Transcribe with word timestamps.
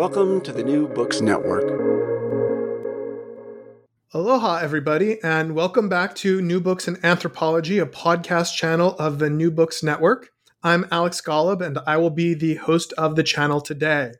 Welcome 0.00 0.40
to 0.44 0.52
the 0.52 0.64
New 0.64 0.88
Books 0.88 1.20
Network. 1.20 1.68
Aloha, 4.14 4.56
everybody, 4.56 5.22
and 5.22 5.54
welcome 5.54 5.90
back 5.90 6.14
to 6.14 6.40
New 6.40 6.58
Books 6.58 6.88
in 6.88 6.96
Anthropology, 7.04 7.78
a 7.78 7.84
podcast 7.84 8.54
channel 8.54 8.96
of 8.98 9.18
the 9.18 9.28
New 9.28 9.50
Books 9.50 9.82
Network. 9.82 10.30
I'm 10.62 10.86
Alex 10.90 11.20
Golub, 11.20 11.60
and 11.60 11.78
I 11.86 11.98
will 11.98 12.08
be 12.08 12.32
the 12.32 12.54
host 12.54 12.94
of 12.94 13.14
the 13.14 13.22
channel 13.22 13.60
today. 13.60 14.12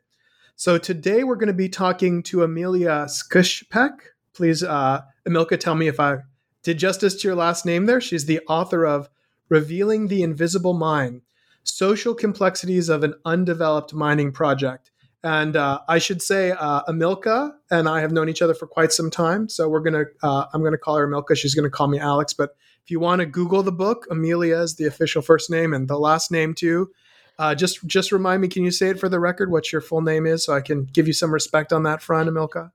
So 0.55 0.77
today 0.77 1.23
we're 1.23 1.35
going 1.35 1.47
to 1.47 1.53
be 1.53 1.67
talking 1.67 2.21
to 2.25 2.43
Emilia 2.43 3.07
Skushpek. 3.07 3.93
Please, 4.35 4.61
uh, 4.61 5.01
Emilka, 5.27 5.59
tell 5.59 5.73
me 5.73 5.87
if 5.87 5.99
I 5.99 6.17
did 6.61 6.77
justice 6.77 7.15
to 7.15 7.27
your 7.27 7.35
last 7.35 7.65
name 7.65 7.87
there. 7.87 7.99
She's 7.99 8.25
the 8.25 8.41
author 8.47 8.85
of 8.85 9.09
Revealing 9.49 10.09
the 10.09 10.21
Invisible 10.21 10.73
Mine 10.73 11.23
Social 11.63 12.13
Complexities 12.13 12.87
of 12.87 13.03
an 13.03 13.15
Undeveloped 13.25 13.95
Mining 13.95 14.31
Project. 14.31 14.90
And 15.23 15.55
uh, 15.55 15.81
I 15.87 15.99
should 15.99 16.21
say, 16.21 16.51
uh, 16.51 16.81
Emilka 16.83 17.53
and 17.69 17.87
I 17.87 18.01
have 18.01 18.11
known 18.11 18.27
each 18.27 18.41
other 18.41 18.55
for 18.55 18.65
quite 18.65 18.91
some 18.91 19.11
time. 19.11 19.49
So 19.49 19.69
we're 19.69 19.81
gonna, 19.81 20.05
uh, 20.23 20.45
I'm 20.53 20.63
gonna 20.63 20.77
call 20.77 20.95
her 20.95 21.07
Emilka. 21.07 21.37
She's 21.37 21.53
gonna 21.53 21.69
call 21.69 21.87
me 21.87 21.99
Alex. 21.99 22.33
But 22.33 22.55
if 22.83 22.89
you 22.89 22.99
want 22.99 23.19
to 23.19 23.27
Google 23.27 23.61
the 23.61 23.71
book, 23.71 24.07
Emilia 24.09 24.59
is 24.61 24.75
the 24.75 24.85
official 24.85 25.21
first 25.21 25.49
name 25.51 25.73
and 25.73 25.87
the 25.87 25.99
last 25.99 26.31
name 26.31 26.55
too. 26.55 26.91
Uh, 27.37 27.55
just, 27.55 27.85
just 27.87 28.11
remind 28.11 28.41
me. 28.41 28.47
Can 28.47 28.63
you 28.63 28.71
say 28.71 28.89
it 28.89 28.99
for 28.99 29.09
the 29.09 29.19
record? 29.19 29.51
What 29.51 29.71
your 29.71 29.81
full 29.81 30.01
name 30.01 30.25
is, 30.25 30.43
so 30.43 30.53
I 30.53 30.61
can 30.61 30.85
give 30.85 31.07
you 31.07 31.13
some 31.13 31.33
respect 31.33 31.71
on 31.71 31.83
that 31.83 32.01
front, 32.01 32.29
Emilka. 32.29 32.71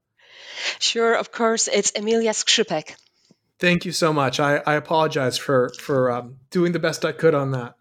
Sure, 0.79 1.15
of 1.15 1.31
course. 1.31 1.69
It's 1.69 1.93
Emilia 1.93 2.31
Skrzypek. 2.31 2.97
Thank 3.59 3.85
you 3.85 3.93
so 3.93 4.13
much. 4.13 4.39
I, 4.41 4.59
I 4.67 4.75
apologize 4.75 5.39
for 5.39 5.71
for 5.79 6.11
um, 6.11 6.37
doing 6.51 6.73
the 6.73 6.79
best 6.79 7.05
I 7.05 7.13
could 7.13 7.35
on 7.35 7.53
that. 7.53 7.75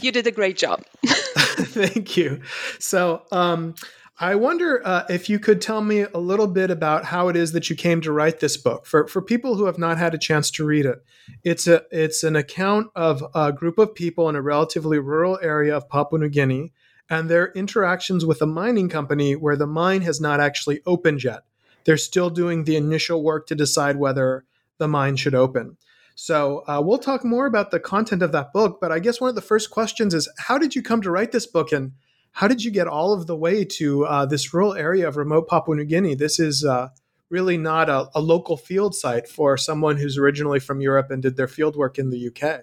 You 0.00 0.10
did 0.10 0.26
a 0.26 0.32
great 0.32 0.56
job. 0.56 0.82
Thank 1.76 2.16
you. 2.16 2.40
So, 2.78 3.22
um, 3.30 3.74
I 4.18 4.34
wonder 4.34 4.80
uh, 4.82 5.04
if 5.10 5.28
you 5.28 5.38
could 5.38 5.60
tell 5.60 5.82
me 5.82 6.00
a 6.00 6.18
little 6.18 6.46
bit 6.46 6.70
about 6.70 7.04
how 7.04 7.28
it 7.28 7.36
is 7.36 7.52
that 7.52 7.68
you 7.68 7.76
came 7.76 8.00
to 8.00 8.12
write 8.12 8.40
this 8.40 8.56
book. 8.56 8.86
For 8.86 9.06
for 9.08 9.20
people 9.20 9.56
who 9.56 9.66
have 9.66 9.78
not 9.78 9.98
had 9.98 10.14
a 10.14 10.18
chance 10.18 10.50
to 10.52 10.64
read 10.64 10.86
it, 10.86 11.04
it's 11.44 11.66
a 11.66 11.82
it's 11.90 12.24
an 12.24 12.34
account 12.34 12.90
of 12.94 13.22
a 13.34 13.52
group 13.52 13.76
of 13.76 13.94
people 13.94 14.30
in 14.30 14.36
a 14.36 14.40
relatively 14.40 14.98
rural 14.98 15.38
area 15.42 15.76
of 15.76 15.90
Papua 15.90 16.18
New 16.18 16.30
Guinea 16.30 16.72
and 17.10 17.28
their 17.28 17.52
interactions 17.52 18.24
with 18.24 18.40
a 18.40 18.46
mining 18.46 18.88
company 18.88 19.36
where 19.36 19.56
the 19.56 19.66
mine 19.66 20.00
has 20.00 20.18
not 20.18 20.40
actually 20.40 20.80
opened 20.86 21.22
yet. 21.22 21.42
They're 21.84 21.98
still 21.98 22.30
doing 22.30 22.64
the 22.64 22.76
initial 22.76 23.22
work 23.22 23.46
to 23.48 23.54
decide 23.54 23.96
whether 23.96 24.44
the 24.78 24.88
mine 24.88 25.16
should 25.16 25.34
open. 25.34 25.76
So 26.16 26.64
uh, 26.66 26.80
we'll 26.82 26.98
talk 26.98 27.24
more 27.24 27.44
about 27.44 27.70
the 27.70 27.78
content 27.78 28.22
of 28.22 28.32
that 28.32 28.52
book. 28.52 28.78
But 28.80 28.90
I 28.90 28.98
guess 28.98 29.20
one 29.20 29.28
of 29.28 29.34
the 29.36 29.42
first 29.42 29.70
questions 29.70 30.14
is 30.14 30.28
how 30.38 30.56
did 30.58 30.74
you 30.74 30.82
come 30.82 31.02
to 31.02 31.10
write 31.10 31.30
this 31.30 31.46
book 31.46 31.72
and 31.72 31.92
how 32.32 32.48
did 32.48 32.64
you 32.64 32.70
get 32.70 32.88
all 32.88 33.12
of 33.12 33.26
the 33.26 33.36
way 33.36 33.64
to 33.64 34.04
uh, 34.06 34.26
this 34.26 34.52
rural 34.52 34.74
area 34.74 35.06
of 35.06 35.16
remote 35.16 35.46
Papua 35.46 35.76
New 35.76 35.84
Guinea? 35.84 36.14
This 36.14 36.40
is 36.40 36.64
uh, 36.64 36.88
really 37.28 37.58
not 37.58 37.90
a, 37.90 38.08
a, 38.14 38.20
local 38.20 38.56
field 38.56 38.94
site 38.94 39.28
for 39.28 39.58
someone 39.58 39.98
who's 39.98 40.16
originally 40.16 40.58
from 40.58 40.80
Europe 40.80 41.10
and 41.10 41.22
did 41.22 41.36
their 41.36 41.48
field 41.48 41.76
work 41.76 41.98
in 41.98 42.10
the 42.10 42.28
UK. 42.28 42.62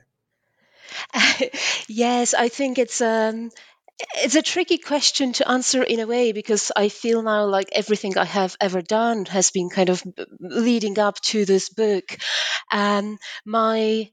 yes, 1.88 2.34
I 2.34 2.50
think 2.50 2.80
it's 2.80 3.02
um, 3.02 3.52
it's 4.00 4.36
a 4.36 4.42
tricky 4.42 4.78
question 4.78 5.34
to 5.34 5.50
answer 5.50 5.84
in 5.84 6.00
a 6.00 6.08
way 6.08 6.32
because 6.32 6.72
I 6.76 6.90
feel 6.90 7.22
now 7.22 7.46
like 7.46 7.70
everything 7.72 8.18
I 8.18 8.26
have 8.26 8.56
ever 8.60 8.82
done 8.82 9.26
has 9.26 9.52
been 9.52 9.70
kind 9.70 9.90
of 9.90 10.04
leading 10.40 11.00
up 11.00 11.20
to 11.22 11.46
this 11.46 11.70
book. 11.70 12.18
Um, 12.72 13.18
my 13.46 14.10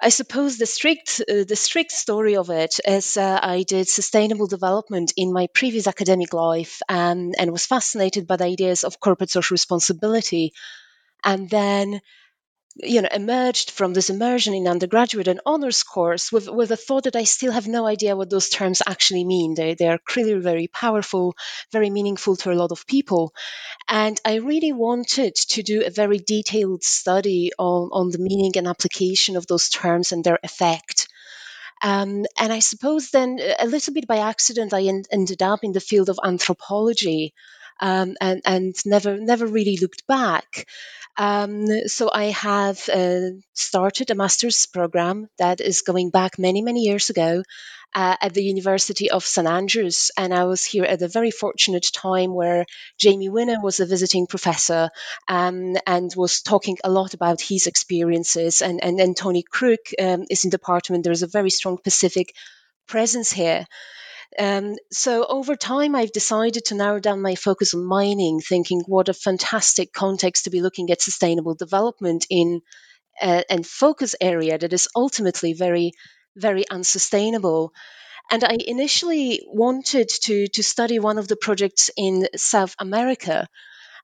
I 0.00 0.10
suppose 0.10 0.58
the 0.58 0.66
strict 0.66 1.22
uh, 1.22 1.44
the 1.48 1.56
strict 1.56 1.92
story 1.92 2.36
of 2.36 2.50
it 2.50 2.80
is 2.86 3.16
uh, 3.16 3.40
I 3.42 3.62
did 3.62 3.88
sustainable 3.88 4.46
development 4.46 5.12
in 5.16 5.32
my 5.32 5.48
previous 5.54 5.86
academic 5.86 6.34
life 6.34 6.80
um, 6.88 7.32
and 7.38 7.50
was 7.52 7.66
fascinated 7.66 8.26
by 8.26 8.36
the 8.36 8.44
ideas 8.44 8.84
of 8.84 9.00
corporate 9.00 9.30
social 9.30 9.54
responsibility, 9.54 10.52
and 11.24 11.48
then 11.50 12.00
you 12.78 13.02
know 13.02 13.08
emerged 13.12 13.70
from 13.70 13.92
this 13.92 14.10
immersion 14.10 14.54
in 14.54 14.68
undergraduate 14.68 15.28
and 15.28 15.40
honors 15.46 15.82
course 15.82 16.30
with, 16.30 16.48
with 16.48 16.68
the 16.68 16.76
thought 16.76 17.04
that 17.04 17.16
I 17.16 17.24
still 17.24 17.52
have 17.52 17.66
no 17.66 17.86
idea 17.86 18.16
what 18.16 18.30
those 18.30 18.48
terms 18.48 18.82
actually 18.86 19.24
mean. 19.24 19.54
They, 19.54 19.74
they 19.74 19.88
are 19.88 19.98
clearly 19.98 20.34
very 20.40 20.66
powerful, 20.68 21.36
very 21.72 21.90
meaningful 21.90 22.36
to 22.36 22.52
a 22.52 22.54
lot 22.54 22.72
of 22.72 22.86
people. 22.86 23.32
And 23.88 24.20
I 24.24 24.36
really 24.36 24.72
wanted 24.72 25.34
to 25.36 25.62
do 25.62 25.84
a 25.84 25.90
very 25.90 26.18
detailed 26.18 26.82
study 26.82 27.52
on, 27.58 27.90
on 27.92 28.10
the 28.10 28.18
meaning 28.18 28.52
and 28.56 28.68
application 28.68 29.36
of 29.36 29.46
those 29.46 29.68
terms 29.68 30.12
and 30.12 30.22
their 30.22 30.38
effect. 30.42 31.08
Um, 31.82 32.24
and 32.38 32.52
I 32.52 32.60
suppose 32.60 33.10
then, 33.10 33.38
a 33.58 33.66
little 33.66 33.92
bit 33.92 34.06
by 34.06 34.18
accident, 34.18 34.72
I 34.72 34.84
en- 34.84 35.04
ended 35.10 35.42
up 35.42 35.62
in 35.62 35.72
the 35.72 35.80
field 35.80 36.08
of 36.08 36.18
anthropology. 36.22 37.34
Um, 37.78 38.16
and, 38.22 38.40
and 38.46 38.74
never 38.86 39.18
never 39.18 39.46
really 39.46 39.76
looked 39.76 40.06
back. 40.06 40.66
Um, 41.18 41.66
so 41.86 42.10
I 42.12 42.26
have 42.26 42.88
uh, 42.88 43.30
started 43.54 44.10
a 44.10 44.14
master's 44.14 44.66
program 44.66 45.28
that 45.38 45.60
is 45.60 45.82
going 45.82 46.10
back 46.10 46.38
many, 46.38 46.62
many 46.62 46.80
years 46.80 47.08
ago 47.10 47.42
uh, 47.94 48.16
at 48.20 48.34
the 48.34 48.42
University 48.42 49.10
of 49.10 49.24
St 49.24 49.46
Andrews, 49.48 50.10
and 50.18 50.34
I 50.34 50.44
was 50.44 50.64
here 50.64 50.84
at 50.84 51.00
a 51.00 51.08
very 51.08 51.30
fortunate 51.30 51.86
time 51.94 52.34
where 52.34 52.66
Jamie 52.98 53.30
Weiner 53.30 53.60
was 53.62 53.80
a 53.80 53.86
visiting 53.86 54.26
professor 54.26 54.90
um, 55.28 55.76
and 55.86 56.12
was 56.14 56.42
talking 56.42 56.76
a 56.84 56.90
lot 56.90 57.14
about 57.14 57.40
his 57.40 57.66
experiences, 57.66 58.60
and 58.60 58.84
and, 58.84 59.00
and 59.00 59.16
Tony 59.16 59.42
Crook 59.42 59.80
um, 59.98 60.24
is 60.28 60.44
in 60.44 60.50
the 60.50 60.58
department. 60.58 61.04
There 61.04 61.12
is 61.12 61.22
a 61.22 61.26
very 61.38 61.50
strong 61.50 61.78
Pacific 61.78 62.34
presence 62.86 63.32
here. 63.32 63.66
Um, 64.38 64.74
so 64.92 65.24
over 65.26 65.56
time, 65.56 65.94
I've 65.94 66.12
decided 66.12 66.66
to 66.66 66.74
narrow 66.74 67.00
down 67.00 67.22
my 67.22 67.34
focus 67.34 67.74
on 67.74 67.84
mining, 67.84 68.40
thinking 68.40 68.82
what 68.86 69.08
a 69.08 69.14
fantastic 69.14 69.92
context 69.92 70.44
to 70.44 70.50
be 70.50 70.60
looking 70.60 70.90
at 70.90 71.00
sustainable 71.02 71.54
development 71.54 72.26
in 72.30 72.60
uh, 73.20 73.42
and 73.48 73.66
focus 73.66 74.14
area 74.20 74.58
that 74.58 74.72
is 74.72 74.88
ultimately 74.94 75.52
very, 75.54 75.92
very 76.36 76.68
unsustainable. 76.68 77.72
And 78.30 78.44
I 78.44 78.56
initially 78.66 79.42
wanted 79.46 80.08
to 80.24 80.48
to 80.48 80.62
study 80.62 80.98
one 80.98 81.18
of 81.18 81.28
the 81.28 81.36
projects 81.36 81.90
in 81.96 82.26
South 82.36 82.74
America, 82.78 83.46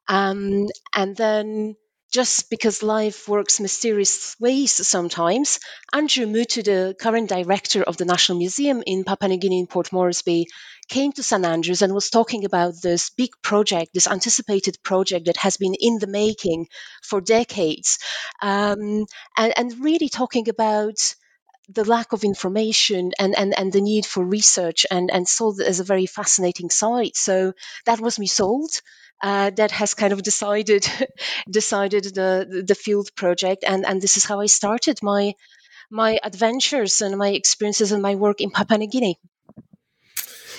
um, 0.08 0.68
and 0.94 1.16
then 1.16 1.76
just 2.12 2.50
because 2.50 2.82
life 2.82 3.26
works 3.26 3.58
mysterious 3.58 4.36
ways 4.38 4.86
sometimes, 4.86 5.58
Andrew 5.92 6.26
Moutu, 6.26 6.62
the 6.62 6.94
current 6.98 7.30
director 7.30 7.82
of 7.82 7.96
the 7.96 8.04
National 8.04 8.38
Museum 8.38 8.82
in 8.86 9.02
Papua 9.04 9.30
New 9.30 9.38
Guinea 9.38 9.60
in 9.60 9.66
Port 9.66 9.92
Moresby, 9.92 10.46
came 10.88 11.12
to 11.12 11.22
St 11.22 11.44
Andrews 11.44 11.80
and 11.80 11.94
was 11.94 12.10
talking 12.10 12.44
about 12.44 12.74
this 12.82 13.08
big 13.08 13.30
project, 13.42 13.94
this 13.94 14.06
anticipated 14.06 14.76
project 14.82 15.26
that 15.26 15.38
has 15.38 15.56
been 15.56 15.74
in 15.80 15.98
the 15.98 16.06
making 16.06 16.66
for 17.02 17.22
decades, 17.22 17.98
um, 18.42 19.06
and, 19.38 19.52
and 19.56 19.84
really 19.84 20.10
talking 20.10 20.50
about 20.50 21.14
the 21.68 21.84
lack 21.84 22.12
of 22.12 22.24
information 22.24 23.12
and, 23.18 23.34
and, 23.38 23.58
and 23.58 23.72
the 23.72 23.80
need 23.80 24.04
for 24.04 24.22
research 24.22 24.84
and, 24.90 25.10
and 25.10 25.26
saw 25.26 25.52
it 25.58 25.66
as 25.66 25.80
a 25.80 25.84
very 25.84 26.06
fascinating 26.06 26.68
site. 26.68 27.16
So 27.16 27.54
that 27.86 28.00
was 28.00 28.18
me 28.18 28.26
sold. 28.26 28.70
Uh, 29.22 29.50
that 29.50 29.70
has 29.70 29.94
kind 29.94 30.12
of 30.12 30.20
decided 30.20 30.84
decided 31.48 32.02
the 32.02 32.64
the 32.66 32.74
field 32.74 33.08
project 33.14 33.62
and 33.64 33.86
and 33.86 34.02
this 34.02 34.16
is 34.16 34.24
how 34.24 34.40
I 34.40 34.46
started 34.46 34.98
my 35.00 35.34
my 35.92 36.18
adventures 36.24 37.02
and 37.02 37.16
my 37.16 37.28
experiences 37.28 37.92
and 37.92 38.02
my 38.02 38.16
work 38.16 38.40
in 38.40 38.50
Papua 38.50 38.78
New 38.78 38.88
Guinea. 38.88 39.20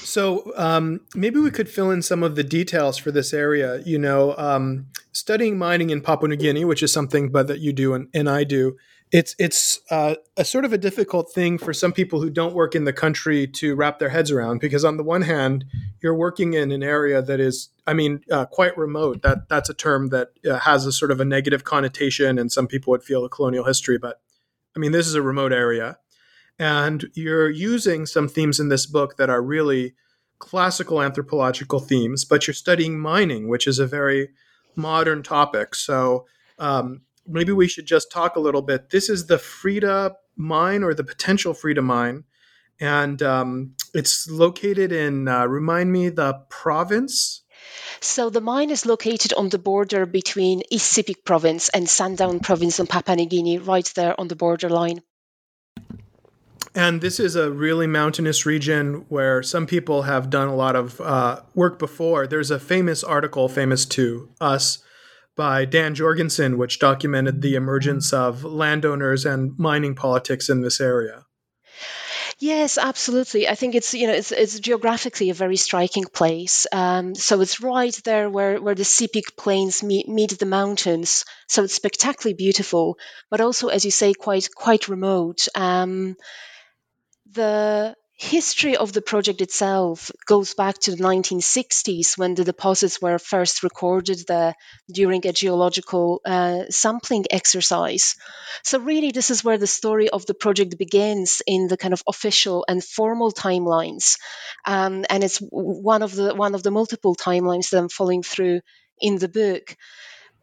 So 0.03 0.53
um, 0.55 1.01
maybe 1.15 1.39
we 1.39 1.49
could 1.49 1.67
fill 1.67 1.89
in 1.89 2.01
some 2.03 2.21
of 2.21 2.35
the 2.35 2.43
details 2.43 2.97
for 2.97 3.11
this 3.11 3.33
area. 3.33 3.81
You 3.83 3.97
know, 3.97 4.35
um, 4.37 4.87
studying 5.11 5.57
mining 5.57 5.89
in 5.89 6.01
Papua 6.01 6.29
New 6.29 6.35
Guinea, 6.35 6.65
which 6.65 6.83
is 6.83 6.93
something 6.93 7.31
but 7.31 7.47
that 7.47 7.59
you 7.59 7.73
do 7.73 7.93
and, 7.95 8.07
and 8.13 8.29
I 8.29 8.43
do, 8.43 8.77
it's 9.13 9.35
it's 9.37 9.79
uh, 9.91 10.15
a 10.37 10.43
sort 10.43 10.65
of 10.65 10.73
a 10.73 10.77
difficult 10.77 11.31
thing 11.31 11.59
for 11.59 11.71
some 11.71 11.93
people 11.93 12.19
who 12.19 12.31
don't 12.31 12.55
work 12.55 12.73
in 12.73 12.83
the 12.83 12.91
country 12.91 13.45
to 13.45 13.75
wrap 13.75 13.99
their 13.99 14.09
heads 14.09 14.31
around 14.31 14.59
because 14.59 14.83
on 14.83 14.97
the 14.97 15.03
one 15.03 15.21
hand 15.21 15.63
you're 16.01 16.15
working 16.15 16.53
in 16.53 16.71
an 16.71 16.81
area 16.81 17.21
that 17.21 17.39
is 17.39 17.69
i 17.85 17.93
mean 17.93 18.21
uh, 18.31 18.45
quite 18.47 18.75
remote. 18.75 19.21
That 19.21 19.47
that's 19.47 19.69
a 19.69 19.73
term 19.75 20.09
that 20.09 20.29
uh, 20.49 20.57
has 20.57 20.87
a 20.87 20.91
sort 20.91 21.11
of 21.11 21.21
a 21.21 21.25
negative 21.25 21.63
connotation 21.63 22.39
and 22.39 22.51
some 22.51 22.65
people 22.65 22.89
would 22.89 23.03
feel 23.03 23.23
a 23.23 23.29
colonial 23.29 23.65
history 23.65 23.99
but 23.99 24.19
i 24.75 24.79
mean 24.79 24.91
this 24.91 25.07
is 25.07 25.15
a 25.15 25.21
remote 25.21 25.53
area. 25.53 25.99
And 26.59 27.05
you're 27.13 27.49
using 27.49 28.05
some 28.05 28.27
themes 28.27 28.59
in 28.59 28.69
this 28.69 28.85
book 28.85 29.17
that 29.17 29.29
are 29.29 29.41
really 29.41 29.93
classical 30.39 31.03
anthropological 31.03 31.79
themes 31.79 32.25
but 32.25 32.47
you're 32.47 32.55
studying 32.55 32.99
mining 32.99 33.47
which 33.47 33.67
is 33.67 33.77
a 33.77 33.85
very 33.85 34.29
modern 34.75 35.21
topic. 35.21 35.75
So 35.75 36.25
um, 36.57 37.01
maybe 37.27 37.51
we 37.51 37.67
should 37.67 37.85
just 37.85 38.11
talk 38.11 38.35
a 38.35 38.39
little 38.39 38.61
bit. 38.61 38.89
This 38.89 39.09
is 39.09 39.27
the 39.27 39.37
Frida 39.37 40.15
mine 40.35 40.83
or 40.83 40.93
the 40.93 41.03
potential 41.03 41.53
Frida 41.53 41.81
mine, 41.81 42.23
and 42.79 43.21
um, 43.21 43.75
it's 43.93 44.29
located 44.29 44.91
in, 44.91 45.27
uh, 45.27 45.45
remind 45.45 45.91
me, 45.91 46.09
the 46.09 46.33
province. 46.49 47.43
So 48.01 48.29
the 48.29 48.41
mine 48.41 48.69
is 48.69 48.85
located 48.85 49.33
on 49.33 49.49
the 49.49 49.59
border 49.59 50.05
between 50.05 50.63
East 50.69 50.97
Sepik 50.97 51.23
province 51.23 51.69
and 51.69 51.87
Sandaun 51.87 52.41
province 52.41 52.79
in 52.79 52.87
Papua 52.87 53.15
New 53.15 53.25
Guinea, 53.25 53.59
right 53.59 53.89
there 53.95 54.19
on 54.19 54.27
the 54.27 54.35
borderline. 54.35 55.01
And 56.75 57.01
this 57.01 57.19
is 57.19 57.35
a 57.35 57.51
really 57.51 57.85
mountainous 57.85 58.45
region 58.45 59.05
where 59.07 59.43
some 59.43 59.67
people 59.67 60.03
have 60.03 60.29
done 60.29 60.47
a 60.47 60.55
lot 60.55 60.75
of 60.75 60.99
uh, 60.99 61.41
work 61.53 61.77
before. 61.77 62.25
There's 62.25 62.49
a 62.49 62.59
famous 62.59 63.03
article, 63.03 63.47
famous 63.47 63.85
to 63.85 64.29
us, 64.41 64.83
by 65.35 65.65
Dan 65.65 65.95
Jorgensen, 65.95 66.57
which 66.57 66.79
documented 66.79 67.41
the 67.41 67.55
emergence 67.55 68.13
of 68.13 68.43
landowners 68.43 69.25
and 69.25 69.57
mining 69.57 69.95
politics 69.95 70.49
in 70.49 70.61
this 70.61 70.79
area. 70.79 71.25
Yes, 72.39 72.77
absolutely. 72.77 73.47
I 73.47 73.55
think 73.55 73.73
it's 73.73 73.93
you 73.93 74.07
know 74.07 74.13
it's 74.13 74.31
it's 74.31 74.59
geographically 74.59 75.29
a 75.29 75.33
very 75.33 75.55
striking 75.55 76.03
place. 76.03 76.67
Um, 76.71 77.15
so 77.15 77.39
it's 77.41 77.61
right 77.61 77.97
there 78.03 78.29
where 78.29 78.61
where 78.61 78.75
the 78.75 78.83
Sepik 78.83 79.37
Plains 79.37 79.81
meet, 79.81 80.09
meet 80.09 80.37
the 80.37 80.45
mountains. 80.45 81.25
So 81.47 81.63
it's 81.63 81.73
spectacularly 81.73 82.35
beautiful, 82.35 82.97
but 83.29 83.39
also, 83.39 83.69
as 83.69 83.85
you 83.85 83.91
say, 83.91 84.13
quite 84.13 84.49
quite 84.53 84.89
remote. 84.89 85.47
Um, 85.55 86.15
the 87.31 87.95
history 88.15 88.77
of 88.77 88.93
the 88.93 89.01
project 89.01 89.41
itself 89.41 90.11
goes 90.27 90.53
back 90.53 90.77
to 90.79 90.91
the 90.91 91.03
1960s 91.03 92.17
when 92.17 92.35
the 92.35 92.43
deposits 92.43 93.01
were 93.01 93.17
first 93.19 93.63
recorded 93.63 94.19
there 94.27 94.55
during 94.91 95.25
a 95.25 95.33
geological 95.33 96.21
uh, 96.25 96.63
sampling 96.69 97.25
exercise. 97.31 98.15
So, 98.63 98.79
really, 98.79 99.11
this 99.11 99.31
is 99.31 99.43
where 99.43 99.57
the 99.57 99.67
story 99.67 100.09
of 100.09 100.25
the 100.25 100.33
project 100.33 100.77
begins 100.77 101.41
in 101.47 101.67
the 101.67 101.77
kind 101.77 101.93
of 101.93 102.03
official 102.07 102.65
and 102.67 102.83
formal 102.83 103.31
timelines. 103.31 104.17
Um, 104.65 105.05
and 105.09 105.23
it's 105.23 105.39
one 105.39 106.03
of 106.03 106.15
the 106.15 106.35
one 106.35 106.55
of 106.55 106.63
the 106.63 106.71
multiple 106.71 107.15
timelines 107.15 107.69
that 107.69 107.79
I'm 107.79 107.89
following 107.89 108.23
through 108.23 108.61
in 108.99 109.17
the 109.17 109.29
book. 109.29 109.75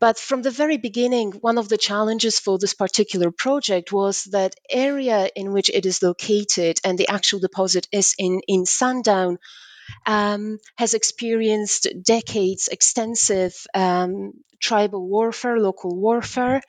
But 0.00 0.18
from 0.18 0.40
the 0.40 0.50
very 0.50 0.78
beginning, 0.78 1.32
one 1.32 1.58
of 1.58 1.68
the 1.68 1.76
challenges 1.76 2.40
for 2.40 2.58
this 2.58 2.72
particular 2.72 3.30
project 3.30 3.92
was 3.92 4.24
that 4.32 4.54
area 4.70 5.28
in 5.36 5.52
which 5.52 5.68
it 5.68 5.84
is 5.84 6.02
located 6.02 6.80
and 6.82 6.96
the 6.96 7.08
actual 7.08 7.38
deposit 7.38 7.86
is 7.92 8.14
in, 8.18 8.40
in 8.48 8.64
Sandaun 8.64 9.36
um, 10.06 10.58
has 10.76 10.94
experienced 10.94 11.86
decades 12.02 12.68
extensive 12.68 13.54
um, 13.74 14.32
tribal 14.58 15.06
warfare, 15.06 15.58
local 15.58 15.94
warfare. 15.94 16.62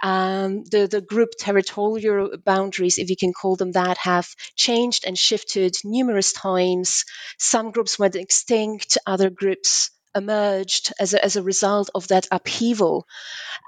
Um, 0.00 0.62
the, 0.70 0.86
the 0.86 1.00
group 1.00 1.30
territorial 1.36 2.36
boundaries, 2.44 2.98
if 2.98 3.10
you 3.10 3.16
can 3.16 3.32
call 3.32 3.56
them 3.56 3.72
that, 3.72 3.98
have 3.98 4.28
changed 4.54 5.04
and 5.04 5.18
shifted 5.18 5.74
numerous 5.84 6.32
times. 6.32 7.04
Some 7.38 7.72
groups 7.72 7.98
went 7.98 8.14
extinct, 8.14 8.98
other 9.04 9.30
groups 9.30 9.90
emerged 10.14 10.92
as 10.98 11.14
a, 11.14 11.24
as 11.24 11.36
a 11.36 11.42
result 11.42 11.90
of 11.94 12.08
that 12.08 12.26
upheaval. 12.30 13.06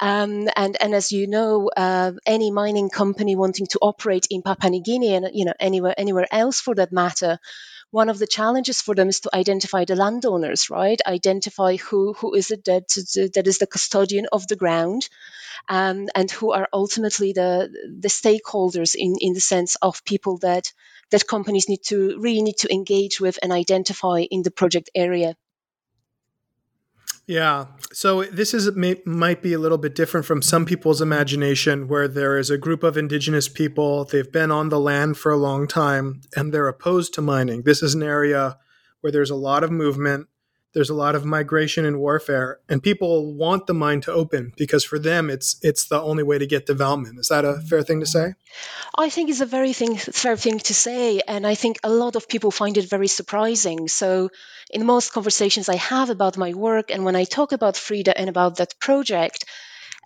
Um, 0.01 0.49
and, 0.57 0.77
and 0.81 0.95
as 0.95 1.13
you 1.13 1.27
know, 1.27 1.71
uh, 1.77 2.13
any 2.27 2.51
mining 2.51 2.91
company 2.91 3.37
wanting 3.37 3.67
to 3.69 3.79
operate 3.83 4.27
in 4.31 4.43
Papua 4.43 4.71
New 4.71 4.83
Guinea 4.83 5.15
and 5.15 5.31
you 5.33 5.45
know 5.45 5.55
anywhere 5.61 5.95
anywhere 5.97 6.27
else 6.31 6.61
for 6.61 6.75
that 6.77 6.93
matter, 6.93 7.39
one 7.91 8.09
of 8.09 8.19
the 8.19 8.27
challenges 8.27 8.81
for 8.81 8.95
them 8.95 9.09
is 9.09 9.21
to 9.21 9.31
identify 9.35 9.85
the 9.85 9.97
landowners, 9.97 10.71
right? 10.71 11.01
Identify 11.07 11.77
who 11.77 12.15
who 12.15 12.35
is 12.35 12.51
it 12.51 12.65
that 12.65 12.89
that 13.35 13.47
is 13.47 13.59
the 13.59 13.67
custodian 13.67 14.27
of 14.33 14.47
the 14.47 14.57
ground, 14.57 15.09
um, 15.69 16.09
and 16.15 16.31
who 16.31 16.53
are 16.53 16.69
ultimately 16.73 17.33
the 17.33 17.71
the 18.01 18.09
stakeholders 18.09 18.95
in 18.95 19.17
in 19.21 19.35
the 19.35 19.41
sense 19.41 19.77
of 19.77 20.05
people 20.05 20.39
that 20.39 20.73
that 21.11 21.27
companies 21.27 21.69
need 21.69 21.83
to 21.85 22.19
really 22.21 22.43
need 22.43 22.59
to 22.59 22.73
engage 22.73 23.21
with 23.21 23.39
and 23.43 23.53
identify 23.53 24.21
in 24.31 24.43
the 24.43 24.51
project 24.51 24.91
area. 24.95 25.35
Yeah. 27.31 27.67
So 27.93 28.25
this 28.25 28.53
is 28.53 28.75
may, 28.75 29.01
might 29.05 29.41
be 29.41 29.53
a 29.53 29.59
little 29.61 29.79
bit 29.79 29.95
different 29.95 30.27
from 30.27 30.43
some 30.43 30.67
people's 30.67 31.01
imagination, 31.01 31.87
where 31.87 32.09
there 32.09 32.37
is 32.37 32.51
a 32.51 32.59
group 32.59 32.83
of 32.83 32.97
indigenous 32.97 33.49
people. 33.49 34.05
They've 34.05 34.33
been 34.33 34.51
on 34.51 34.69
the 34.69 34.81
land 34.81 35.17
for 35.17 35.31
a 35.31 35.37
long 35.37 35.69
time, 35.69 36.23
and 36.35 36.53
they're 36.53 36.67
opposed 36.67 37.15
to 37.15 37.23
mining. 37.23 37.63
This 37.63 37.85
is 37.85 37.95
an 37.95 38.03
area 38.03 38.59
where 39.01 39.13
there's 39.13 39.31
a 39.31 39.37
lot 39.37 39.63
of 39.63 39.71
movement 39.71 40.27
there's 40.73 40.91
a 40.91 40.95
lot 40.95 41.15
of 41.15 41.25
migration 41.25 41.85
and 41.85 41.99
warfare 41.99 42.61
and 42.69 42.83
people 42.83 43.35
want 43.35 43.67
the 43.67 43.75
mine 43.75 44.01
to 44.03 44.13
open 44.13 44.53
because 44.57 44.85
for 44.85 44.99
them 44.99 45.31
it's 45.31 45.57
it's 45.63 45.87
the 45.89 46.01
only 46.01 46.23
way 46.23 46.39
to 46.39 46.47
get 46.47 46.67
development. 46.67 47.19
Is 47.19 47.29
that 47.29 47.45
a 47.45 47.61
fair 47.61 47.83
thing 47.83 48.01
to 48.01 48.07
say? 48.07 48.35
I 48.97 49.11
think 49.11 49.31
it's 49.31 49.41
a 49.41 49.47
very 49.47 49.73
thing, 49.73 49.97
fair 49.97 50.37
thing 50.37 50.59
to 50.59 50.75
say 50.75 51.21
and 51.27 51.47
i 51.47 51.55
think 51.55 51.79
a 51.83 51.91
lot 51.91 52.17
of 52.17 52.29
people 52.29 52.51
find 52.51 52.77
it 52.77 52.89
very 52.89 53.09
surprising. 53.09 53.89
So 53.89 54.31
in 54.71 54.87
most 54.87 55.13
conversations 55.13 55.69
i 55.69 55.77
have 55.77 56.11
about 56.11 56.37
my 56.37 56.55
work 56.55 56.91
and 56.91 57.05
when 57.05 57.17
i 57.17 57.25
talk 57.25 57.53
about 57.53 57.77
frida 57.77 58.17
and 58.17 58.29
about 58.31 58.57
that 58.57 58.79
project 58.79 59.45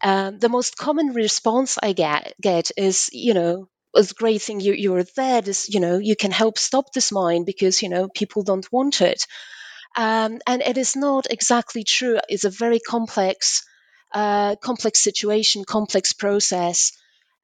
um, 0.03 0.39
the 0.39 0.49
most 0.49 0.77
common 0.77 1.13
response 1.13 1.79
i 1.83 1.93
get 1.93 2.35
get 2.41 2.71
is 2.77 3.11
you 3.13 3.35
know 3.35 3.69
it's 3.95 4.11
a 4.11 4.15
great 4.15 4.43
thing 4.43 4.61
you, 4.61 4.73
you're 4.73 5.05
there 5.17 5.43
this 5.43 5.69
you 5.73 5.81
know 5.81 5.99
you 5.99 6.17
can 6.17 6.31
help 6.31 6.59
stop 6.59 6.93
this 6.93 7.13
mine 7.13 7.45
because 7.45 7.83
you 7.83 7.89
know 7.89 8.09
people 8.09 8.43
don't 8.43 8.73
want 8.73 9.01
it 9.01 9.27
um, 9.97 10.41
and 10.47 10.63
it 10.63 10.77
is 10.77 10.97
not 10.97 11.27
exactly 11.31 11.85
true. 11.85 12.19
It's 12.29 12.45
a 12.45 12.51
very 12.51 12.81
complex, 12.81 13.65
uh, 14.13 14.57
complex 14.57 15.03
situation, 15.03 15.65
complex 15.65 16.13
process. 16.13 16.93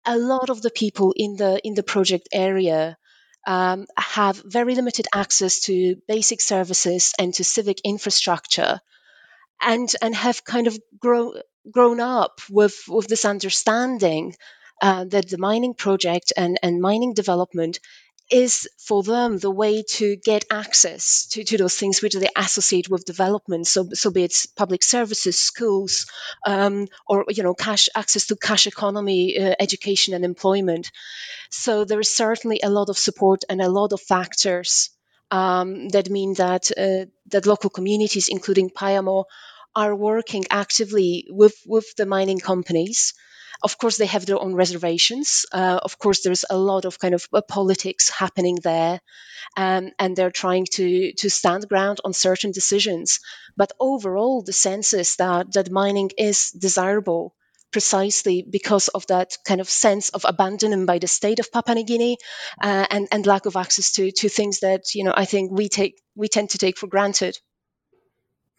A 0.05 0.19
lot 0.19 0.51
of 0.51 0.63
the 0.63 0.71
people 0.71 1.13
in 1.17 1.37
the 1.37 1.61
in 1.63 1.75
the 1.75 1.83
project 1.83 2.29
area 2.33 2.97
um, 3.47 3.87
have 3.97 4.43
very 4.45 4.75
limited 4.75 5.07
access 5.15 5.61
to 5.61 5.97
basic 6.09 6.41
services 6.41 7.15
and 7.19 7.33
to 7.35 7.45
civic 7.45 7.81
infrastructure, 7.85 8.81
and 9.61 9.93
and 10.03 10.15
have 10.15 10.45
kind 10.45 10.67
of 10.67 10.79
grown 10.99 11.35
grown 11.71 12.01
up 12.01 12.41
with 12.51 12.77
with 12.89 13.07
this 13.07 13.25
understanding 13.25 14.35
uh, 14.83 15.05
that 15.05 15.29
the 15.29 15.39
mining 15.39 15.75
project 15.75 16.33
and, 16.37 16.59
and 16.63 16.81
mining 16.81 17.13
development 17.13 17.81
is 18.31 18.69
for 18.79 19.03
them 19.03 19.39
the 19.39 19.51
way 19.51 19.83
to 19.83 20.17
get 20.17 20.45
access 20.51 21.27
to, 21.27 21.45
to 21.45 21.59
those 21.59 21.77
things 21.77 22.01
which 22.01 22.15
they 22.15 22.29
associate 22.37 22.89
with 22.89 23.05
development. 23.05 23.67
So, 23.67 23.89
so 23.93 24.11
be 24.11 24.25
it 24.25 24.47
public 24.57 24.83
services, 24.83 25.39
schools, 25.39 26.07
um, 26.47 26.87
or 27.07 27.25
you 27.29 27.43
know, 27.43 27.55
cash 27.55 27.89
access 27.95 28.27
to 28.27 28.37
cash 28.37 28.67
economy, 28.67 29.39
uh, 29.39 29.55
education, 29.59 30.15
and 30.15 30.25
employment. 30.25 30.91
So 31.51 31.85
there 31.85 32.01
is 32.01 32.15
certainly 32.15 32.61
a 32.63 32.71
lot 32.71 32.89
of 32.89 32.99
support 32.99 33.43
and 33.49 33.61
a 33.61 33.69
lot 33.69 33.93
of 33.93 34.01
factors 34.01 34.91
um, 35.31 35.89
that 35.91 36.11
mean 36.11 36.35
that 36.35 36.71
uh, 36.77 37.07
that 37.31 37.47
local 37.47 37.71
communities, 37.71 38.29
including 38.29 38.71
Payamo, 38.71 39.25
are 39.75 39.95
working 39.95 40.45
actively 40.51 41.27
with 41.31 41.57
with 41.67 41.95
the 41.97 42.07
mining 42.07 42.39
companies 42.39 43.15
Of 43.63 43.79
course, 43.79 43.97
they 43.99 44.07
have 44.07 44.27
their 44.27 44.41
own 44.41 44.55
reservations. 44.55 45.47
Uh, 45.53 45.79
of 45.83 45.99
course, 45.99 46.23
there's 46.23 46.45
a 46.49 46.57
lot 46.57 46.85
of 46.85 46.99
kind 46.99 47.15
of 47.15 47.27
uh, 47.33 47.41
politics 47.43 48.11
happening 48.11 48.59
there, 48.63 49.01
um, 49.57 49.91
and 49.99 50.17
they're 50.17 50.31
trying 50.31 50.67
to 50.77 51.13
to 51.15 51.31
stand 51.31 51.69
ground 51.69 52.01
on 52.05 52.13
certain 52.13 52.53
decisions. 52.53 53.21
But 53.57 53.73
overall, 53.81 54.43
the 54.43 54.53
sense 54.53 54.95
is 54.95 55.17
that 55.17 55.53
that 55.53 55.71
mining 55.71 56.11
is 56.19 56.51
desirable 56.51 57.35
precisely 57.73 58.43
because 58.49 58.89
of 58.89 59.07
that 59.07 59.37
kind 59.47 59.61
of 59.61 59.69
sense 59.71 60.09
of 60.11 60.25
abandonment 60.25 60.87
by 60.87 60.99
the 60.99 61.07
state 61.07 61.39
of 61.41 61.53
Papua 61.53 61.77
New 61.77 61.85
Guinea 61.85 62.17
uh, 62.63 62.87
and 62.91 63.09
and 63.13 63.27
lack 63.27 63.47
of 63.47 63.57
access 63.57 63.93
to 63.93 64.11
to 64.13 64.29
things 64.29 64.61
that 64.61 64.95
you 64.95 65.05
know 65.05 65.15
I 65.17 65.25
think 65.27 65.51
we 65.53 65.69
take 65.69 66.01
we 66.17 66.29
tend 66.29 66.51
to 66.51 66.59
take 66.59 66.79
for 66.79 66.89
granted. 66.89 67.39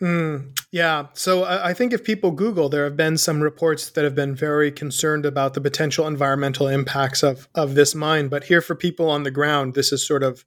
Mm, 0.01 0.59
yeah. 0.71 1.07
So 1.13 1.43
I 1.43 1.75
think 1.75 1.93
if 1.93 2.03
people 2.03 2.31
Google, 2.31 2.69
there 2.69 2.85
have 2.85 2.97
been 2.97 3.17
some 3.17 3.39
reports 3.39 3.91
that 3.91 4.03
have 4.03 4.15
been 4.15 4.35
very 4.35 4.71
concerned 4.71 5.27
about 5.27 5.53
the 5.53 5.61
potential 5.61 6.07
environmental 6.07 6.67
impacts 6.67 7.21
of, 7.21 7.47
of 7.53 7.75
this 7.75 7.93
mine. 7.93 8.27
But 8.27 8.45
here 8.45 8.61
for 8.61 8.73
people 8.73 9.09
on 9.09 9.21
the 9.23 9.31
ground, 9.31 9.75
this 9.75 9.91
is 9.91 10.05
sort 10.05 10.23
of 10.23 10.43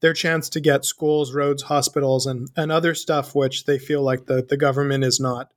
their 0.00 0.12
chance 0.12 0.50
to 0.50 0.60
get 0.60 0.84
schools, 0.84 1.32
roads, 1.32 1.62
hospitals, 1.62 2.26
and, 2.26 2.48
and 2.56 2.70
other 2.70 2.94
stuff 2.94 3.34
which 3.34 3.64
they 3.64 3.78
feel 3.78 4.02
like 4.02 4.26
the, 4.26 4.42
the 4.42 4.56
government 4.56 5.04
is 5.04 5.18
not 5.18 5.50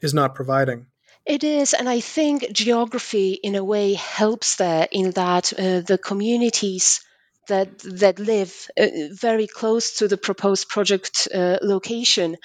is 0.00 0.14
not 0.14 0.34
providing. 0.34 0.86
It 1.24 1.42
is, 1.42 1.74
and 1.74 1.88
I 1.88 2.00
think 2.00 2.52
geography, 2.52 3.32
in 3.32 3.56
a 3.56 3.64
way, 3.64 3.94
helps 3.94 4.56
there 4.56 4.86
in 4.92 5.10
that 5.12 5.52
uh, 5.52 5.80
the 5.80 5.98
communities 5.98 7.00
that 7.48 7.78
that 7.78 8.18
live 8.18 8.68
uh, 8.78 8.86
very 9.12 9.46
close 9.46 9.98
to 9.98 10.08
the 10.08 10.16
proposed 10.16 10.68
project 10.68 11.28
uh, 11.34 11.58
location 11.62 12.36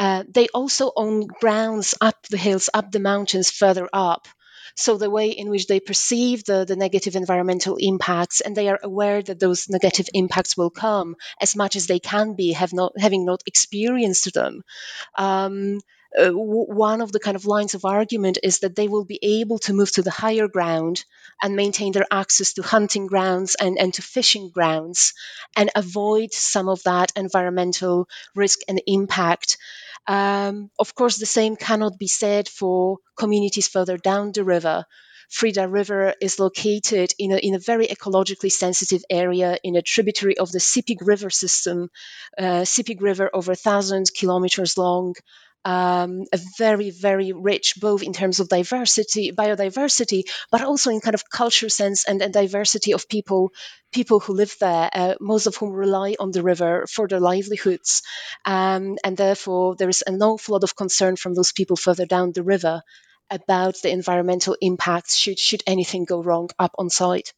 uh, 0.00 0.24
they 0.32 0.48
also 0.48 0.90
own 0.96 1.26
grounds 1.26 1.94
up 2.00 2.16
the 2.30 2.38
hills, 2.38 2.70
up 2.72 2.90
the 2.90 2.98
mountains, 2.98 3.50
further 3.50 3.86
up. 3.92 4.26
So 4.74 4.96
the 4.96 5.10
way 5.10 5.28
in 5.28 5.50
which 5.50 5.66
they 5.66 5.78
perceive 5.78 6.44
the, 6.44 6.64
the 6.64 6.74
negative 6.74 7.16
environmental 7.16 7.76
impacts, 7.76 8.40
and 8.40 8.56
they 8.56 8.70
are 8.70 8.80
aware 8.82 9.20
that 9.20 9.38
those 9.38 9.68
negative 9.68 10.08
impacts 10.14 10.56
will 10.56 10.70
come 10.70 11.16
as 11.38 11.54
much 11.54 11.76
as 11.76 11.86
they 11.86 11.98
can 11.98 12.34
be, 12.34 12.52
have 12.52 12.72
not 12.72 12.92
having 12.98 13.26
not 13.26 13.42
experienced 13.44 14.32
them. 14.32 14.62
Um, 15.18 15.80
uh, 16.18 16.24
w- 16.24 16.66
one 16.66 17.00
of 17.00 17.12
the 17.12 17.20
kind 17.20 17.36
of 17.36 17.46
lines 17.46 17.74
of 17.74 17.84
argument 17.84 18.38
is 18.42 18.60
that 18.60 18.74
they 18.76 18.88
will 18.88 19.04
be 19.04 19.18
able 19.22 19.58
to 19.60 19.72
move 19.72 19.90
to 19.92 20.02
the 20.02 20.10
higher 20.10 20.48
ground 20.48 21.04
and 21.42 21.56
maintain 21.56 21.92
their 21.92 22.06
access 22.10 22.54
to 22.54 22.62
hunting 22.62 23.06
grounds 23.06 23.56
and, 23.60 23.78
and 23.78 23.94
to 23.94 24.02
fishing 24.02 24.50
grounds 24.50 25.14
and 25.56 25.70
avoid 25.74 26.32
some 26.32 26.68
of 26.68 26.82
that 26.82 27.12
environmental 27.16 28.08
risk 28.34 28.60
and 28.68 28.82
impact. 28.86 29.56
Um, 30.06 30.70
of 30.78 30.94
course, 30.94 31.16
the 31.18 31.26
same 31.26 31.56
cannot 31.56 31.98
be 31.98 32.08
said 32.08 32.48
for 32.48 32.98
communities 33.16 33.68
further 33.68 33.96
down 33.96 34.32
the 34.32 34.44
river. 34.44 34.84
Frida 35.30 35.68
River 35.68 36.12
is 36.20 36.40
located 36.40 37.14
in 37.16 37.30
a, 37.30 37.36
in 37.36 37.54
a 37.54 37.60
very 37.60 37.86
ecologically 37.86 38.50
sensitive 38.50 39.04
area 39.08 39.56
in 39.62 39.76
a 39.76 39.82
tributary 39.82 40.36
of 40.36 40.50
the 40.50 40.58
Sepik 40.58 40.98
River 41.00 41.30
system. 41.30 41.88
Uh, 42.36 42.64
Sepik 42.64 43.00
River, 43.00 43.30
over 43.32 43.52
a 43.52 43.56
thousand 43.56 44.10
kilometers 44.12 44.76
long, 44.76 45.14
um, 45.64 46.24
a 46.32 46.38
very, 46.58 46.90
very 46.90 47.32
rich, 47.32 47.74
both 47.80 48.02
in 48.02 48.12
terms 48.12 48.40
of 48.40 48.48
diversity, 48.48 49.32
biodiversity, 49.32 50.22
but 50.50 50.62
also 50.62 50.90
in 50.90 51.00
kind 51.00 51.14
of 51.14 51.28
culture 51.28 51.68
sense 51.68 52.04
and, 52.04 52.22
and 52.22 52.32
diversity 52.32 52.92
of 52.94 53.08
people, 53.08 53.52
people 53.92 54.20
who 54.20 54.34
live 54.34 54.54
there, 54.60 54.88
uh, 54.92 55.14
most 55.20 55.46
of 55.46 55.56
whom 55.56 55.72
rely 55.72 56.16
on 56.18 56.30
the 56.30 56.42
river 56.42 56.86
for 56.86 57.08
their 57.08 57.20
livelihoods. 57.20 58.02
Um, 58.44 58.96
and 59.04 59.16
therefore, 59.16 59.76
there 59.76 59.88
is 59.88 60.02
an 60.02 60.22
awful 60.22 60.54
lot 60.54 60.64
of 60.64 60.76
concern 60.76 61.16
from 61.16 61.34
those 61.34 61.52
people 61.52 61.76
further 61.76 62.06
down 62.06 62.32
the 62.32 62.42
river 62.42 62.82
about 63.30 63.76
the 63.82 63.90
environmental 63.90 64.56
impacts 64.60 65.16
should, 65.16 65.38
should 65.38 65.62
anything 65.66 66.04
go 66.04 66.22
wrong 66.22 66.48
up 66.58 66.74
on 66.78 66.90
site. 66.90 67.32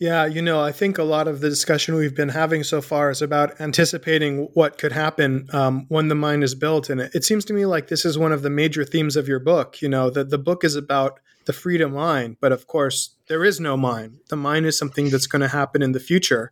Yeah, 0.00 0.24
you 0.24 0.40
know, 0.40 0.62
I 0.62 0.72
think 0.72 0.96
a 0.96 1.02
lot 1.02 1.28
of 1.28 1.40
the 1.40 1.50
discussion 1.50 1.94
we've 1.94 2.14
been 2.14 2.30
having 2.30 2.64
so 2.64 2.80
far 2.80 3.10
is 3.10 3.20
about 3.20 3.60
anticipating 3.60 4.48
what 4.54 4.78
could 4.78 4.92
happen 4.92 5.46
um, 5.52 5.84
when 5.88 6.08
the 6.08 6.14
mine 6.14 6.42
is 6.42 6.54
built. 6.54 6.88
And 6.88 7.02
it, 7.02 7.14
it, 7.14 7.24
seems 7.24 7.44
to 7.44 7.52
me 7.52 7.66
like 7.66 7.88
this 7.88 8.06
is 8.06 8.16
one 8.16 8.32
of 8.32 8.40
the 8.40 8.48
major 8.48 8.82
themes 8.82 9.14
of 9.14 9.28
your 9.28 9.40
book. 9.40 9.82
You 9.82 9.90
know, 9.90 10.08
that 10.08 10.30
the 10.30 10.38
book 10.38 10.64
is 10.64 10.74
about 10.74 11.20
the 11.44 11.52
Frida 11.52 11.90
mine, 11.90 12.38
but 12.40 12.50
of 12.50 12.66
course, 12.66 13.10
there 13.28 13.44
is 13.44 13.60
no 13.60 13.76
mine. 13.76 14.20
The 14.30 14.36
mine 14.36 14.64
is 14.64 14.78
something 14.78 15.10
that's 15.10 15.26
going 15.26 15.42
to 15.42 15.48
happen 15.48 15.82
in 15.82 15.92
the 15.92 16.00
future. 16.00 16.50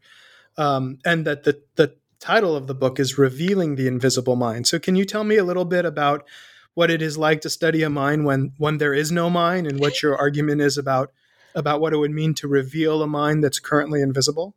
Um, 0.59 0.99
and 1.07 1.27
that 1.27 1.45
the, 1.45 1.63
the 1.77 1.95
title 2.21 2.55
of 2.55 2.67
the 2.67 2.75
book 2.75 3.01
is 3.01 3.17
Revealing 3.17 3.77
the 3.77 3.87
Invisible 3.87 4.37
Mine. 4.37 4.65
So, 4.65 4.79
can 4.79 4.95
you 4.95 5.07
tell 5.07 5.25
me 5.25 5.37
a 5.37 5.45
little 5.45 5.65
bit 5.65 5.87
about 5.87 6.29
what 6.75 6.91
it 6.91 7.01
is 7.01 7.17
like 7.17 7.41
to 7.41 7.51
study 7.51 7.83
a 7.83 7.89
mine 7.89 8.25
when, 8.25 8.53
when 8.59 8.77
there 8.77 8.93
is 8.93 9.11
no 9.11 9.31
mine 9.31 9.65
and 9.65 9.81
what 9.81 10.03
your 10.03 10.17
argument 10.19 10.61
is 10.61 10.77
about? 10.77 11.13
About 11.55 11.81
what 11.81 11.93
it 11.93 11.97
would 11.97 12.11
mean 12.11 12.35
to 12.35 12.49
reveal 12.49 13.03
a 13.03 13.07
mind 13.07 13.43
that's 13.43 13.59
currently 13.59 14.03
invisible? 14.03 14.55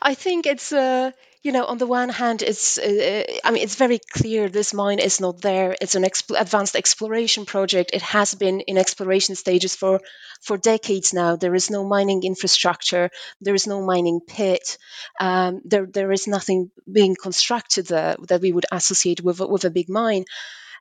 I 0.00 0.14
think 0.14 0.46
it's 0.46 0.72
uh, 0.72 1.10
you 1.42 1.52
know 1.52 1.64
on 1.64 1.78
the 1.78 1.86
one 1.86 2.08
hand 2.08 2.42
it's 2.42 2.78
uh, 2.78 3.24
I 3.44 3.50
mean 3.50 3.62
it's 3.62 3.76
very 3.76 3.98
clear 3.98 4.48
this 4.48 4.72
mine 4.74 4.98
is 4.98 5.20
not 5.20 5.40
there. 5.40 5.76
It's 5.80 5.94
an 5.94 6.04
exp- 6.04 6.40
advanced 6.40 6.76
exploration 6.76 7.44
project. 7.46 7.90
It 7.92 8.02
has 8.02 8.34
been 8.34 8.60
in 8.60 8.78
exploration 8.78 9.34
stages 9.34 9.74
for 9.74 10.00
for 10.40 10.56
decades 10.58 11.12
now. 11.12 11.36
There 11.36 11.54
is 11.54 11.70
no 11.70 11.84
mining 11.84 12.22
infrastructure. 12.24 13.10
There 13.40 13.54
is 13.54 13.66
no 13.66 13.84
mining 13.84 14.20
pit. 14.26 14.78
Um, 15.20 15.60
there 15.64 15.86
there 15.86 16.12
is 16.12 16.26
nothing 16.26 16.70
being 16.90 17.16
constructed 17.20 17.86
there 17.86 18.16
that 18.28 18.40
we 18.40 18.52
would 18.52 18.66
associate 18.70 19.22
with 19.22 19.40
with 19.40 19.64
a 19.64 19.70
big 19.70 19.88
mine. 19.88 20.24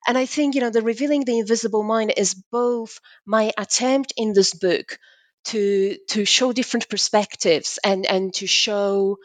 And 0.05 0.17
I 0.17 0.25
think, 0.25 0.55
you 0.55 0.61
know, 0.61 0.69
the 0.69 0.81
revealing 0.81 1.23
the 1.23 1.39
invisible 1.39 1.83
mine 1.83 2.09
is 2.09 2.33
both 2.33 2.99
my 3.25 3.53
attempt 3.57 4.13
in 4.17 4.33
this 4.33 4.53
book 4.53 4.99
to 5.45 5.97
to 6.09 6.25
show 6.25 6.51
different 6.51 6.89
perspectives 6.89 7.79
and 7.83 8.05
and 8.05 8.33
to 8.35 8.47
show 8.47 9.17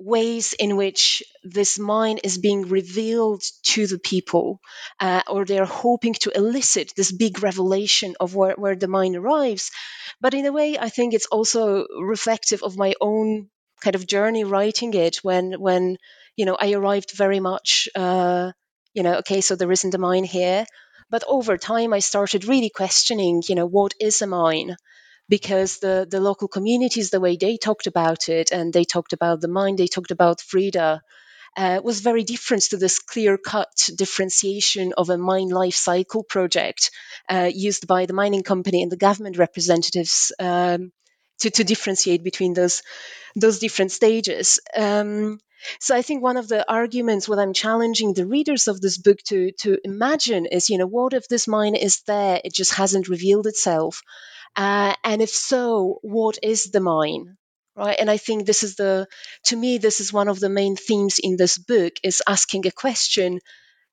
ways 0.00 0.52
in 0.52 0.76
which 0.76 1.22
this 1.42 1.78
mind 1.78 2.20
is 2.24 2.38
being 2.38 2.68
revealed 2.68 3.42
to 3.64 3.86
the 3.86 3.98
people, 3.98 4.60
uh, 5.00 5.22
or 5.28 5.44
they're 5.44 5.64
hoping 5.64 6.14
to 6.14 6.30
elicit 6.36 6.92
this 6.96 7.12
big 7.12 7.42
revelation 7.42 8.14
of 8.20 8.34
where, 8.34 8.54
where 8.54 8.76
the 8.76 8.88
mind 8.88 9.16
arrives. 9.16 9.70
But 10.20 10.34
in 10.34 10.46
a 10.46 10.52
way, 10.52 10.78
I 10.78 10.88
think 10.88 11.14
it's 11.14 11.26
also 11.26 11.86
reflective 12.00 12.62
of 12.62 12.76
my 12.76 12.94
own 13.00 13.48
kind 13.80 13.96
of 13.96 14.06
journey 14.06 14.44
writing 14.44 14.94
it 14.94 15.16
when, 15.22 15.52
when 15.52 15.96
you 16.36 16.44
know, 16.44 16.56
I 16.58 16.72
arrived 16.72 17.12
very 17.16 17.40
much, 17.40 17.88
uh, 17.94 18.52
you 18.94 19.02
know, 19.02 19.16
okay, 19.18 19.40
so 19.40 19.56
there 19.56 19.72
isn't 19.72 19.94
a 19.94 19.98
mine 19.98 20.24
here. 20.24 20.64
But 21.10 21.24
over 21.26 21.56
time, 21.56 21.92
I 21.92 22.00
started 22.00 22.44
really 22.44 22.70
questioning, 22.70 23.42
you 23.48 23.54
know, 23.54 23.66
what 23.66 23.94
is 24.00 24.22
a 24.22 24.26
mine? 24.26 24.76
Because 25.28 25.78
the, 25.78 26.06
the 26.10 26.20
local 26.20 26.48
communities, 26.48 27.10
the 27.10 27.20
way 27.20 27.36
they 27.36 27.56
talked 27.58 27.86
about 27.86 28.28
it, 28.28 28.50
and 28.52 28.72
they 28.72 28.84
talked 28.84 29.12
about 29.12 29.40
the 29.40 29.48
mine, 29.48 29.76
they 29.76 29.86
talked 29.86 30.10
about 30.10 30.40
Frida, 30.40 31.02
uh, 31.56 31.80
was 31.82 32.00
very 32.00 32.24
different 32.24 32.62
to 32.64 32.76
this 32.76 32.98
clear 32.98 33.36
cut 33.38 33.90
differentiation 33.96 34.92
of 34.96 35.10
a 35.10 35.18
mine 35.18 35.48
life 35.48 35.74
cycle 35.74 36.22
project 36.22 36.90
uh, 37.28 37.50
used 37.52 37.86
by 37.86 38.06
the 38.06 38.12
mining 38.14 38.42
company 38.42 38.82
and 38.82 38.92
the 38.92 38.96
government 38.96 39.38
representatives 39.38 40.32
um, 40.38 40.92
to, 41.40 41.50
to 41.50 41.64
differentiate 41.64 42.22
between 42.22 42.54
those, 42.54 42.82
those 43.36 43.58
different 43.58 43.92
stages. 43.92 44.60
Um, 44.76 45.40
so 45.80 45.96
I 45.96 46.02
think 46.02 46.22
one 46.22 46.36
of 46.36 46.48
the 46.48 46.70
arguments 46.70 47.28
what 47.28 47.38
I'm 47.40 47.52
challenging 47.52 48.14
the 48.14 48.26
readers 48.26 48.68
of 48.68 48.80
this 48.80 48.96
book 48.96 49.18
to 49.26 49.50
to 49.60 49.78
imagine 49.84 50.46
is, 50.46 50.70
you 50.70 50.78
know, 50.78 50.86
what 50.86 51.14
if 51.14 51.28
this 51.28 51.48
mine 51.48 51.74
is 51.74 52.02
there, 52.06 52.40
it 52.44 52.54
just 52.54 52.74
hasn't 52.74 53.08
revealed 53.08 53.46
itself? 53.46 54.02
Uh, 54.58 54.94
and 55.04 55.22
if 55.22 55.30
so, 55.30 56.00
what 56.02 56.36
is 56.42 56.64
the 56.72 56.80
mine? 56.80 57.36
Right. 57.76 57.96
And 58.00 58.10
I 58.10 58.16
think 58.16 58.44
this 58.44 58.64
is 58.64 58.74
the, 58.74 59.06
to 59.44 59.56
me, 59.56 59.78
this 59.78 60.00
is 60.00 60.12
one 60.12 60.26
of 60.26 60.40
the 60.40 60.48
main 60.48 60.74
themes 60.74 61.20
in 61.22 61.36
this 61.36 61.58
book 61.58 61.92
is 62.02 62.20
asking 62.26 62.66
a 62.66 62.72
question, 62.72 63.38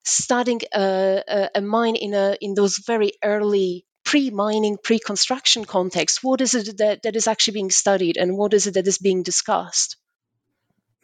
studying 0.04 0.62
a, 0.74 1.22
a, 1.28 1.50
a 1.54 1.60
mine 1.60 1.94
in 1.94 2.12
a 2.14 2.36
in 2.40 2.54
those 2.54 2.78
very 2.84 3.12
early 3.22 3.86
pre-mining, 4.04 4.78
pre-construction 4.82 5.64
context. 5.64 6.18
What 6.22 6.40
is 6.40 6.54
it 6.54 6.78
that, 6.78 7.02
that 7.04 7.14
is 7.14 7.28
actually 7.28 7.54
being 7.54 7.70
studied, 7.70 8.16
and 8.16 8.36
what 8.36 8.52
is 8.52 8.66
it 8.66 8.74
that 8.74 8.88
is 8.88 8.98
being 8.98 9.22
discussed? 9.22 9.96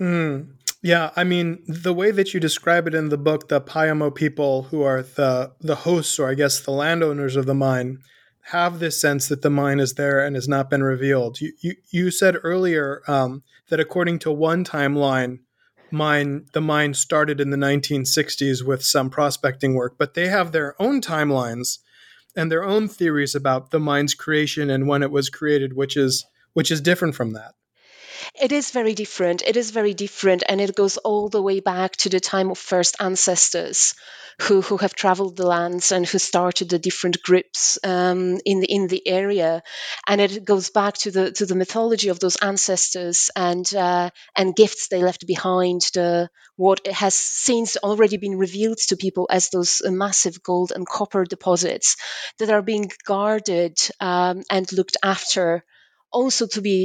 Mm, 0.01 0.57
yeah, 0.83 1.11
I 1.15 1.23
mean, 1.23 1.63
the 1.69 1.95
way 1.95 2.11
that 2.11 2.35
you 2.35 2.41
describe 2.41 2.89
it 2.89 2.95
in 2.97 3.11
the 3.11 3.19
book, 3.19 3.47
the 3.49 3.61
Payamo 3.61 4.13
people 4.13 4.65
who 4.65 4.83
are 4.83 5.03
the 5.03 5.53
the 5.61 5.77
hosts, 5.77 6.19
or 6.19 6.29
I 6.29 6.35
guess 6.35 6.59
the 6.59 6.73
landowners 6.73 7.37
of 7.37 7.47
the 7.47 7.55
mine, 7.55 7.99
have 8.47 8.79
this 8.79 9.01
sense 9.01 9.29
that 9.29 9.43
the 9.43 9.51
mine 9.51 9.81
is 9.81 9.95
there 9.95 10.25
and 10.25 10.35
has 10.35 10.49
not 10.49 10.69
been 10.69 10.83
revealed. 10.83 11.41
You 11.41 11.53
you, 11.61 11.75
you 11.91 12.11
said 12.11 12.37
earlier 12.43 13.03
um, 13.07 13.43
that 13.69 13.81
according 13.81 14.19
to 14.21 14.33
one 14.33 14.65
timeline, 14.65 15.41
mine 15.91 16.47
the 16.53 16.61
mine 16.61 16.95
started 16.95 17.41
in 17.41 17.51
the 17.51 17.57
1960s 17.57 18.65
with 18.65 18.85
some 18.85 19.11
prospecting 19.11 19.75
work, 19.75 19.95
but 19.97 20.15
they 20.15 20.29
have 20.29 20.53
their 20.53 20.75
own 20.81 21.01
timelines 21.01 21.79
and 22.35 22.51
their 22.51 22.65
own 22.65 22.89
theories 22.89 23.35
about 23.35 23.71
the 23.71 23.81
mine's 23.81 24.15
creation 24.15 24.71
and 24.71 24.89
when 24.89 25.03
it 25.03 25.11
was 25.11 25.29
created, 25.29 25.75
which 25.75 25.97
is 25.97 26.25
which 26.53 26.71
is 26.71 26.81
different 26.81 27.15
from 27.15 27.33
that. 27.33 27.55
It 28.41 28.53
is 28.53 28.71
very 28.71 28.93
different. 28.95 29.43
It 29.47 29.57
is 29.57 29.71
very 29.71 29.95
different, 29.95 30.43
and 30.47 30.61
it 30.61 30.75
goes 30.75 30.99
all 30.99 31.29
the 31.31 31.41
way 31.41 31.61
back 31.61 31.97
to 31.99 32.11
the 32.11 32.21
time 32.21 32.51
of 32.51 32.59
first 32.59 32.97
ancestors 33.01 33.95
who, 34.41 34.61
who 34.63 34.77
have 34.79 34.95
traveled 34.95 35.37
the 35.37 35.47
lands 35.47 35.93
and 35.93 36.07
who 36.07 36.19
started 36.19 36.69
the 36.69 36.79
different 36.79 37.23
groups 37.23 37.79
um, 37.85 38.39
in 38.45 38.61
the 38.61 38.67
in 38.67 38.87
the 38.89 39.07
area, 39.09 39.63
and 40.07 40.21
it 40.21 40.45
goes 40.45 40.69
back 40.71 40.95
to 40.99 41.11
the 41.11 41.33
to 41.33 41.47
the 41.47 41.55
mythology 41.55 42.09
of 42.09 42.21
those 42.21 42.37
ancestors 42.37 43.31
and 43.35 43.75
uh, 43.75 44.11
and 44.37 44.57
gifts 44.57 44.89
they 44.89 45.03
left 45.03 45.27
behind. 45.27 45.81
The 45.95 46.29
what 46.57 46.87
has 46.87 47.15
since 47.15 47.77
already 47.79 48.19
been 48.19 48.37
revealed 48.37 48.79
to 48.89 48.97
people 48.97 49.27
as 49.31 49.49
those 49.49 49.81
massive 49.85 50.43
gold 50.43 50.73
and 50.75 50.87
copper 50.87 51.25
deposits 51.25 51.97
that 52.39 52.51
are 52.51 52.63
being 52.63 52.91
guarded 53.07 53.79
um, 54.01 54.43
and 54.51 54.71
looked 54.73 54.97
after 55.03 55.65
also 56.13 56.47
to 56.47 56.61
be 56.61 56.77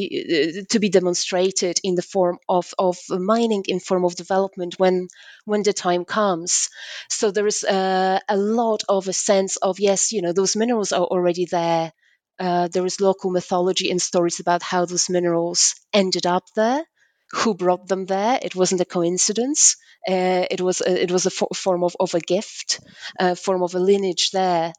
uh, 0.59 0.63
to 0.69 0.79
be 0.79 0.89
demonstrated 0.89 1.79
in 1.83 1.95
the 1.95 2.01
form 2.01 2.37
of, 2.47 2.73
of 2.79 2.97
mining 3.09 3.63
in 3.67 3.79
form 3.79 4.05
of 4.05 4.15
development 4.15 4.75
when 4.79 5.07
when 5.45 5.63
the 5.63 5.73
time 5.73 6.05
comes. 6.05 6.69
So 7.09 7.31
there 7.31 7.47
is 7.47 7.63
uh, 7.63 8.19
a 8.29 8.37
lot 8.37 8.83
of 8.89 9.07
a 9.07 9.13
sense 9.13 9.57
of 9.57 9.79
yes 9.79 10.11
you 10.11 10.21
know 10.21 10.33
those 10.33 10.55
minerals 10.55 10.91
are 10.91 11.05
already 11.05 11.45
there. 11.45 11.91
Uh, 12.39 12.67
there 12.67 12.85
is 12.85 13.01
local 13.01 13.31
mythology 13.31 13.89
and 13.89 14.01
stories 14.01 14.39
about 14.39 14.61
how 14.61 14.85
those 14.85 15.09
minerals 15.09 15.73
ended 15.91 16.25
up 16.27 16.43
there 16.55 16.83
who 17.31 17.53
brought 17.55 17.87
them 17.87 18.05
there. 18.05 18.39
It 18.41 18.55
wasn't 18.55 18.81
a 18.81 18.85
coincidence. 18.85 19.75
Uh, 20.07 20.45
it 20.49 20.61
was 20.61 20.81
a, 20.81 21.03
it 21.03 21.11
was 21.11 21.25
a 21.25 21.29
fo- 21.31 21.49
form 21.53 21.83
of, 21.83 21.95
of 21.99 22.13
a 22.13 22.19
gift 22.19 22.79
a 23.19 23.35
form 23.35 23.63
of 23.63 23.75
a 23.75 23.79
lineage 23.79 24.31
there 24.31 24.71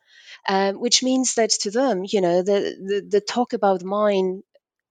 um, 0.48 0.80
which 0.80 1.02
means 1.02 1.34
that 1.34 1.50
to 1.62 1.70
them, 1.70 2.04
you 2.08 2.20
know, 2.20 2.42
the, 2.42 2.76
the, 2.88 3.06
the 3.08 3.20
talk 3.20 3.52
about 3.52 3.84
mine 3.84 4.42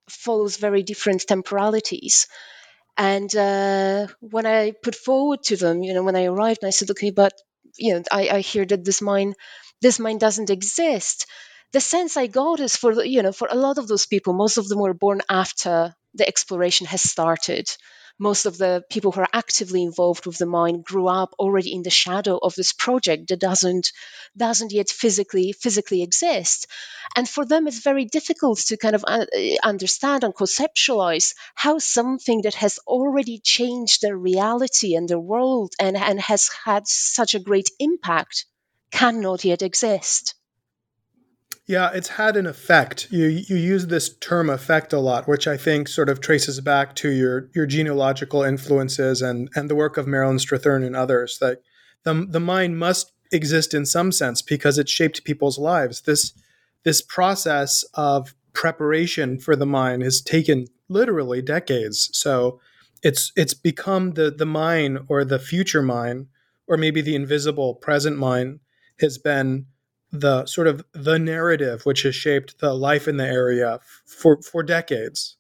follows 0.10 0.58
very 0.58 0.84
different 0.84 1.26
temporalities. 1.28 2.28
And 2.98 3.34
uh, 3.36 4.08
when 4.20 4.46
I 4.46 4.72
put 4.84 4.96
forward 4.96 5.44
to 5.44 5.58
them, 5.58 5.84
you 5.84 5.94
know, 5.94 6.04
when 6.04 6.16
I 6.16 6.26
arrived, 6.26 6.64
I 6.66 6.72
said, 6.72 6.92
okay, 6.92 7.12
but 7.12 7.34
you 7.78 7.94
know, 7.96 8.04
I, 8.12 8.30
I 8.30 8.40
hear 8.42 8.66
that 8.66 8.86
this 8.86 9.02
mine, 9.02 9.34
this 9.82 10.00
mine 10.00 10.18
doesn't 10.18 10.50
exist. 10.50 11.28
The 11.74 11.82
sense 11.82 12.18
I 12.18 12.28
got 12.28 12.60
is 12.60 12.76
for 12.76 13.04
you 13.04 13.24
know, 13.24 13.32
for 13.34 13.48
a 13.52 13.56
lot 13.56 13.78
of 13.78 13.88
those 13.88 14.06
people, 14.06 14.34
most 14.34 14.58
of 14.58 14.68
them 14.68 14.80
were 14.80 14.94
born 14.94 15.22
after 15.30 15.94
the 16.16 16.28
exploration 16.28 16.88
has 16.88 17.02
started 17.02 17.70
most 18.20 18.46
of 18.46 18.58
the 18.58 18.84
people 18.90 19.12
who 19.12 19.22
are 19.22 19.30
actively 19.34 19.84
involved 19.84 20.26
with 20.26 20.38
the 20.38 20.46
mine 20.46 20.82
grew 20.82 21.08
up 21.08 21.34
already 21.38 21.74
in 21.74 21.84
the 21.84 21.90
shadow 21.90 22.38
of 22.38 22.56
this 22.56 22.74
project 22.74 23.28
that 23.30 23.40
doesn't 23.40 23.92
doesn't 24.36 24.72
yet 24.72 24.90
physically 24.90 25.52
physically 25.52 26.02
exist. 26.02 26.68
And 27.16 27.28
for 27.28 27.46
them 27.46 27.68
it's 27.68 27.84
very 27.84 28.06
difficult 28.06 28.60
to 28.68 28.78
kind 28.78 28.96
of 28.96 29.06
uh, 29.08 29.26
understand 29.64 30.24
and 30.24 30.34
conceptualize 30.34 31.34
how 31.56 31.80
something 31.80 32.42
that 32.42 32.56
has 32.56 32.80
already 32.88 33.40
changed 33.40 34.02
their 34.02 34.18
reality 34.18 34.96
and 34.96 35.08
their 35.08 35.20
world 35.20 35.74
and, 35.80 35.96
and 35.96 36.20
has 36.20 36.50
had 36.66 36.88
such 36.88 37.36
a 37.36 37.40
great 37.40 37.70
impact 37.80 38.46
cannot 38.92 39.44
yet 39.44 39.62
exist 39.62 40.34
yeah, 41.68 41.92
it's 41.94 42.08
had 42.08 42.38
an 42.38 42.48
effect. 42.48 43.08
You 43.12 43.26
you 43.26 43.58
use 43.58 43.88
this 43.88 44.16
term 44.18 44.50
effect 44.50 44.94
a 44.94 45.00
lot, 45.00 45.28
which 45.28 45.48
I 45.48 45.58
think 45.58 45.90
sort 45.90 46.08
of 46.08 46.22
traces 46.22 46.62
back 46.62 46.96
to 46.96 47.10
your 47.10 47.50
your 47.54 47.66
genealogical 47.66 48.42
influences 48.42 49.22
and 49.22 49.50
and 49.54 49.70
the 49.70 49.76
work 49.76 49.98
of 49.98 50.08
Marilyn 50.08 50.38
Strathern 50.38 50.86
and 50.86 50.96
others. 50.96 51.38
That 51.40 51.62
the 52.04 52.26
the 52.28 52.40
mind 52.40 52.80
must 52.80 53.12
exist 53.34 53.74
in 53.74 53.86
some 53.86 54.14
sense 54.14 54.42
because 54.42 54.78
it 54.78 54.88
shaped 54.88 55.26
people's 55.26 55.60
lives. 55.60 56.02
This 56.02 56.32
this 56.84 57.02
process 57.02 57.84
of 57.96 58.34
preparation 58.54 59.38
for 59.38 59.58
the 59.58 59.66
mine 59.66 60.00
has 60.00 60.22
taken 60.22 60.68
literally 60.88 61.42
decades. 61.42 62.10
So 62.14 62.62
it's 63.04 63.34
it's 63.36 63.54
become 63.54 64.14
the 64.14 64.32
the 64.32 64.46
mine 64.46 65.00
or 65.10 65.26
the 65.26 65.38
future 65.38 65.82
mine 65.82 66.28
or 66.66 66.78
maybe 66.78 67.02
the 67.02 67.16
invisible 67.16 67.76
present 67.76 68.18
mine 68.18 68.62
has 69.02 69.18
been 69.18 69.66
the 70.12 70.46
sort 70.46 70.68
of 70.68 70.86
the 70.94 71.20
narrative 71.20 71.86
which 71.86 72.04
has 72.04 72.16
shaped 72.16 72.60
the 72.60 72.74
life 72.74 73.08
in 73.08 73.18
the 73.18 73.28
area 73.28 73.80
for 74.06 74.42
for 74.42 74.64
decades. 74.64 75.38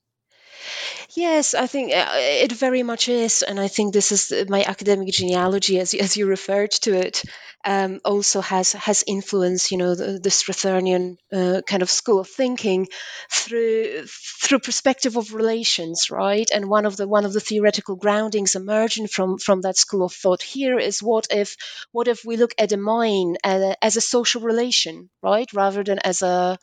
Yes, 1.15 1.53
I 1.53 1.67
think 1.67 1.91
uh, 1.93 2.07
it 2.15 2.51
very 2.51 2.83
much 2.83 3.09
is, 3.09 3.41
and 3.43 3.59
I 3.59 3.67
think 3.67 3.93
this 3.93 4.11
is 4.11 4.49
my 4.49 4.63
academic 4.63 5.09
genealogy, 5.09 5.79
as 5.79 5.93
as 5.93 6.15
you 6.17 6.27
referred 6.27 6.71
to 6.83 6.93
it, 6.93 7.23
um, 7.65 7.99
also 8.05 8.41
has 8.41 8.73
has 8.73 9.03
influenced, 9.07 9.71
you 9.71 9.77
know, 9.77 9.95
the, 9.95 10.19
the 10.19 10.29
Strathernian 10.29 11.17
uh, 11.34 11.62
kind 11.67 11.82
of 11.82 11.89
school 11.89 12.19
of 12.19 12.29
thinking 12.29 12.88
through 13.32 14.05
through 14.43 14.60
perspective 14.60 15.17
of 15.17 15.34
relations, 15.34 16.10
right? 16.12 16.49
And 16.53 16.69
one 16.69 16.86
of 16.86 16.95
the 16.97 17.08
one 17.08 17.25
of 17.25 17.34
the 17.34 17.39
theoretical 17.49 17.95
groundings 17.95 18.55
emerging 18.55 19.08
from 19.08 19.38
from 19.39 19.62
that 19.62 19.77
school 19.77 20.03
of 20.03 20.13
thought 20.13 20.41
here 20.43 20.77
is 20.77 21.01
what 21.03 21.27
if 21.32 21.55
what 21.91 22.08
if 22.08 22.23
we 22.25 22.38
look 22.38 22.53
at 22.58 22.71
a 22.71 22.77
mine 22.77 23.36
uh, 23.43 23.73
as 23.82 23.97
a 23.97 24.01
social 24.01 24.41
relation, 24.41 25.10
right, 25.23 25.51
rather 25.53 25.84
than 25.84 25.99
as 25.99 26.21
a 26.21 26.58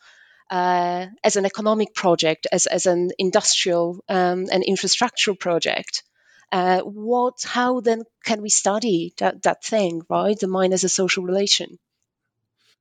uh, 0.49 1.07
as 1.23 1.35
an 1.35 1.45
economic 1.45 1.93
project, 1.93 2.47
as, 2.51 2.67
as 2.67 2.85
an 2.85 3.11
industrial 3.17 4.03
um, 4.09 4.45
and 4.51 4.63
infrastructural 4.63 5.39
project. 5.39 6.03
Uh, 6.51 6.81
what, 6.81 7.33
how 7.43 7.81
then 7.81 8.03
can 8.23 8.41
we 8.41 8.49
study 8.49 9.13
that, 9.17 9.43
that 9.43 9.63
thing, 9.63 10.01
right? 10.09 10.39
The 10.39 10.47
mind 10.47 10.73
as 10.73 10.83
a 10.83 10.89
social 10.89 11.23
relation. 11.23 11.79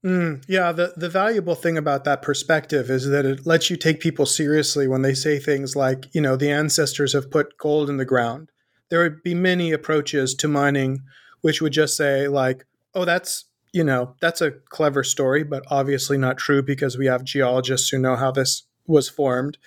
Mm, 0.05 0.45
yeah, 0.47 0.71
the, 0.73 0.93
the 0.97 1.09
valuable 1.09 1.55
thing 1.55 1.79
about 1.79 2.05
that 2.05 2.21
perspective 2.21 2.91
is 2.91 3.09
that 3.09 3.25
it 3.25 3.47
lets 3.47 3.71
you 3.71 3.77
take 3.77 4.01
people 4.01 4.27
seriously 4.27 4.87
when 4.87 5.01
they 5.01 5.15
say 5.15 5.39
things 5.39 5.75
like, 5.75 6.07
you 6.13 6.21
know, 6.21 6.37
the 6.37 6.51
ancestors 6.51 7.15
have 7.15 7.31
put 7.31 7.57
gold 7.57 7.89
in 7.89 7.97
the 7.97 8.05
ground. 8.05 8.51
There 8.91 9.03
would 9.03 9.23
be 9.23 9.35
many 9.35 9.73
approaches 9.73 10.35
to 10.37 10.47
mining 10.47 11.03
which 11.45 11.61
would 11.61 11.75
just 11.75 11.95
say, 11.95 12.27
like, 12.27 12.65
oh, 12.95 13.05
that's 13.05 13.45
you 13.75 13.83
know, 13.83 14.15
that's 14.21 14.41
a 14.41 14.53
clever 14.53 15.03
story, 15.03 15.43
but 15.43 15.65
obviously 15.69 16.17
not 16.17 16.39
true 16.39 16.63
because 16.63 16.97
we 16.97 17.07
have 17.07 17.25
geologists 17.25 17.89
who 17.89 17.99
know 17.99 18.15
how 18.15 18.31
this 18.31 18.63
was 18.87 19.09
formed. 19.09 19.59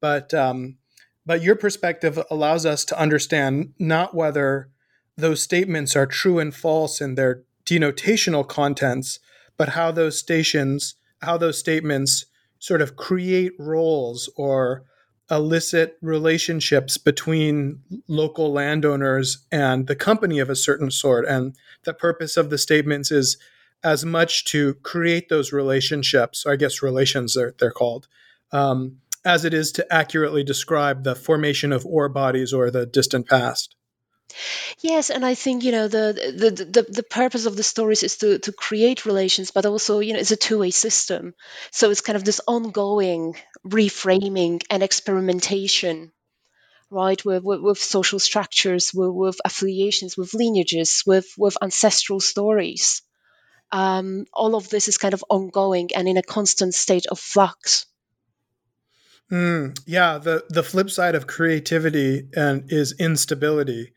But 0.00 0.32
um, 0.32 0.78
but 1.26 1.42
your 1.42 1.56
perspective 1.56 2.18
allows 2.30 2.64
us 2.64 2.86
to 2.86 2.98
understand 2.98 3.74
not 3.78 4.14
whether 4.14 4.70
those 5.14 5.42
statements 5.42 5.94
are 5.94 6.06
true 6.06 6.38
and 6.38 6.54
false 6.54 7.02
in 7.02 7.16
their 7.16 7.42
denotational 7.66 8.48
contents, 8.48 9.18
but 9.58 9.70
how 9.70 9.92
those 9.92 10.18
stations, 10.18 10.94
how 11.20 11.36
those 11.36 11.58
statements 11.58 12.24
sort 12.58 12.80
of 12.80 12.96
create 12.96 13.52
roles 13.58 14.30
or 14.36 14.84
elicit 15.30 15.96
relationships 16.02 16.96
between 16.98 17.80
local 18.08 18.52
landowners 18.52 19.46
and 19.52 19.86
the 19.86 19.96
company 19.96 20.38
of 20.38 20.50
a 20.50 20.56
certain 20.56 20.90
sort. 20.90 21.24
And 21.26 21.54
the 21.84 21.94
purpose 21.94 22.36
of 22.36 22.50
the 22.50 22.58
statements 22.58 23.10
is 23.10 23.36
as 23.82 24.04
much 24.04 24.44
to 24.46 24.74
create 24.74 25.28
those 25.28 25.52
relationships, 25.52 26.44
I 26.46 26.56
guess 26.56 26.82
relations 26.82 27.34
they're, 27.34 27.54
they're 27.58 27.70
called, 27.70 28.08
um, 28.52 28.98
as 29.24 29.44
it 29.44 29.54
is 29.54 29.72
to 29.72 29.92
accurately 29.92 30.42
describe 30.42 31.04
the 31.04 31.14
formation 31.14 31.72
of 31.72 31.86
ore 31.86 32.08
bodies 32.08 32.52
or 32.52 32.70
the 32.70 32.86
distant 32.86 33.28
past. 33.28 33.76
Yes, 34.80 35.10
and 35.10 35.24
I 35.24 35.34
think 35.34 35.64
you 35.64 35.72
know 35.72 35.88
the, 35.88 36.34
the 36.36 36.50
the 36.64 36.82
the 36.88 37.02
purpose 37.02 37.46
of 37.46 37.56
the 37.56 37.62
stories 37.62 38.02
is 38.02 38.16
to 38.18 38.38
to 38.38 38.52
create 38.52 39.06
relations, 39.06 39.50
but 39.50 39.66
also 39.66 40.00
you 40.00 40.12
know 40.12 40.18
it's 40.18 40.30
a 40.30 40.36
two 40.36 40.58
way 40.58 40.70
system. 40.70 41.34
So 41.70 41.90
it's 41.90 42.00
kind 42.00 42.16
of 42.16 42.24
this 42.24 42.40
ongoing 42.46 43.36
reframing 43.66 44.62
and 44.70 44.82
experimentation, 44.82 46.12
right, 46.90 47.22
with 47.24 47.42
with, 47.42 47.60
with 47.60 47.78
social 47.78 48.18
structures, 48.18 48.92
with, 48.94 49.10
with 49.10 49.40
affiliations, 49.44 50.16
with 50.16 50.34
lineages, 50.34 51.02
with 51.06 51.28
with 51.36 51.56
ancestral 51.62 52.20
stories. 52.20 53.02
Um, 53.72 54.26
all 54.32 54.56
of 54.56 54.68
this 54.68 54.88
is 54.88 54.98
kind 54.98 55.14
of 55.14 55.24
ongoing 55.28 55.90
and 55.94 56.08
in 56.08 56.16
a 56.16 56.22
constant 56.22 56.74
state 56.74 57.06
of 57.06 57.20
flux. 57.20 57.86
Mm, 59.30 59.78
yeah, 59.86 60.18
the 60.18 60.44
the 60.48 60.64
flip 60.64 60.90
side 60.90 61.14
of 61.14 61.28
creativity 61.28 62.28
and 62.34 62.64
is 62.72 62.94
instability 62.98 63.92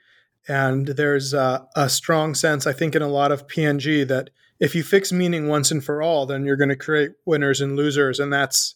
and 0.48 0.88
there's 0.88 1.34
a, 1.34 1.68
a, 1.76 1.88
strong 1.88 2.36
sense, 2.36 2.68
I 2.68 2.74
think, 2.74 2.96
in 2.96 3.02
a 3.02 3.08
lot 3.08 3.32
of 3.32 3.48
PNG 3.48 4.08
that 4.08 4.30
if 4.60 4.76
you 4.76 4.84
fix 4.84 5.12
meaning 5.12 5.48
once 5.48 5.72
and 5.72 5.84
for 5.84 6.02
all, 6.02 6.26
then 6.26 6.46
you're 6.46 6.58
going 6.58 6.70
to 6.70 6.76
create 6.76 7.12
winners 7.26 7.62
and 7.62 7.76
losers, 7.76 8.20
and 8.20 8.32
that's 8.32 8.76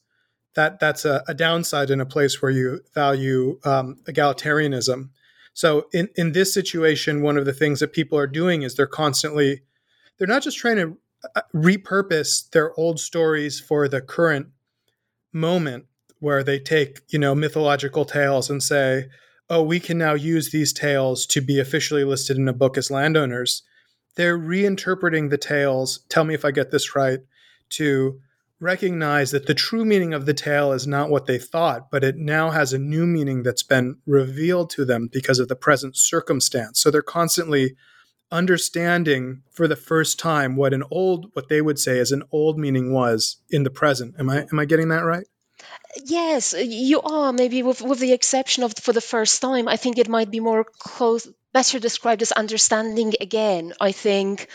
that 0.56 0.80
that's 0.80 1.06
a, 1.06 1.24
a 1.28 1.34
downside 1.34 1.90
in 1.90 2.02
a 2.02 2.06
place 2.06 2.42
where 2.42 2.52
you 2.52 2.82
value 2.94 3.60
um, 3.64 3.98
egalitarianism. 4.06 5.10
So 5.54 5.88
in 5.94 6.10
in 6.16 6.32
this 6.32 6.54
situation, 6.54 7.22
one 7.22 7.38
of 7.38 7.46
the 7.46 7.54
things 7.54 7.80
that 7.80 7.94
people 7.94 8.18
are 8.18 8.28
doing 8.28 8.62
is 8.62 8.76
they're 8.76 8.88
constantly 8.88 9.62
they're 10.18 10.28
not 10.28 10.44
just 10.44 10.58
trying 10.58 10.78
to 10.78 10.98
uh, 11.36 11.42
repurpose 11.54 12.50
their 12.52 12.78
old 12.80 13.00
stories 13.00 13.60
for 13.60 13.88
the 13.88 14.02
current 14.02 14.48
moment 15.34 15.86
where 16.20 16.44
they 16.44 16.60
take 16.60 17.00
you 17.10 17.20
know 17.20 17.36
mythological 17.36 18.06
tales 18.06 18.50
and 18.50 18.64
say 18.64 19.08
oh, 19.50 19.64
we 19.64 19.80
can 19.80 19.98
now 19.98 20.14
use 20.14 20.52
these 20.52 20.74
tales 20.74 21.26
to 21.28 21.42
be 21.42 21.60
officially 21.60 22.04
listed 22.04 22.38
in 22.38 22.48
a 22.48 22.54
book 22.54 22.78
as 22.78 22.92
landowners. 22.92 23.64
They're 24.16 24.38
reinterpreting 24.38 25.30
the 25.30 25.38
tales, 25.38 26.00
tell 26.10 26.24
me 26.24 26.34
if 26.34 26.44
I 26.44 26.52
get 26.52 26.72
this 26.72 26.96
right, 26.96 27.20
to 27.72 28.20
recognize 28.60 29.32
that 29.32 29.46
the 29.46 29.54
true 29.54 29.86
meaning 29.86 30.14
of 30.14 30.26
the 30.26 30.34
tale 30.34 30.72
is 30.72 30.88
not 30.88 31.10
what 31.10 31.28
they 31.28 31.38
thought, 31.38 31.92
but 31.92 32.04
it 32.04 32.18
now 32.18 32.50
has 32.50 32.74
a 32.74 32.80
new 32.80 33.06
meaning 33.06 33.44
that's 33.44 33.64
been 33.64 33.98
revealed 34.06 34.70
to 34.72 34.84
them 34.84 35.10
because 35.12 35.40
of 35.40 35.48
the 35.48 35.56
present 35.56 35.96
circumstance. 35.96 36.80
So 36.80 36.90
they're 36.90 37.02
constantly 37.02 37.76
understanding 38.32 39.44
for 39.52 39.68
the 39.68 39.76
first 39.76 40.20
time 40.20 40.56
what 40.56 40.74
an 40.74 40.84
old 40.92 41.28
what 41.34 41.48
they 41.48 41.62
would 41.62 41.80
say 41.80 41.98
is 41.98 42.12
an 42.12 42.24
old 42.32 42.60
meaning 42.60 42.92
was 42.92 43.38
in 43.50 43.64
the 43.64 43.70
present. 43.70 44.16
Am 44.20 44.30
I 44.30 44.48
am 44.52 44.60
I 44.60 44.66
getting 44.66 44.90
that 44.90 45.06
right? 45.06 45.28
Yes, 46.06 46.54
you 46.58 47.02
are. 47.02 47.34
Maybe 47.34 47.62
with 47.64 47.82
with 47.82 48.00
the 48.00 48.14
exception 48.14 48.64
of 48.64 48.74
for 48.82 48.94
the 48.94 49.02
first 49.14 49.42
time, 49.42 49.68
I 49.68 49.78
think 49.78 49.98
it 49.98 50.08
might 50.10 50.32
be 50.32 50.40
more 50.40 50.64
close, 50.64 51.28
better 51.54 51.80
described 51.80 52.22
as 52.22 52.32
understanding 52.32 53.14
again. 53.20 53.74
I 53.82 53.92
think, 53.92 54.48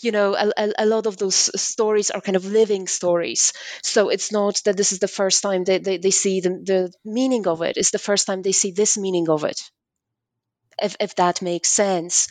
you 0.00 0.12
know, 0.12 0.34
a, 0.34 0.52
a, 0.56 0.72
a, 0.78 0.86
lot 0.86 1.06
of 1.06 1.16
those 1.18 1.38
stories 1.60 2.10
are 2.10 2.20
kind 2.20 2.36
of 2.36 2.46
living 2.46 2.86
stories. 2.88 3.52
So 3.82 4.08
it's 4.08 4.32
not 4.32 4.62
that 4.64 4.76
this 4.76 4.92
is 4.92 4.98
the 5.00 5.08
first 5.20 5.42
time 5.42 5.64
they, 5.64 5.78
they, 5.78 5.98
they 5.98 6.10
see 6.12 6.40
the, 6.40 6.50
the 6.50 6.92
meaning 7.04 7.46
of 7.46 7.62
it. 7.62 7.76
It's 7.76 7.90
the 7.92 7.98
first 8.08 8.26
time 8.26 8.42
they 8.42 8.52
see 8.52 8.70
this 8.72 8.96
meaning 8.98 9.28
of 9.28 9.44
it. 9.44 9.60
If, 10.80 10.96
if 11.00 11.14
that 11.16 11.40
makes 11.42 11.68
sense. 11.70 12.28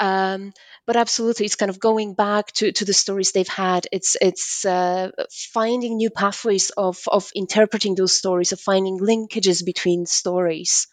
Um, 0.00 0.52
but 0.86 0.96
absolutely 0.96 1.46
it's 1.46 1.56
kind 1.56 1.70
of 1.70 1.78
going 1.78 2.14
back 2.14 2.52
to, 2.52 2.72
to 2.72 2.84
the 2.84 2.92
stories 2.92 3.32
they've 3.32 3.48
had. 3.48 3.86
It's 3.92 4.16
it's 4.20 4.64
uh, 4.64 5.10
finding 5.52 5.96
new 5.96 6.10
pathways 6.10 6.70
of 6.70 6.98
of 7.06 7.30
interpreting 7.34 7.94
those 7.94 8.16
stories 8.16 8.52
of 8.52 8.60
finding 8.60 8.98
linkages 8.98 9.64
between 9.64 10.06
stories. 10.06 10.88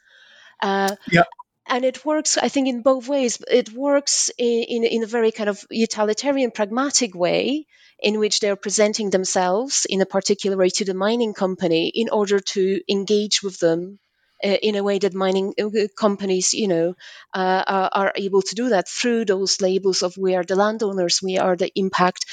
Uh, 0.62 0.95
yeah. 1.10 1.23
and 1.67 1.86
it 1.86 2.04
works 2.04 2.38
i 2.38 2.49
think 2.49 2.67
in 2.67 2.82
both 2.82 3.08
ways. 3.08 3.39
It 3.49 3.71
works 3.71 4.30
in, 4.38 4.63
in, 4.63 4.84
in, 4.84 5.04
a 5.04 5.08
very 5.08 5.32
kind 5.32 5.49
of 5.49 5.65
utilitarian 5.71 6.52
pragmatic 6.52 7.15
way 7.15 7.65
in 7.97 8.19
which 8.19 8.39
they're 8.39 8.58
presenting 8.58 9.10
themselves 9.10 9.86
in 9.89 10.02
a 10.02 10.06
particular 10.06 10.58
way 10.58 10.69
to 10.69 10.86
the 10.86 10.93
mining 10.93 11.34
company 11.34 11.88
in 11.93 12.10
order 12.10 12.39
to 12.39 12.82
engage 12.89 13.41
with 13.41 13.60
them 13.60 13.99
uh, 14.43 14.58
in 14.62 14.75
a 14.75 14.84
way 14.84 14.99
that 14.99 15.13
mining 15.13 15.54
uh, 15.62 15.69
companies, 15.97 16.54
you 16.54 16.67
know, 16.67 16.95
uh, 17.34 17.63
are, 17.67 17.89
are, 17.93 18.13
able 18.15 18.41
to 18.41 18.56
do 18.56 18.69
that. 18.69 18.88
Through 18.88 19.25
those 19.25 19.62
labels 19.62 20.02
of 20.02 20.17
we 20.17 20.36
are 20.36 20.43
the 20.43 20.56
landowners, 20.56 21.21
we 21.21 21.38
are 21.38 21.56
the 21.56 21.71
impact 21.75 22.25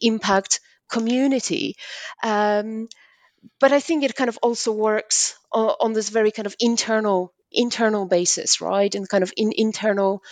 impact 0.00 0.60
community. 0.90 1.76
Um, 2.22 2.88
but 3.60 3.72
I 3.72 3.80
think 3.80 4.04
it 4.04 4.14
kind 4.14 4.28
of 4.28 4.38
also 4.42 4.72
works 4.72 5.38
on, 5.52 5.74
on, 5.80 5.92
this 5.92 6.08
very 6.08 6.30
kind 6.30 6.46
of 6.46 6.56
internal 6.60 7.32
internal 7.52 8.06
basis, 8.06 8.60
right, 8.60 8.94
and 8.94 9.08
kind 9.08 9.22
of 9.22 9.32
in 9.36 9.52
internal 9.54 10.22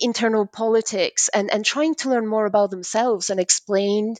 internal 0.00 0.46
politics 0.46 1.28
and 1.34 1.50
and 1.50 1.64
trying 1.64 1.94
to 1.96 2.10
learn 2.10 2.26
more 2.26 2.46
about 2.46 2.70
themselves 2.70 3.30
and 3.30 3.40
explain 3.40 4.14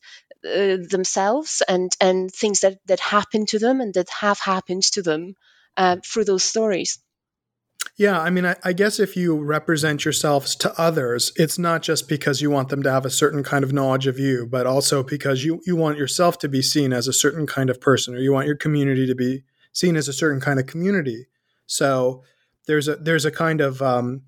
uh, 0.44 0.76
themselves 0.90 1.62
and 1.68 1.92
and 2.00 2.30
things 2.32 2.60
that 2.60 2.78
that 2.86 3.00
happen 3.00 3.46
to 3.46 3.58
them 3.58 3.80
and 3.80 3.94
that 3.94 4.08
have 4.10 4.38
happened 4.38 4.82
to 4.82 5.02
them 5.02 5.34
uh, 5.78 5.96
through 6.04 6.24
those 6.24 6.44
stories. 6.44 6.98
Yeah, 7.96 8.20
I 8.20 8.30
mean, 8.30 8.44
I, 8.44 8.56
I, 8.62 8.72
guess 8.74 9.00
if 9.00 9.16
you 9.16 9.36
represent 9.36 10.04
yourselves 10.04 10.54
to 10.56 10.78
others, 10.80 11.32
it's 11.36 11.58
not 11.58 11.82
just 11.82 12.08
because 12.08 12.40
you 12.40 12.50
want 12.50 12.68
them 12.68 12.82
to 12.82 12.90
have 12.90 13.04
a 13.04 13.10
certain 13.10 13.42
kind 13.42 13.64
of 13.64 13.72
knowledge 13.72 14.06
of 14.06 14.18
you, 14.18 14.46
but 14.46 14.66
also 14.66 15.02
because 15.02 15.44
you 15.44 15.60
you 15.66 15.74
want 15.74 15.98
yourself 15.98 16.38
to 16.40 16.48
be 16.48 16.62
seen 16.62 16.92
as 16.92 17.08
a 17.08 17.12
certain 17.12 17.46
kind 17.46 17.70
of 17.70 17.80
person, 17.80 18.14
or 18.14 18.18
you 18.18 18.32
want 18.32 18.46
your 18.46 18.56
community 18.56 19.06
to 19.06 19.14
be 19.14 19.44
seen 19.72 19.96
as 19.96 20.06
a 20.06 20.12
certain 20.12 20.40
kind 20.40 20.60
of 20.60 20.66
community. 20.66 21.26
So 21.66 22.22
there's 22.66 22.86
a 22.86 22.96
there's 22.96 23.24
a 23.24 23.32
kind 23.32 23.60
of 23.60 23.82
um, 23.82 24.22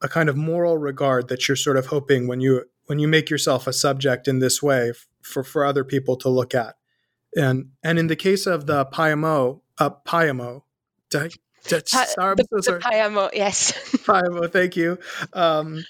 a 0.00 0.08
kind 0.08 0.28
of 0.28 0.36
moral 0.36 0.78
regard 0.78 1.28
that 1.28 1.48
you're 1.48 1.56
sort 1.56 1.76
of 1.76 1.86
hoping 1.86 2.26
when 2.26 2.40
you 2.40 2.64
when 2.86 2.98
you 2.98 3.08
make 3.08 3.28
yourself 3.30 3.66
a 3.66 3.72
subject 3.72 4.26
in 4.26 4.38
this 4.38 4.62
way 4.62 4.92
for 5.22 5.44
for 5.44 5.64
other 5.64 5.84
people 5.84 6.16
to 6.16 6.28
look 6.28 6.54
at. 6.54 6.76
And 7.36 7.70
and 7.82 7.98
in 7.98 8.06
the 8.06 8.16
case 8.16 8.46
of 8.46 8.66
the 8.66 8.86
Payamo, 8.86 9.60
uh, 9.78 9.90
Payamo, 10.06 10.62
sorry, 12.14 12.34
the, 12.36 12.46
so 12.50 12.60
sorry. 12.60 12.80
Payamo, 12.80 13.30
yes. 13.32 13.72
Payamo, 14.04 14.50
thank 14.50 14.76
you. 14.76 14.98
Um, 15.32 15.84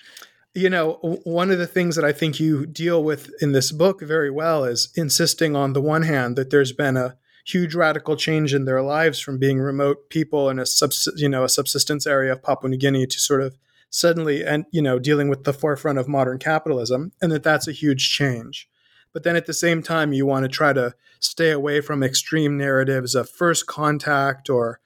you 0.54 0.68
know, 0.68 0.94
one 1.24 1.50
of 1.50 1.58
the 1.58 1.66
things 1.66 1.96
that 1.96 2.04
I 2.04 2.12
think 2.12 2.38
you 2.38 2.66
deal 2.66 3.02
with 3.02 3.30
in 3.40 3.52
this 3.52 3.72
book 3.72 4.02
very 4.02 4.30
well 4.30 4.64
is 4.64 4.92
insisting 4.94 5.56
on 5.56 5.72
the 5.72 5.80
one 5.80 6.02
hand 6.02 6.36
that 6.36 6.50
there's 6.50 6.72
been 6.72 6.96
a 6.96 7.16
huge 7.46 7.74
radical 7.74 8.16
change 8.16 8.54
in 8.54 8.64
their 8.66 8.82
lives 8.82 9.18
from 9.18 9.38
being 9.38 9.58
remote 9.58 10.10
people 10.10 10.48
in 10.48 10.58
a 10.58 10.66
subs- 10.66 11.08
you 11.16 11.28
know 11.28 11.44
a 11.44 11.48
subsistence 11.48 12.06
area 12.06 12.32
of 12.32 12.42
Papua 12.42 12.70
New 12.70 12.76
Guinea 12.76 13.06
to 13.06 13.18
sort 13.18 13.42
of 13.42 13.56
suddenly 13.90 14.44
and 14.44 14.64
you 14.70 14.80
know 14.82 14.98
dealing 14.98 15.28
with 15.28 15.44
the 15.44 15.52
forefront 15.52 15.98
of 15.98 16.08
modern 16.08 16.38
capitalism 16.38 17.12
and 17.20 17.32
that 17.32 17.42
that's 17.42 17.66
a 17.66 17.72
huge 17.72 18.10
change 18.10 18.68
but 19.12 19.22
then 19.24 19.36
at 19.36 19.46
the 19.46 19.52
same 19.52 19.82
time 19.82 20.12
you 20.12 20.24
want 20.24 20.44
to 20.44 20.48
try 20.48 20.72
to 20.72 20.94
stay 21.18 21.50
away 21.50 21.80
from 21.80 22.02
extreme 22.02 22.56
narratives 22.56 23.14
of 23.14 23.28
first 23.28 23.66
contact 23.66 24.48
or 24.48 24.80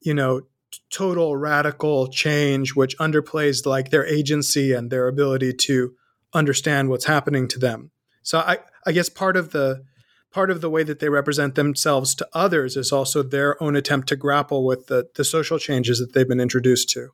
you 0.00 0.14
know 0.14 0.42
total 0.90 1.36
radical 1.36 2.06
change 2.08 2.74
which 2.74 2.96
underplays 2.98 3.66
like 3.66 3.90
their 3.90 4.06
agency 4.06 4.72
and 4.72 4.90
their 4.90 5.08
ability 5.08 5.52
to 5.52 5.94
understand 6.32 6.88
what's 6.88 7.06
happening 7.06 7.48
to 7.48 7.58
them 7.58 7.90
so 8.22 8.38
i 8.38 8.58
i 8.86 8.92
guess 8.92 9.08
part 9.08 9.36
of 9.36 9.50
the 9.50 9.82
part 10.30 10.50
of 10.50 10.60
the 10.60 10.70
way 10.70 10.82
that 10.82 11.00
they 11.00 11.08
represent 11.08 11.54
themselves 11.54 12.14
to 12.14 12.28
others 12.32 12.76
is 12.76 12.92
also 12.92 13.22
their 13.22 13.60
own 13.62 13.76
attempt 13.76 14.08
to 14.08 14.16
grapple 14.16 14.64
with 14.64 14.86
the, 14.86 15.08
the 15.16 15.24
social 15.24 15.58
changes 15.58 15.98
that 15.98 16.12
they've 16.12 16.28
been 16.28 16.40
introduced 16.40 16.90
to. 16.90 17.08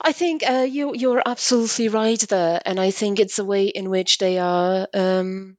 I 0.00 0.12
think 0.12 0.48
uh, 0.48 0.66
you 0.68 0.94
you're 0.94 1.22
absolutely 1.24 1.88
right 1.88 2.20
there, 2.20 2.60
and 2.64 2.78
I 2.78 2.90
think 2.90 3.18
it's 3.18 3.38
a 3.38 3.44
way 3.44 3.66
in 3.66 3.90
which 3.90 4.18
they 4.18 4.38
are 4.38 4.86
um, 4.94 5.57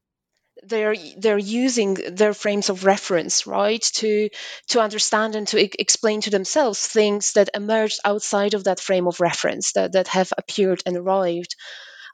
they're 0.70 0.96
they're 1.18 1.38
using 1.38 1.96
their 2.12 2.34
frames 2.34 2.70
of 2.70 2.86
reference 2.86 3.48
right 3.48 3.82
to 3.82 4.30
to 4.68 4.80
understand 4.80 5.36
and 5.36 5.48
to 5.48 5.82
explain 5.82 6.22
to 6.22 6.30
themselves 6.30 6.88
things 6.88 7.34
that 7.34 7.50
emerged 7.54 8.00
outside 8.06 8.54
of 8.54 8.64
that 8.64 8.80
frame 8.80 9.08
of 9.08 9.20
reference 9.20 9.74
that 9.74 9.94
that 9.94 10.08
have 10.08 10.32
appeared 10.38 10.82
and 10.86 10.98
arrived 10.98 11.56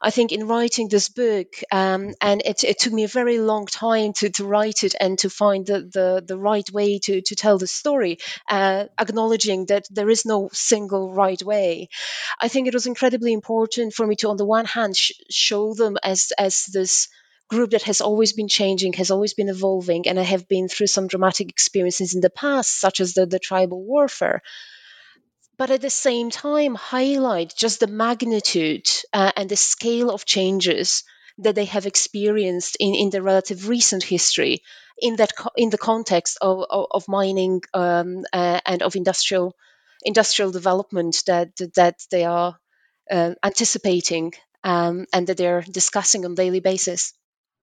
I 0.02 0.10
think 0.10 0.32
in 0.32 0.46
writing 0.46 0.88
this 0.88 1.08
book, 1.08 1.46
um, 1.72 2.14
and 2.20 2.42
it, 2.44 2.64
it, 2.64 2.78
took 2.78 2.92
me 2.92 3.04
a 3.04 3.08
very 3.08 3.38
long 3.38 3.66
time 3.66 4.12
to, 4.14 4.28
to 4.30 4.44
write 4.44 4.84
it 4.84 4.94
and 5.00 5.18
to 5.20 5.30
find 5.30 5.66
the, 5.66 5.88
the, 5.92 6.22
the 6.26 6.38
right 6.38 6.70
way 6.70 6.98
to, 6.98 7.22
to 7.22 7.34
tell 7.34 7.58
the 7.58 7.66
story, 7.66 8.18
uh, 8.48 8.84
acknowledging 9.00 9.66
that 9.66 9.86
there 9.90 10.10
is 10.10 10.26
no 10.26 10.50
single 10.52 11.14
right 11.14 11.42
way. 11.42 11.88
I 12.38 12.48
think 12.48 12.68
it 12.68 12.74
was 12.74 12.86
incredibly 12.86 13.32
important 13.32 13.94
for 13.94 14.06
me 14.06 14.16
to, 14.16 14.28
on 14.28 14.36
the 14.36 14.44
one 14.44 14.66
hand, 14.66 14.96
sh- 14.96 15.12
show 15.30 15.72
them 15.72 15.96
as, 16.02 16.32
as 16.38 16.66
this 16.66 17.08
group 17.48 17.70
that 17.70 17.82
has 17.82 18.00
always 18.00 18.32
been 18.32 18.48
changing, 18.48 18.92
has 18.94 19.10
always 19.10 19.34
been 19.34 19.48
evolving, 19.48 20.08
and 20.08 20.18
I 20.18 20.24
have 20.24 20.48
been 20.48 20.68
through 20.68 20.88
some 20.88 21.06
dramatic 21.06 21.48
experiences 21.48 22.14
in 22.14 22.20
the 22.20 22.30
past, 22.30 22.80
such 22.80 23.00
as 23.00 23.14
the, 23.14 23.26
the 23.26 23.38
tribal 23.38 23.84
warfare 23.84 24.42
but 25.58 25.70
at 25.70 25.80
the 25.80 25.90
same 25.90 26.30
time 26.30 26.74
highlight 26.74 27.54
just 27.56 27.80
the 27.80 27.86
magnitude 27.86 28.88
uh, 29.12 29.32
and 29.36 29.48
the 29.48 29.56
scale 29.56 30.10
of 30.10 30.24
changes 30.24 31.02
that 31.38 31.54
they 31.54 31.66
have 31.66 31.86
experienced 31.86 32.76
in, 32.80 32.94
in 32.94 33.10
the 33.10 33.22
relative 33.22 33.68
recent 33.68 34.02
history 34.02 34.62
in 34.98 35.16
that 35.16 35.36
co- 35.36 35.50
in 35.56 35.70
the 35.70 35.78
context 35.78 36.38
of, 36.40 36.64
of, 36.70 36.86
of 36.90 37.08
mining 37.08 37.60
um, 37.74 38.24
uh, 38.32 38.60
and 38.64 38.82
of 38.82 38.96
industrial 38.96 39.54
industrial 40.04 40.50
development 40.50 41.22
that 41.26 41.50
that 41.74 41.96
they 42.10 42.24
are 42.24 42.56
uh, 43.10 43.34
anticipating 43.42 44.32
um, 44.64 45.06
and 45.12 45.26
that 45.26 45.36
they're 45.36 45.62
discussing 45.62 46.24
on 46.24 46.34
daily 46.34 46.60
basis. 46.60 47.12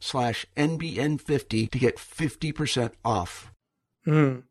slash 0.00 0.46
NBN50 0.56 1.70
to 1.70 1.78
get 1.78 1.96
50% 1.96 2.92
off. 3.04 3.52
Mm. 4.06 4.44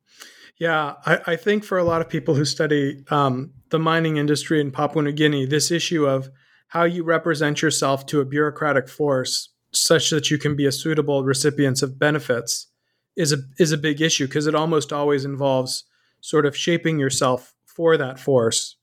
Yeah, 0.57 0.95
I, 1.05 1.19
I, 1.25 1.35
think 1.35 1.63
for 1.63 1.77
a 1.77 1.83
lot 1.83 2.01
of 2.01 2.09
people 2.09 2.35
who 2.35 2.45
study 2.45 3.03
um, 3.09 3.53
the 3.69 3.79
mining 3.79 4.17
industry 4.17 4.59
in 4.59 4.71
Papua 4.71 5.03
New 5.03 5.12
Guinea, 5.12 5.45
this 5.45 5.71
issue 5.71 6.05
of 6.05 6.29
how 6.69 6.83
you 6.83 7.03
represent 7.03 7.62
yourself 7.62 8.05
to 8.07 8.21
a 8.21 8.25
bureaucratic 8.25 8.88
force 8.89 9.49
such 9.71 10.09
that 10.09 10.31
you 10.31 10.38
can 10.38 10.55
be 10.55 10.65
a 10.65 10.71
suitable 10.71 11.23
recipient 11.23 11.81
of 11.81 11.99
benefits 11.99 12.67
is 13.15 13.31
a 13.33 13.38
is 13.57 13.71
a 13.71 13.77
big 13.77 14.01
issue 14.01 14.25
because 14.25 14.47
it 14.47 14.55
almost 14.55 14.93
always 14.93 15.25
involves 15.25 15.83
sort 16.21 16.45
of 16.45 16.55
shaping 16.55 16.99
yourself 16.99 17.53
for 17.65 17.97
that 17.97 18.19
force 18.19 18.77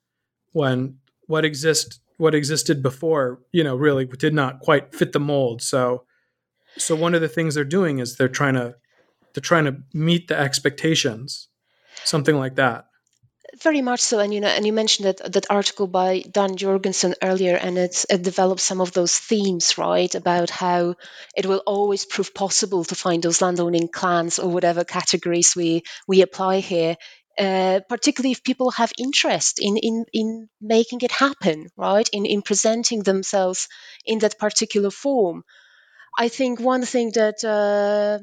when 0.53 0.97
what 1.27 1.45
exist 1.45 2.01
what 2.19 2.35
existed 2.35 2.83
before 2.83 3.41
you 3.53 3.65
know 3.65 3.77
really 3.77 4.05
did 4.05 4.35
not 4.35 4.61
quite 4.61 4.95
fit 4.95 5.13
the 5.13 5.21
mold 5.21 5.63
so 5.63 6.05
so 6.79 6.95
one 6.95 7.15
of 7.15 7.21
the 7.21 7.29
things 7.29 7.55
they're 7.55 7.65
doing 7.65 7.99
is 7.99 8.17
they're 8.17 8.29
trying 8.29 8.55
to 8.55 8.75
they're 9.35 9.41
trying 9.43 9.65
to 9.65 9.77
meet 9.93 10.29
the 10.29 10.39
expectations 10.39 11.49
something 12.05 12.37
like 12.37 12.57
that 12.57 12.87
very 13.63 13.81
much 13.81 14.01
so, 14.01 14.19
and 14.19 14.35
you 14.35 14.41
know, 14.41 14.49
and 14.49 14.67
you 14.67 14.73
mentioned 14.73 15.07
that 15.07 15.33
that 15.33 15.51
article 15.51 15.87
by 15.87 16.23
Dan 16.31 16.57
Jorgensen 16.57 17.15
earlier, 17.23 17.57
and 17.57 17.79
it's 17.79 18.05
it 18.11 18.23
develops 18.23 18.63
some 18.63 18.81
of 18.81 18.93
those 18.93 19.19
themes, 19.19 19.79
right, 19.79 20.15
about 20.15 20.51
how 20.51 20.97
it 21.35 21.47
will 21.47 21.63
always 21.65 22.05
prove 22.05 22.35
possible 22.35 22.85
to 22.85 22.95
find 22.95 23.23
those 23.23 23.41
landowning 23.41 23.89
clans 23.89 24.39
or 24.39 24.51
whatever 24.51 24.85
categories 24.85 25.57
we 25.57 25.85
we 26.07 26.23
apply 26.23 26.61
here, 26.61 26.97
uh, 27.39 27.81
particularly 27.89 28.33
if 28.33 28.43
people 28.43 28.71
have 28.73 28.93
interest 28.99 29.59
in, 29.61 29.77
in, 29.77 30.05
in 30.13 30.49
making 30.61 31.01
it 31.03 31.13
happen, 31.13 31.69
right? 31.77 32.09
In, 32.13 32.27
in 32.27 32.43
presenting 32.43 33.03
themselves 33.03 33.69
in 34.05 34.21
that 34.21 34.39
particular 34.39 34.91
form. 34.91 35.45
I 36.17 36.29
think 36.29 36.61
one 36.61 36.85
thing 36.85 37.13
that 37.13 37.45
uh, 37.45 38.19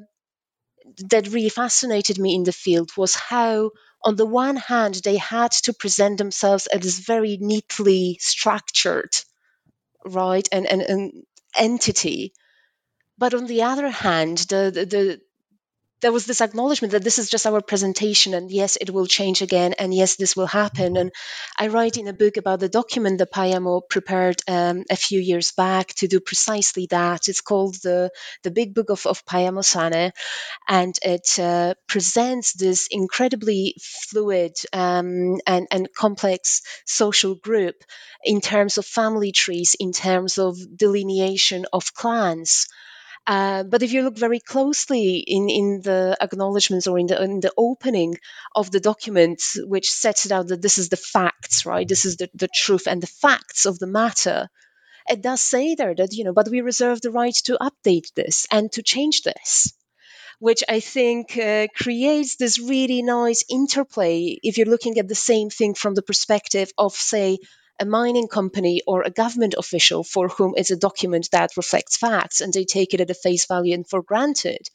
that 1.10 1.28
really 1.28 1.50
fascinated 1.50 2.18
me 2.20 2.36
in 2.36 2.44
the 2.44 2.52
field 2.52 2.92
was 2.98 3.16
how, 3.16 3.72
on 4.04 4.16
the 4.16 4.26
one 4.26 4.56
hand, 4.58 4.96
they 4.96 5.18
had 5.18 5.52
to 5.64 5.74
present 5.74 6.18
themselves 6.18 6.68
as 6.68 7.00
very 7.00 7.38
neatly 7.40 8.18
structured, 8.20 9.12
right, 10.06 10.48
and 10.52 10.66
an, 10.66 11.24
entity, 11.56 12.34
but 13.18 13.34
on 13.34 13.46
the 13.48 13.64
other 13.64 13.90
hand, 13.90 14.40
the, 14.50 14.72
the, 14.74 14.86
the 14.86 15.22
there 16.04 16.12
was 16.12 16.26
this 16.26 16.42
acknowledgement 16.42 16.92
that 16.92 17.04
this 17.04 17.18
is 17.18 17.30
just 17.30 17.48
our 17.48 17.62
presentation 17.62 18.34
and 18.34 18.52
yes 18.52 18.76
it 18.76 18.90
will 18.90 19.08
change 19.08 19.42
again 19.42 19.74
and 19.80 19.94
yes 19.94 20.18
this 20.18 20.36
will 20.36 20.46
happen. 20.46 20.98
And 20.98 21.12
i 21.58 21.68
write 21.68 21.96
in 21.96 22.10
a 22.10 22.14
book 22.14 22.36
about 22.36 22.60
the 22.60 22.68
document 22.68 23.20
that 23.20 23.32
payamo 23.32 23.82
prepared 23.90 24.42
um, 24.50 24.84
a 24.92 24.98
few 24.98 25.22
years 25.22 25.54
back 25.54 25.88
to 26.00 26.08
do 26.10 26.20
precisely 26.20 26.88
that. 26.88 27.30
It's 27.30 27.40
called 27.40 27.76
the 27.84 28.12
the 28.44 28.52
big 28.52 28.76
book 28.76 28.90
of, 28.90 29.06
of 29.06 29.26
payamo 29.26 29.64
sane. 29.64 30.12
And 30.68 30.94
it 31.02 31.40
uh, 31.40 31.76
presents 31.88 32.52
this 32.52 32.90
incredibly 32.92 33.76
fluid 33.82 34.58
um, 34.74 35.40
and, 35.48 35.68
and 35.72 35.88
complex 35.96 36.64
social 36.86 37.36
group 37.36 37.76
in 38.26 38.42
terms 38.42 38.78
of 38.78 38.86
family 38.86 39.32
trees 39.32 39.76
in 39.80 39.94
terms 39.94 40.38
of 40.38 40.58
delineation 40.76 41.66
of 41.72 41.94
clans 41.94 42.68
uh, 43.26 43.64
but 43.64 43.84
if 43.84 43.94
you 43.94 44.02
look 44.04 44.18
very 44.18 44.40
closely 44.40 45.18
in, 45.18 45.50
in 45.50 45.82
the 45.82 46.18
acknowledgements 46.20 46.88
or 46.88 47.00
in 47.00 47.08
the, 47.08 47.22
in 47.22 47.40
the 47.40 47.54
opening 47.58 48.16
of 48.56 48.72
the 48.72 48.80
document, 48.80 49.42
which 49.58 49.92
sets 49.92 50.26
it 50.26 50.32
out 50.32 50.48
that 50.48 50.62
this 50.62 50.78
is 50.78 50.90
the 50.90 50.98
facts, 50.98 51.66
right? 51.66 51.88
This 51.88 52.06
is 52.06 52.18
the, 52.18 52.30
the 52.34 52.50
truth 52.54 52.88
and 52.88 53.02
the 53.02 53.08
facts 53.08 53.66
of 53.66 53.80
the 53.80 53.88
matter. 53.88 54.50
It 55.10 55.22
does 55.22 55.42
say 55.42 55.76
there 55.76 55.96
that, 55.96 56.14
you 56.14 56.24
know, 56.24 56.34
but 56.34 56.50
we 56.50 56.62
reserve 56.62 57.02
the 57.02 57.12
right 57.12 57.36
to 57.46 57.58
update 57.60 58.14
this 58.16 58.48
and 58.52 58.72
to 58.74 58.84
change 58.84 59.22
this 59.24 59.74
which 60.40 60.64
I 60.68 60.82
think 60.82 61.38
uh, 61.38 61.68
creates 61.74 62.36
this 62.36 62.60
really 62.60 63.02
nice 63.02 63.46
interplay 63.50 64.38
if 64.44 64.58
you're 64.58 64.68
looking 64.68 64.98
at 64.98 65.08
the 65.08 65.16
same 65.16 65.50
thing 65.50 65.74
from 65.74 65.94
the 65.94 66.02
perspective 66.02 66.70
of, 66.78 66.94
say, 66.94 67.38
a 67.80 67.86
mining 67.86 68.28
company 68.28 68.82
or 68.86 69.02
a 69.02 69.10
government 69.10 69.56
official 69.58 70.04
for 70.04 70.28
whom 70.28 70.54
it's 70.56 70.72
a 70.72 70.78
document 70.78 71.30
that 71.32 71.58
reflects 71.58 71.98
facts 71.98 72.42
and 72.42 72.54
they 72.54 72.66
take 72.66 72.94
it 72.94 73.02
at 73.02 73.10
a 73.10 73.16
face 73.16 73.46
value 73.48 73.74
and 73.74 73.88
for 73.88 74.02
granted. 74.02 74.70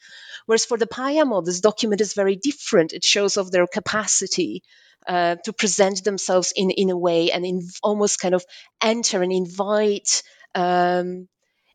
Whereas 0.46 0.64
for 0.64 0.78
the 0.78 0.86
Payamo, 0.86 1.44
this 1.44 1.60
document 1.60 2.00
is 2.00 2.14
very 2.14 2.36
different. 2.36 2.92
It 2.92 3.04
shows 3.04 3.36
off 3.36 3.50
their 3.50 3.66
capacity 3.66 4.62
uh, 5.06 5.36
to 5.44 5.52
present 5.52 6.04
themselves 6.04 6.52
in, 6.54 6.70
in 6.70 6.90
a 6.90 6.96
way 6.96 7.30
and 7.30 7.46
in, 7.46 7.68
almost 7.82 8.20
kind 8.20 8.34
of 8.34 8.44
enter 8.82 9.22
and 9.22 9.32
invite 9.32 10.22
um, 10.54 11.28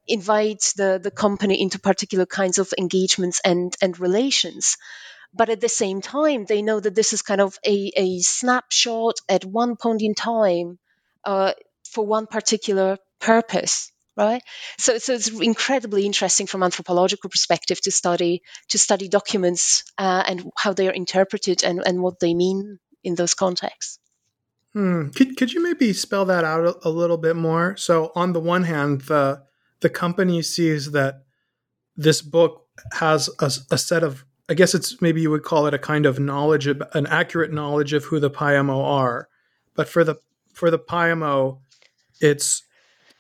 invite 0.06 0.74
the, 0.76 1.00
the 1.02 1.12
company 1.12 1.62
into 1.62 1.80
particular 1.80 2.26
kinds 2.26 2.58
of 2.58 2.74
engagements 2.78 3.40
and, 3.46 3.74
and 3.82 4.00
relations 4.00 4.76
but 5.34 5.50
at 5.50 5.62
the 5.62 5.70
same 5.70 6.02
time 6.02 6.46
they 6.46 6.62
know 6.62 6.80
that 6.80 6.94
this 6.96 7.14
is 7.14 7.22
kind 7.22 7.42
of 7.42 7.58
a, 7.66 7.92
a 7.96 8.20
snapshot 8.20 9.16
at 9.30 9.46
one 9.46 9.76
point 9.76 10.02
in 10.02 10.14
time 10.14 10.78
uh, 11.26 11.54
for 11.92 12.06
one 12.06 12.28
particular 12.28 12.98
purpose 13.20 13.94
right? 14.16 14.42
So, 14.78 14.98
so 14.98 15.14
it's 15.14 15.28
incredibly 15.28 16.06
interesting 16.06 16.48
from 16.48 16.64
anthropological 16.64 17.30
perspective 17.30 17.82
to 17.82 17.92
study 17.92 18.42
to 18.70 18.78
study 18.78 19.08
documents 19.08 19.84
uh, 19.98 20.24
and 20.28 20.52
how 20.58 20.74
they 20.74 20.88
are 20.88 20.94
interpreted 20.94 21.64
and, 21.64 21.82
and 21.86 22.02
what 22.02 22.20
they 22.20 22.34
mean 22.34 22.80
in 23.04 23.16
those 23.16 23.34
contexts. 23.34 24.00
Hmm. 24.74 25.10
could, 25.10 25.38
could 25.38 25.54
you 25.54 25.62
maybe 25.62 25.94
spell 25.94 26.26
that 26.26 26.44
out 26.44 26.66
a, 26.66 26.88
a 26.88 26.90
little 26.90 27.18
bit 27.18 27.36
more? 27.36 27.78
So 27.78 28.12
on 28.16 28.34
the 28.34 28.40
one 28.40 28.64
hand 28.64 29.02
the 29.02 29.44
the 29.82 29.90
company 29.90 30.42
sees 30.42 30.92
that 30.92 31.24
this 31.96 32.22
book 32.22 32.66
has 32.94 33.30
a, 33.40 33.52
a 33.70 33.78
set 33.78 34.02
of 34.02 34.26
i 34.50 34.56
guess 34.56 34.74
it's 34.74 35.00
maybe 35.00 35.22
you 35.22 35.30
would 35.30 35.44
call 35.44 35.68
it 35.68 35.74
a 35.74 35.78
kind 35.78 36.06
of 36.08 36.20
knowledge 36.20 36.66
an 36.66 37.06
accurate 37.08 37.52
knowledge 37.52 37.94
of 37.94 38.06
who 38.06 38.20
the 38.20 38.32
Payamo 38.32 38.84
are. 38.84 39.28
But 39.76 39.88
for 39.88 40.04
the 40.04 40.16
for 40.54 40.72
the 40.72 40.80
Payamo, 40.80 41.60
it's 42.22 42.64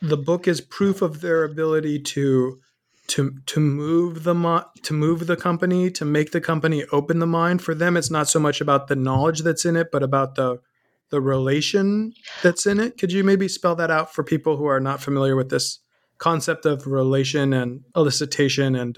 the 0.01 0.17
book 0.17 0.47
is 0.47 0.61
proof 0.61 1.01
of 1.01 1.21
their 1.21 1.43
ability 1.43 1.99
to 1.99 2.59
to 3.07 3.37
to 3.45 3.59
move 3.59 4.23
the 4.23 4.33
mo- 4.33 4.65
to 4.83 4.93
move 4.93 5.27
the 5.27 5.35
company 5.35 5.91
to 5.91 6.05
make 6.05 6.31
the 6.31 6.41
company 6.41 6.85
open 6.91 7.19
the 7.19 7.27
mind. 7.27 7.61
For 7.61 7.75
them 7.75 7.97
it's 7.97 8.11
not 8.11 8.29
so 8.29 8.39
much 8.39 8.61
about 8.61 8.87
the 8.87 8.95
knowledge 8.95 9.41
that's 9.41 9.65
in 9.65 9.75
it 9.75 9.89
but 9.91 10.03
about 10.03 10.35
the 10.35 10.61
the 11.09 11.21
relation 11.21 12.13
that's 12.41 12.65
in 12.65 12.79
it. 12.79 12.97
Could 12.97 13.11
you 13.11 13.23
maybe 13.23 13.47
spell 13.47 13.75
that 13.75 13.91
out 13.91 14.13
for 14.13 14.23
people 14.23 14.57
who 14.57 14.65
are 14.65 14.79
not 14.79 15.01
familiar 15.01 15.35
with 15.35 15.49
this 15.49 15.79
concept 16.17 16.65
of 16.65 16.87
relation 16.87 17.53
and 17.53 17.81
elicitation 17.95 18.79
and 18.79 18.97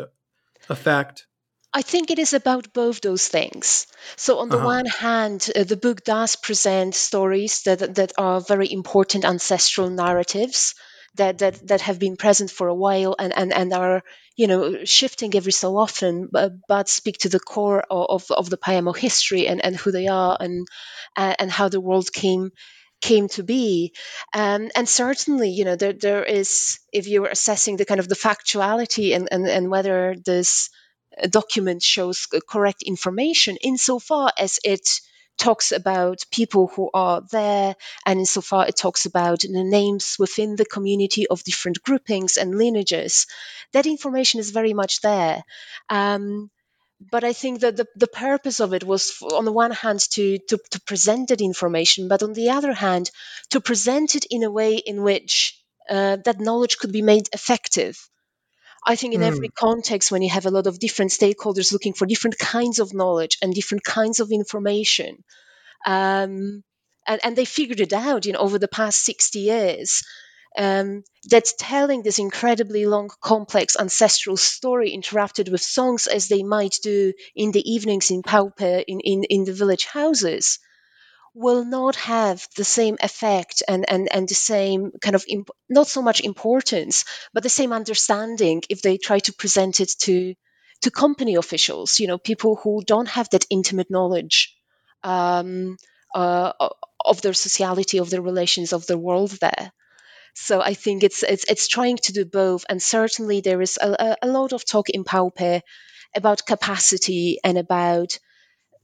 effect 0.69 1.27
I 1.75 1.81
think 1.81 2.09
it 2.09 2.19
is 2.19 2.33
about 2.33 2.71
both 2.71 3.01
those 3.01 3.27
things. 3.27 3.85
So, 4.15 4.39
on 4.39 4.47
the 4.47 4.55
uh-huh. 4.55 4.65
one 4.65 4.85
hand, 4.85 5.51
uh, 5.53 5.65
the 5.65 5.75
book 5.75 6.05
does 6.05 6.37
present 6.37 6.95
stories 6.95 7.63
that 7.63 7.95
that 7.95 8.13
are 8.17 8.39
very 8.39 8.71
important 8.71 9.25
ancestral 9.25 9.89
narratives 9.89 10.73
that 11.15 11.39
that, 11.39 11.67
that 11.67 11.81
have 11.81 11.99
been 11.99 12.15
present 12.15 12.49
for 12.49 12.69
a 12.69 12.75
while 12.75 13.15
and, 13.19 13.33
and, 13.35 13.53
and 13.53 13.73
are 13.73 14.03
you 14.37 14.47
know 14.47 14.85
shifting 14.85 15.35
every 15.35 15.51
so 15.51 15.75
often, 15.75 16.29
but, 16.31 16.53
but 16.69 16.87
speak 16.87 17.17
to 17.19 17.29
the 17.29 17.41
core 17.41 17.83
of, 17.89 18.31
of 18.31 18.49
the 18.49 18.57
Payamo 18.57 18.95
history 18.95 19.45
and, 19.45 19.63
and 19.63 19.75
who 19.75 19.91
they 19.91 20.07
are 20.07 20.37
and 20.39 20.65
uh, 21.17 21.35
and 21.39 21.51
how 21.51 21.67
the 21.67 21.81
world 21.81 22.11
came 22.13 22.51
came 23.01 23.27
to 23.27 23.43
be. 23.43 23.93
Um, 24.33 24.71
and 24.75 24.87
certainly, 24.87 25.49
you 25.49 25.65
know, 25.65 25.75
there 25.75 25.93
there 25.93 26.23
is 26.23 26.79
if 26.93 27.09
you're 27.09 27.27
assessing 27.27 27.75
the 27.75 27.85
kind 27.85 27.99
of 27.99 28.07
the 28.07 28.15
factuality 28.15 29.13
and 29.13 29.27
and, 29.29 29.45
and 29.45 29.69
whether 29.69 30.15
this 30.25 30.69
document 31.29 31.81
shows 31.83 32.27
correct 32.47 32.83
information 32.83 33.57
insofar 33.61 34.31
as 34.37 34.59
it 34.63 35.01
talks 35.37 35.71
about 35.71 36.25
people 36.31 36.67
who 36.67 36.89
are 36.93 37.21
there, 37.31 37.75
and 38.05 38.19
insofar 38.19 38.67
it 38.67 38.77
talks 38.77 39.05
about 39.05 39.41
the 39.41 39.63
names 39.63 40.15
within 40.17 40.55
the 40.55 40.65
community 40.65 41.27
of 41.27 41.43
different 41.43 41.81
groupings 41.83 42.37
and 42.37 42.57
lineages. 42.57 43.27
That 43.73 43.85
information 43.85 44.39
is 44.39 44.51
very 44.51 44.73
much 44.73 45.01
there. 45.01 45.43
Um, 45.89 46.49
but 47.11 47.23
I 47.25 47.33
think 47.33 47.59
that 47.59 47.75
the, 47.75 47.87
the 47.95 48.07
purpose 48.07 48.61
of 48.61 48.73
it 48.73 48.83
was, 48.83 49.21
on 49.21 49.43
the 49.45 49.51
one 49.51 49.71
hand, 49.71 49.99
to, 50.11 50.39
to, 50.47 50.57
to 50.71 50.81
present 50.81 51.29
that 51.29 51.41
information, 51.41 52.07
but 52.07 52.23
on 52.23 52.33
the 52.33 52.51
other 52.51 52.73
hand, 52.73 53.11
to 53.49 53.59
present 53.59 54.15
it 54.15 54.25
in 54.31 54.43
a 54.43 54.51
way 54.51 54.75
in 54.75 55.03
which 55.03 55.61
uh, 55.89 56.17
that 56.23 56.39
knowledge 56.39 56.77
could 56.77 56.93
be 56.93 57.01
made 57.01 57.27
effective. 57.33 58.09
I 58.85 58.95
think 58.95 59.13
in 59.13 59.21
mm. 59.21 59.27
every 59.27 59.49
context, 59.49 60.11
when 60.11 60.21
you 60.21 60.29
have 60.29 60.45
a 60.45 60.51
lot 60.51 60.67
of 60.67 60.79
different 60.79 61.11
stakeholders 61.11 61.73
looking 61.73 61.93
for 61.93 62.05
different 62.05 62.37
kinds 62.37 62.79
of 62.79 62.93
knowledge 62.93 63.37
and 63.41 63.53
different 63.53 63.83
kinds 63.83 64.19
of 64.19 64.31
information, 64.31 65.23
um, 65.85 66.63
and, 67.07 67.19
and, 67.23 67.35
they 67.35 67.45
figured 67.45 67.79
it 67.79 67.93
out, 67.93 68.25
you 68.25 68.33
know, 68.33 68.39
over 68.39 68.59
the 68.59 68.67
past 68.67 69.03
60 69.05 69.39
years, 69.39 70.03
um, 70.57 71.03
that 71.29 71.45
telling 71.59 72.03
this 72.03 72.19
incredibly 72.19 72.85
long, 72.85 73.09
complex 73.21 73.75
ancestral 73.79 74.37
story 74.37 74.91
interrupted 74.91 75.49
with 75.49 75.61
songs 75.61 76.07
as 76.07 76.27
they 76.27 76.43
might 76.43 76.77
do 76.81 77.13
in 77.35 77.51
the 77.51 77.71
evenings 77.71 78.09
in 78.09 78.21
Paupe, 78.23 78.61
in, 78.61 78.99
in, 78.99 79.23
in 79.25 79.43
the 79.45 79.53
village 79.53 79.85
houses, 79.85 80.59
will 81.35 81.65
not 81.65 81.95
have 81.97 82.47
the 82.55 82.63
same 82.63 82.97
effect 83.01 83.61
and, 83.67 83.85
and, 83.89 84.09
and 84.11 84.27
the 84.27 84.35
same 84.35 84.91
kind 85.01 85.15
of 85.15 85.25
imp- 85.27 85.51
not 85.69 85.87
so 85.87 86.01
much 86.01 86.21
importance, 86.21 87.05
but 87.33 87.43
the 87.43 87.49
same 87.49 87.73
understanding 87.73 88.63
if 88.69 88.81
they 88.81 88.97
try 88.97 89.19
to 89.19 89.33
present 89.33 89.79
it 89.81 89.91
to 89.99 90.33
to 90.81 90.91
company 90.91 91.35
officials, 91.35 91.99
you 91.99 92.07
know, 92.07 92.17
people 92.17 92.57
who 92.57 92.83
don't 92.85 93.07
have 93.07 93.29
that 93.29 93.45
intimate 93.49 93.89
knowledge 93.89 94.55
um, 95.03 95.77
uh, 96.13 96.51
of 97.03 97.21
their 97.21 97.33
sociality, 97.33 97.97
of 97.99 98.09
their 98.09 98.21
relations, 98.21 98.73
of 98.73 98.85
the 98.85 98.97
world 98.97 99.31
there. 99.41 99.71
So 100.35 100.61
I 100.61 100.73
think 100.73 101.03
it's 101.03 101.23
it's 101.23 101.45
it's 101.49 101.67
trying 101.67 101.97
to 101.97 102.13
do 102.13 102.25
both, 102.25 102.65
and 102.69 102.81
certainly 102.81 103.41
there 103.41 103.61
is 103.61 103.77
a, 103.81 104.17
a 104.21 104.27
lot 104.27 104.53
of 104.53 104.65
talk 104.65 104.89
in 104.89 105.03
Paupe 105.03 105.61
about 106.15 106.45
capacity 106.45 107.39
and 107.43 107.57
about 107.57 108.19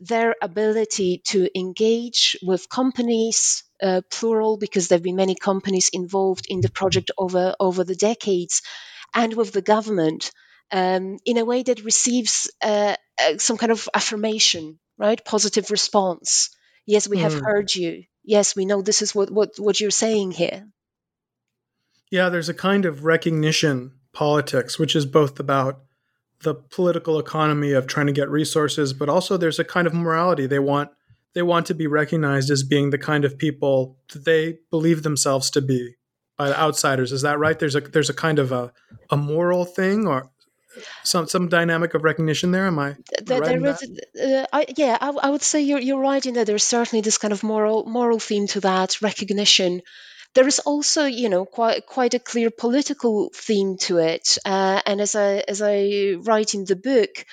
their 0.01 0.35
ability 0.41 1.21
to 1.27 1.47
engage 1.57 2.35
with 2.41 2.67
companies, 2.67 3.63
uh, 3.81 4.01
plural, 4.09 4.57
because 4.57 4.87
there 4.87 4.97
have 4.97 5.03
been 5.03 5.15
many 5.15 5.35
companies 5.35 5.89
involved 5.93 6.47
in 6.49 6.59
the 6.61 6.71
project 6.71 7.11
over 7.17 7.55
over 7.59 7.83
the 7.83 7.95
decades, 7.95 8.61
and 9.13 9.33
with 9.33 9.53
the 9.53 9.61
government 9.61 10.31
um, 10.71 11.17
in 11.25 11.37
a 11.37 11.45
way 11.45 11.63
that 11.63 11.83
receives 11.83 12.49
uh, 12.61 12.95
uh, 13.21 13.37
some 13.37 13.57
kind 13.57 13.71
of 13.71 13.87
affirmation, 13.93 14.79
right? 14.97 15.23
Positive 15.23 15.69
response. 15.69 16.49
Yes, 16.85 17.07
we 17.07 17.19
have 17.19 17.33
mm. 17.33 17.43
heard 17.43 17.73
you. 17.73 18.03
Yes, 18.23 18.55
we 18.55 18.65
know 18.65 18.81
this 18.81 19.01
is 19.01 19.13
what, 19.13 19.31
what, 19.31 19.51
what 19.57 19.79
you're 19.79 19.91
saying 19.91 20.31
here. 20.31 20.67
Yeah, 22.09 22.29
there's 22.29 22.49
a 22.49 22.53
kind 22.53 22.85
of 22.85 23.05
recognition 23.05 23.93
politics, 24.13 24.77
which 24.77 24.95
is 24.95 25.05
both 25.05 25.39
about 25.39 25.81
the 26.43 26.56
political 26.56 27.19
economy 27.19 27.73
of 27.73 27.88
trying 27.88 28.08
to 28.08 28.13
get 28.13 28.30
resources, 28.30 28.93
but 28.93 29.10
also 29.10 29.38
there's 29.38 29.60
a 29.60 29.63
kind 29.63 29.88
of 29.88 29.93
morality. 29.93 30.47
They 30.47 30.60
want 30.60 30.89
they 31.34 31.41
want 31.41 31.65
to 31.67 31.73
be 31.73 31.88
recognized 31.88 32.49
as 32.49 32.63
being 32.63 32.89
the 32.89 32.97
kind 32.97 33.23
of 33.23 33.38
people 33.38 33.97
that 34.12 34.25
they 34.25 34.60
believe 34.69 35.04
themselves 35.04 35.49
to 35.51 35.62
be 35.62 35.95
by 36.38 36.49
the 36.49 36.60
outsiders. 36.60 37.12
Is 37.12 37.21
that 37.21 37.39
right? 37.39 37.58
There's 37.58 37.75
a 37.75 37.82
there's 37.82 38.10
a 38.10 38.13
kind 38.13 38.39
of 38.39 38.51
a, 38.51 38.73
a 39.10 39.17
moral 39.17 39.65
thing 39.65 40.08
or 40.08 40.30
some 41.04 41.27
some 41.27 41.49
dynamic 41.49 41.93
of 41.93 42.04
recognition 42.04 42.51
there. 42.51 42.67
Am 42.67 42.80
I? 42.80 42.95
There, 43.21 43.41
there 43.41 43.65
is, 43.65 43.91
uh, 44.21 44.45
I, 44.51 44.65
yeah, 44.77 44.97
I, 44.99 45.10
I, 45.10 45.30
would 45.30 45.41
say 45.41 45.62
you're 45.62 45.80
you're 45.80 45.99
right 45.99 46.25
in 46.25 46.36
that 46.36 46.47
there's 46.47 46.63
certainly 46.63 47.01
this 47.01 47.17
kind 47.17 47.34
of 47.34 47.43
moral 47.43 47.86
moral 47.86 48.19
theme 48.19 48.47
to 48.47 48.62
that 48.62 49.01
recognition. 49.01 49.82
There 50.34 50.48
is 50.48 50.60
also, 50.60 51.06
you 51.06 51.30
know, 51.30 51.46
quite 51.46 51.86
quite 51.86 52.13
a 52.13 52.20
clear 52.20 52.50
political 52.50 53.30
theme 53.34 53.78
to 53.80 53.98
it. 53.98 54.38
Uh, 54.46 54.82
and 54.86 55.02
as 55.02 55.15
I 55.15 55.44
as 55.48 55.62
I 55.62 56.15
write 56.20 56.54
in 56.54 56.65
the 56.65 56.76
book, 56.76 57.26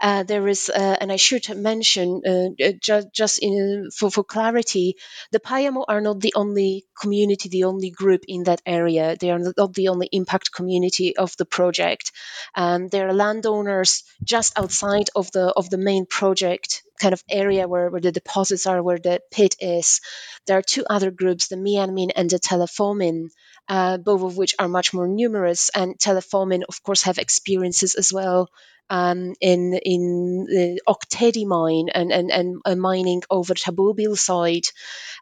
uh, 0.00 0.24
there 0.24 0.48
is, 0.48 0.68
uh, 0.68 0.96
and 1.00 1.12
I 1.12 1.16
should 1.16 1.48
mention 1.56 2.22
uh, 2.26 2.64
uh 2.64 2.72
ju- 2.80 3.10
just 3.12 3.38
in, 3.40 3.88
for, 3.96 4.10
for 4.10 4.24
clarity, 4.24 4.96
the 5.30 5.40
Payamo 5.40 5.84
are 5.86 6.00
not 6.00 6.20
the 6.20 6.32
only 6.34 6.84
community, 7.00 7.48
the 7.48 7.64
only 7.64 7.90
group 7.90 8.22
in 8.26 8.44
that 8.44 8.62
area. 8.66 9.16
They 9.18 9.30
are 9.30 9.38
not 9.38 9.74
the 9.74 9.88
only 9.88 10.08
impact 10.10 10.52
community 10.52 11.16
of 11.16 11.36
the 11.36 11.44
project. 11.44 12.10
Um, 12.54 12.88
there 12.88 13.08
are 13.08 13.14
landowners 13.14 14.02
just 14.24 14.58
outside 14.58 15.10
of 15.14 15.30
the 15.30 15.52
of 15.56 15.70
the 15.70 15.78
main 15.78 16.06
project 16.06 16.82
kind 17.00 17.12
of 17.12 17.22
area 17.28 17.66
where, 17.66 17.90
where 17.90 18.00
the 18.00 18.12
deposits 18.12 18.66
are, 18.66 18.82
where 18.82 18.98
the 18.98 19.20
pit 19.30 19.56
is. 19.60 20.00
There 20.46 20.58
are 20.58 20.62
two 20.62 20.84
other 20.88 21.10
groups, 21.10 21.48
the 21.48 21.56
Mianmin 21.56 22.10
and 22.14 22.30
the 22.30 22.38
Telefomin. 22.38 23.28
Uh, 23.68 23.96
both 23.96 24.22
of 24.22 24.36
which 24.36 24.56
are 24.58 24.66
much 24.66 24.92
more 24.92 25.06
numerous, 25.06 25.70
and 25.72 25.96
Telefomin, 25.96 26.62
of 26.68 26.82
course, 26.82 27.02
have 27.04 27.18
experiences 27.18 27.94
as 27.94 28.12
well 28.12 28.48
um, 28.90 29.34
in 29.40 29.74
in 29.74 30.46
the 30.48 30.80
Ok 30.86 31.06
Tedi 31.10 31.46
mine 31.46 31.88
and, 31.94 32.12
and, 32.12 32.30
and 32.30 32.56
uh, 32.64 32.74
mining 32.74 33.22
over 33.30 33.54
Tabubil 33.54 34.16
side, 34.16 34.66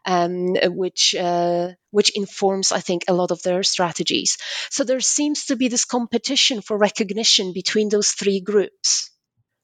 um, 0.05 0.55
which 0.75 1.15
uh, 1.15 1.69
which 1.91 2.15
informs, 2.15 2.71
I 2.71 2.79
think, 2.79 3.03
a 3.07 3.13
lot 3.13 3.31
of 3.31 3.41
their 3.43 3.63
strategies. 3.63 4.37
So 4.69 4.83
there 4.83 4.99
seems 4.99 5.45
to 5.45 5.55
be 5.55 5.67
this 5.67 5.85
competition 5.85 6.61
for 6.61 6.77
recognition 6.77 7.53
between 7.53 7.89
those 7.89 8.11
three 8.11 8.41
groups 8.41 9.09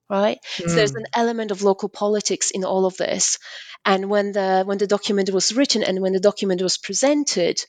right 0.09 0.39
mm. 0.57 0.69
so 0.69 0.75
there's 0.75 0.91
hmm. 0.91 0.99
an 0.99 1.05
element 1.13 1.51
of 1.51 1.63
local 1.63 1.89
politics 1.89 2.51
in 2.51 2.63
all 2.63 2.85
of 2.85 2.95
this 2.95 3.37
and 3.85 4.09
when 4.09 4.31
the 4.31 4.63
when 4.65 4.77
the 4.77 4.87
document 4.87 5.29
was 5.31 5.53
written 5.53 5.83
and 5.83 6.01
when 6.01 6.13
the 6.13 6.19
document 6.19 6.61
was 6.61 6.77
presented 6.77 7.59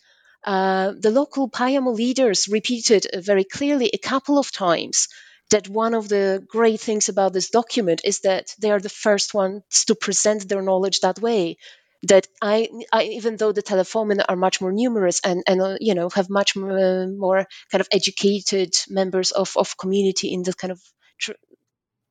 uh, 0.44 0.92
the 1.00 1.10
local 1.10 1.50
Payamo 1.50 1.92
leaders 1.92 2.46
repeated 2.48 3.08
very 3.16 3.42
clearly 3.42 3.90
a 3.92 3.98
couple 3.98 4.38
of 4.38 4.52
times 4.52 5.08
that 5.50 5.68
one 5.68 5.94
of 5.94 6.08
the 6.08 6.44
great 6.48 6.80
things 6.80 7.08
about 7.08 7.32
this 7.32 7.50
document 7.50 8.02
is 8.04 8.20
that 8.20 8.54
they 8.60 8.70
are 8.70 8.80
the 8.80 8.88
first 8.88 9.34
ones 9.34 9.62
to 9.86 9.94
present 9.94 10.48
their 10.48 10.62
knowledge 10.62 11.00
that 11.00 11.18
way. 11.20 11.56
That 12.04 12.28
I, 12.40 12.68
I, 12.92 13.04
even 13.04 13.36
though 13.36 13.50
the 13.50 13.62
Telefomin 13.62 14.24
are 14.28 14.36
much 14.36 14.60
more 14.60 14.70
numerous 14.70 15.20
and, 15.24 15.42
and 15.48 15.60
uh, 15.60 15.76
you 15.80 15.94
know 15.94 16.08
have 16.10 16.30
much 16.30 16.54
more, 16.54 17.08
more, 17.08 17.46
kind 17.72 17.80
of 17.80 17.88
educated 17.90 18.72
members 18.88 19.32
of, 19.32 19.56
of 19.56 19.76
community 19.76 20.32
in 20.32 20.44
the 20.44 20.54
kind 20.54 20.70
of 20.70 20.80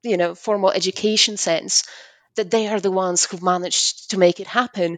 you 0.04 0.18
know 0.18 0.36
formal 0.36 0.72
education 0.72 1.38
sense 1.38 1.84
that 2.38 2.50
they 2.50 2.68
are 2.68 2.80
the 2.80 2.92
ones 2.92 3.26
who 3.26 3.38
managed 3.42 4.12
to 4.12 4.18
make 4.18 4.40
it 4.40 4.48
happen. 4.48 4.98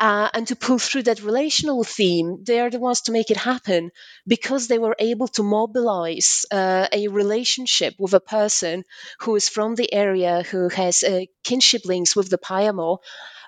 Uh, 0.00 0.28
and 0.34 0.48
to 0.48 0.56
pull 0.56 0.78
through 0.78 1.04
that 1.04 1.22
relational 1.22 1.84
theme, 1.84 2.42
they 2.42 2.58
are 2.60 2.70
the 2.70 2.80
ones 2.80 3.02
to 3.02 3.12
make 3.12 3.30
it 3.30 3.36
happen 3.36 3.90
because 4.26 4.66
they 4.66 4.78
were 4.78 4.96
able 4.98 5.28
to 5.28 5.42
mobilize 5.42 6.46
uh, 6.50 6.88
a 6.92 7.08
relationship 7.08 7.94
with 7.98 8.14
a 8.14 8.20
person 8.20 8.84
who 9.20 9.36
is 9.36 9.48
from 9.48 9.74
the 9.74 9.92
area, 9.92 10.42
who 10.42 10.68
has 10.70 11.02
uh, 11.02 11.20
kinship 11.44 11.84
links 11.84 12.16
with 12.16 12.30
the 12.30 12.38
Payamo, 12.38 12.98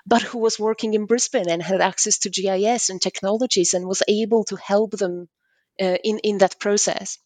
but 0.05 0.21
who 0.21 0.37
was 0.37 0.59
working 0.59 0.93
in 0.93 1.05
Brisbane 1.05 1.49
and 1.49 1.61
had 1.61 1.81
access 1.81 2.19
to 2.19 2.29
GIS 2.29 2.89
and 2.89 3.01
technologies 3.01 3.73
and 3.73 3.85
was 3.85 4.03
able 4.07 4.43
to 4.45 4.55
help 4.55 4.91
them 4.91 5.27
uh, 5.81 5.97
in, 6.03 6.19
in 6.19 6.37
that 6.39 6.59
process. 6.59 7.17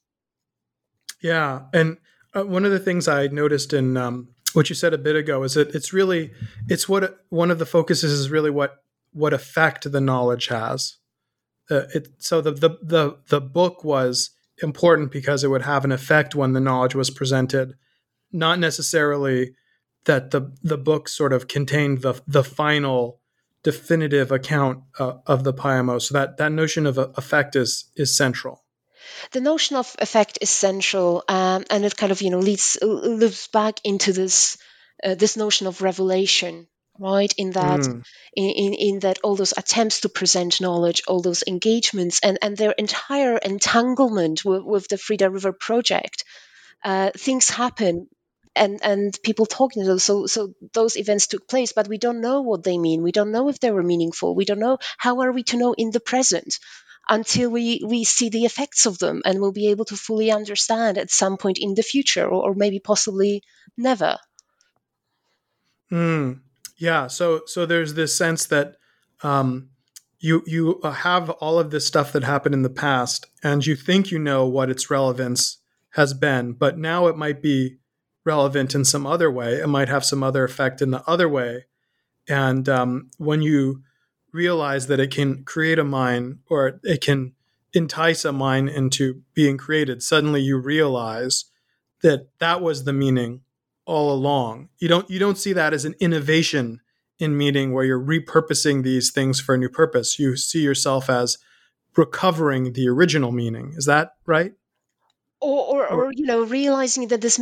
Yeah. 1.22 1.62
And 1.74 1.98
uh, 2.36 2.44
one 2.44 2.66
of 2.66 2.72
the 2.72 2.80
things 2.80 3.08
I 3.08 3.28
noticed 3.28 3.74
in 3.74 3.96
um, 3.98 4.30
what 4.56 4.70
you 4.70 4.76
said 4.76 4.94
a 4.94 4.98
bit 4.98 5.16
ago 5.16 5.44
is 5.44 5.54
that 5.54 5.74
it's 5.76 5.94
really 5.94 6.32
it's 6.68 6.88
what 6.88 7.26
one 7.30 7.52
of 7.52 7.60
the 7.60 7.66
focuses 7.66 8.12
is 8.12 8.30
really 8.30 8.52
what 8.52 8.84
what 9.12 9.34
effect 9.34 9.92
the 9.92 10.02
knowledge 10.02 10.48
has. 10.48 10.98
Uh, 11.70 11.84
it, 11.94 12.10
so 12.18 12.42
the, 12.42 12.52
the 12.52 12.70
the 12.82 13.18
the 13.30 13.42
book 13.42 13.84
was 13.84 14.32
important 14.62 15.12
because 15.12 15.44
it 15.44 15.50
would 15.50 15.62
have 15.64 15.86
an 15.86 15.92
effect 15.92 16.36
when 16.36 16.54
the 16.54 16.60
knowledge 16.60 16.96
was 16.96 17.10
presented, 17.10 17.74
not 18.32 18.60
necessarily 18.60 19.54
that 20.06 20.32
the 20.32 20.52
the 20.62 20.78
book 20.78 21.08
sort 21.08 21.34
of 21.34 21.48
contained 21.48 22.02
the 22.02 22.22
the 22.28 22.44
final 22.44 23.20
definitive 23.64 24.32
account 24.32 24.84
uh, 25.00 25.14
of 25.26 25.44
the 25.46 25.54
Payamo. 25.54 26.02
So 26.02 26.14
that 26.14 26.38
that 26.38 26.52
notion 26.52 26.86
of 26.86 26.98
effect 26.98 27.56
is 27.56 27.86
is 27.96 28.16
central 28.16 28.63
the 29.32 29.42
notion 29.42 29.76
of 29.76 29.96
effect 30.00 30.40
is 30.42 30.50
central, 30.50 31.24
um, 31.28 31.66
and 31.70 31.86
it 31.86 31.98
kind 31.98 32.12
of 32.12 32.22
you 32.22 32.30
know 32.30 32.40
leads 32.40 32.78
loops 32.82 33.48
back 33.48 33.80
into 33.84 34.14
this 34.14 34.58
uh, 35.04 35.16
this 35.16 35.38
notion 35.38 35.68
of 35.68 35.82
revelation, 35.82 36.68
right? 37.00 37.34
In 37.38 37.52
that 37.52 37.82
mm. 37.82 38.04
in, 38.36 38.50
in, 38.50 38.74
in 38.74 39.00
that 39.00 39.20
all 39.24 39.36
those 39.36 39.54
attempts 39.58 40.02
to 40.02 40.10
present 40.10 40.62
knowledge, 40.62 41.04
all 41.08 41.22
those 41.22 41.44
engagements, 41.48 42.20
and 42.24 42.38
and 42.42 42.58
their 42.58 42.72
entire 42.72 43.38
entanglement 43.38 44.46
with, 44.46 44.64
with 44.64 44.88
the 44.88 44.98
Frida 44.98 45.30
River 45.30 45.54
project, 45.54 46.24
uh, 46.84 47.12
things 47.16 47.50
happen. 47.50 48.08
And, 48.56 48.82
and 48.84 49.18
people 49.24 49.48
talking 49.48 49.82
to 49.82 49.88
those 49.88 50.04
so 50.04 50.28
so 50.28 50.54
those 50.74 50.96
events 50.96 51.26
took 51.26 51.48
place 51.48 51.74
but 51.74 51.88
we 51.88 51.98
don't 51.98 52.22
know 52.22 52.42
what 52.42 52.64
they 52.64 52.78
mean 52.78 53.02
we 53.02 53.12
don't 53.12 53.32
know 53.32 53.50
if 53.50 53.60
they 53.60 53.72
were 53.72 53.82
meaningful 53.82 54.36
we 54.36 54.46
don't 54.46 54.60
know 54.60 54.78
how 55.00 55.22
are 55.22 55.32
we 55.32 55.42
to 55.46 55.58
know 55.58 55.74
in 55.76 55.90
the 55.90 56.00
present 56.00 56.60
until 57.10 57.50
we, 57.50 57.82
we 57.86 58.04
see 58.04 58.30
the 58.30 58.46
effects 58.46 58.86
of 58.86 58.98
them 58.98 59.22
and 59.26 59.40
we'll 59.40 59.52
be 59.52 59.70
able 59.70 59.86
to 59.86 59.96
fully 59.96 60.32
understand 60.32 60.98
at 60.98 61.12
some 61.12 61.38
point 61.38 61.58
in 61.60 61.74
the 61.76 61.84
future 61.84 62.26
or, 62.26 62.50
or 62.50 62.56
maybe 62.56 62.80
possibly 62.80 63.44
never. 63.78 64.18
Mm, 65.92 66.42
yeah. 66.78 67.08
So, 67.08 67.42
so 67.46 67.66
there's 67.66 67.94
this 67.94 68.16
sense 68.16 68.46
that 68.48 68.78
um, 69.22 69.70
you, 70.20 70.44
you 70.46 70.80
have 70.84 71.30
all 71.30 71.60
of 71.60 71.72
this 71.72 71.86
stuff 71.86 72.14
that 72.14 72.24
happened 72.24 72.56
in 72.56 72.64
the 72.64 72.70
past 72.70 73.28
and 73.44 73.66
you 73.66 73.76
think 73.76 74.12
you 74.12 74.20
know 74.20 74.48
what 74.48 74.70
its 74.70 74.90
relevance 74.90 75.58
has 75.92 76.14
been, 76.14 76.54
but 76.54 76.78
now 76.78 77.08
it 77.08 77.18
might 77.18 77.42
be 77.42 77.78
relevant 78.26 78.74
in 78.74 78.86
some 78.86 79.06
other 79.06 79.30
way. 79.30 79.56
It 79.56 79.68
might 79.68 79.90
have 79.90 80.06
some 80.06 80.24
other 80.24 80.44
effect 80.44 80.82
in 80.82 80.92
the 80.92 81.04
other 81.08 81.28
way. 81.28 81.66
And 82.28 82.68
um, 82.70 83.12
when 83.18 83.42
you 83.42 83.84
realize 84.34 84.88
that 84.88 85.00
it 85.00 85.12
can 85.12 85.44
create 85.44 85.80
a 85.80 85.84
mine 85.84 86.40
or 86.50 86.80
it 86.84 87.02
can 87.02 87.34
entice 87.74 88.26
a 88.26 88.34
mine 88.34 88.68
into 88.68 89.22
being 89.34 89.58
created, 89.58 90.04
suddenly 90.04 90.42
you 90.42 90.58
realize 90.58 91.46
that 92.02 92.28
that 92.40 92.62
was 92.62 92.84
the 92.84 92.94
meaning 92.94 93.42
all 93.86 94.12
along. 94.12 94.70
You 94.80 94.88
don't 94.88 95.10
you 95.10 95.20
don't 95.20 95.38
see 95.38 95.54
that 95.54 95.74
as 95.74 95.86
an 95.86 95.96
innovation 96.00 96.82
in 97.20 97.38
meaning 97.38 97.74
where 97.74 97.86
you're 97.86 98.00
repurposing 98.00 98.84
these 98.84 99.12
things 99.12 99.40
for 99.40 99.56
a 99.56 99.58
new 99.58 99.70
purpose. 99.70 100.20
You 100.20 100.36
see 100.36 100.62
yourself 100.62 101.10
as 101.10 101.38
recovering 101.96 102.74
the 102.74 102.90
original 102.90 103.32
meaning. 103.32 103.74
Is 103.78 103.86
that 103.86 104.12
right? 104.26 104.54
Or, 105.40 105.86
or, 105.86 105.88
or 105.88 106.12
you 106.14 106.26
know, 106.26 106.44
realizing 106.44 107.10
that 107.10 107.22
this, 107.22 107.40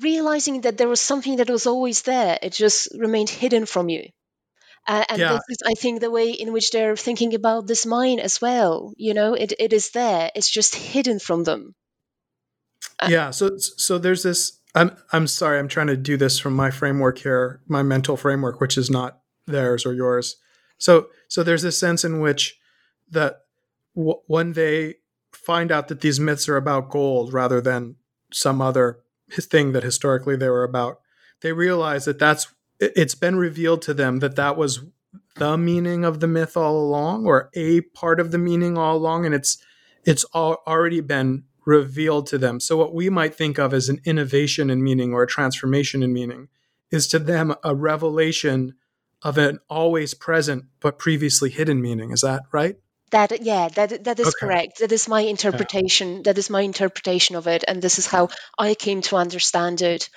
realizing 0.00 0.62
that 0.62 0.76
there 0.76 0.88
was 0.88 1.00
something 1.00 1.36
that 1.36 1.48
was 1.48 1.66
always 1.66 2.02
there. 2.02 2.38
It 2.42 2.52
just 2.52 2.88
remained 2.96 3.30
hidden 3.30 3.64
from 3.66 3.88
you. 3.88 4.08
Uh, 4.86 5.04
and 5.08 5.18
yeah. 5.18 5.32
this 5.32 5.42
is, 5.48 5.58
I 5.64 5.74
think, 5.74 6.00
the 6.00 6.10
way 6.10 6.30
in 6.30 6.52
which 6.52 6.70
they're 6.72 6.96
thinking 6.96 7.34
about 7.34 7.66
this 7.66 7.86
mine 7.86 8.18
as 8.18 8.40
well. 8.40 8.92
You 8.96 9.14
know, 9.14 9.34
it, 9.34 9.52
it 9.58 9.72
is 9.72 9.90
there; 9.90 10.30
it's 10.34 10.50
just 10.50 10.74
hidden 10.74 11.18
from 11.18 11.44
them. 11.44 11.74
Uh, 12.98 13.08
yeah. 13.10 13.30
So, 13.30 13.56
so 13.58 13.98
there's 13.98 14.22
this. 14.24 14.58
I'm 14.74 14.96
I'm 15.12 15.26
sorry. 15.26 15.58
I'm 15.58 15.68
trying 15.68 15.86
to 15.86 15.96
do 15.96 16.16
this 16.16 16.38
from 16.38 16.54
my 16.54 16.70
framework 16.70 17.18
here, 17.18 17.60
my 17.68 17.82
mental 17.82 18.16
framework, 18.16 18.60
which 18.60 18.76
is 18.76 18.90
not 18.90 19.20
theirs 19.46 19.86
or 19.86 19.92
yours. 19.92 20.36
So 20.78 21.08
so 21.28 21.42
there's 21.42 21.62
this 21.62 21.78
sense 21.78 22.04
in 22.04 22.20
which 22.20 22.58
that 23.10 23.42
w- 23.94 24.20
when 24.26 24.54
they 24.54 24.96
find 25.32 25.70
out 25.70 25.88
that 25.88 26.00
these 26.00 26.18
myths 26.18 26.48
are 26.48 26.56
about 26.56 26.90
gold 26.90 27.32
rather 27.32 27.60
than 27.60 27.96
some 28.32 28.60
other 28.60 28.98
thing 29.30 29.72
that 29.72 29.82
historically 29.82 30.36
they 30.36 30.48
were 30.48 30.64
about, 30.64 31.00
they 31.40 31.52
realize 31.52 32.04
that 32.04 32.18
that's 32.18 32.48
it's 32.82 33.14
been 33.14 33.36
revealed 33.36 33.82
to 33.82 33.94
them 33.94 34.18
that 34.18 34.36
that 34.36 34.56
was 34.56 34.80
the 35.36 35.56
meaning 35.56 36.04
of 36.04 36.20
the 36.20 36.26
myth 36.26 36.56
all 36.56 36.76
along 36.76 37.26
or 37.26 37.50
a 37.54 37.80
part 37.80 38.20
of 38.20 38.30
the 38.30 38.38
meaning 38.38 38.76
all 38.76 38.96
along 38.96 39.24
and 39.24 39.34
it's 39.34 39.58
it's 40.04 40.24
all 40.24 40.58
already 40.66 41.00
been 41.00 41.44
revealed 41.64 42.26
to 42.26 42.38
them. 42.38 42.58
So 42.58 42.76
what 42.76 42.92
we 42.92 43.08
might 43.08 43.34
think 43.34 43.58
of 43.58 43.72
as 43.72 43.88
an 43.88 44.00
innovation 44.04 44.68
in 44.68 44.82
meaning 44.82 45.12
or 45.12 45.22
a 45.22 45.28
transformation 45.28 46.02
in 46.02 46.12
meaning 46.12 46.48
is 46.90 47.06
to 47.08 47.18
them 47.20 47.54
a 47.62 47.74
revelation 47.74 48.74
of 49.22 49.38
an 49.38 49.60
always 49.70 50.14
present 50.14 50.64
but 50.80 50.98
previously 50.98 51.50
hidden 51.50 51.80
meaning. 51.80 52.10
Is 52.10 52.22
that 52.22 52.42
right? 52.50 52.76
That 53.12 53.42
yeah 53.42 53.68
that 53.68 54.04
that 54.04 54.18
is 54.18 54.28
okay. 54.28 54.46
correct. 54.46 54.78
That 54.80 54.90
is 54.90 55.06
my 55.06 55.20
interpretation 55.20 56.16
yeah. 56.16 56.22
that 56.24 56.38
is 56.38 56.50
my 56.50 56.62
interpretation 56.62 57.36
of 57.36 57.46
it 57.46 57.62
and 57.68 57.80
this 57.80 57.98
is 57.98 58.06
how 58.06 58.30
i 58.58 58.74
came 58.74 59.02
to 59.02 59.16
understand 59.16 59.82
it 59.82 60.08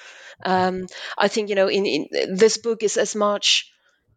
um, 0.43 0.87
i 1.17 1.27
think 1.27 1.49
you 1.49 1.55
know 1.55 1.67
in, 1.67 1.85
in 1.85 2.35
this 2.35 2.57
book 2.57 2.83
is 2.83 2.97
as 2.97 3.15
much 3.15 3.71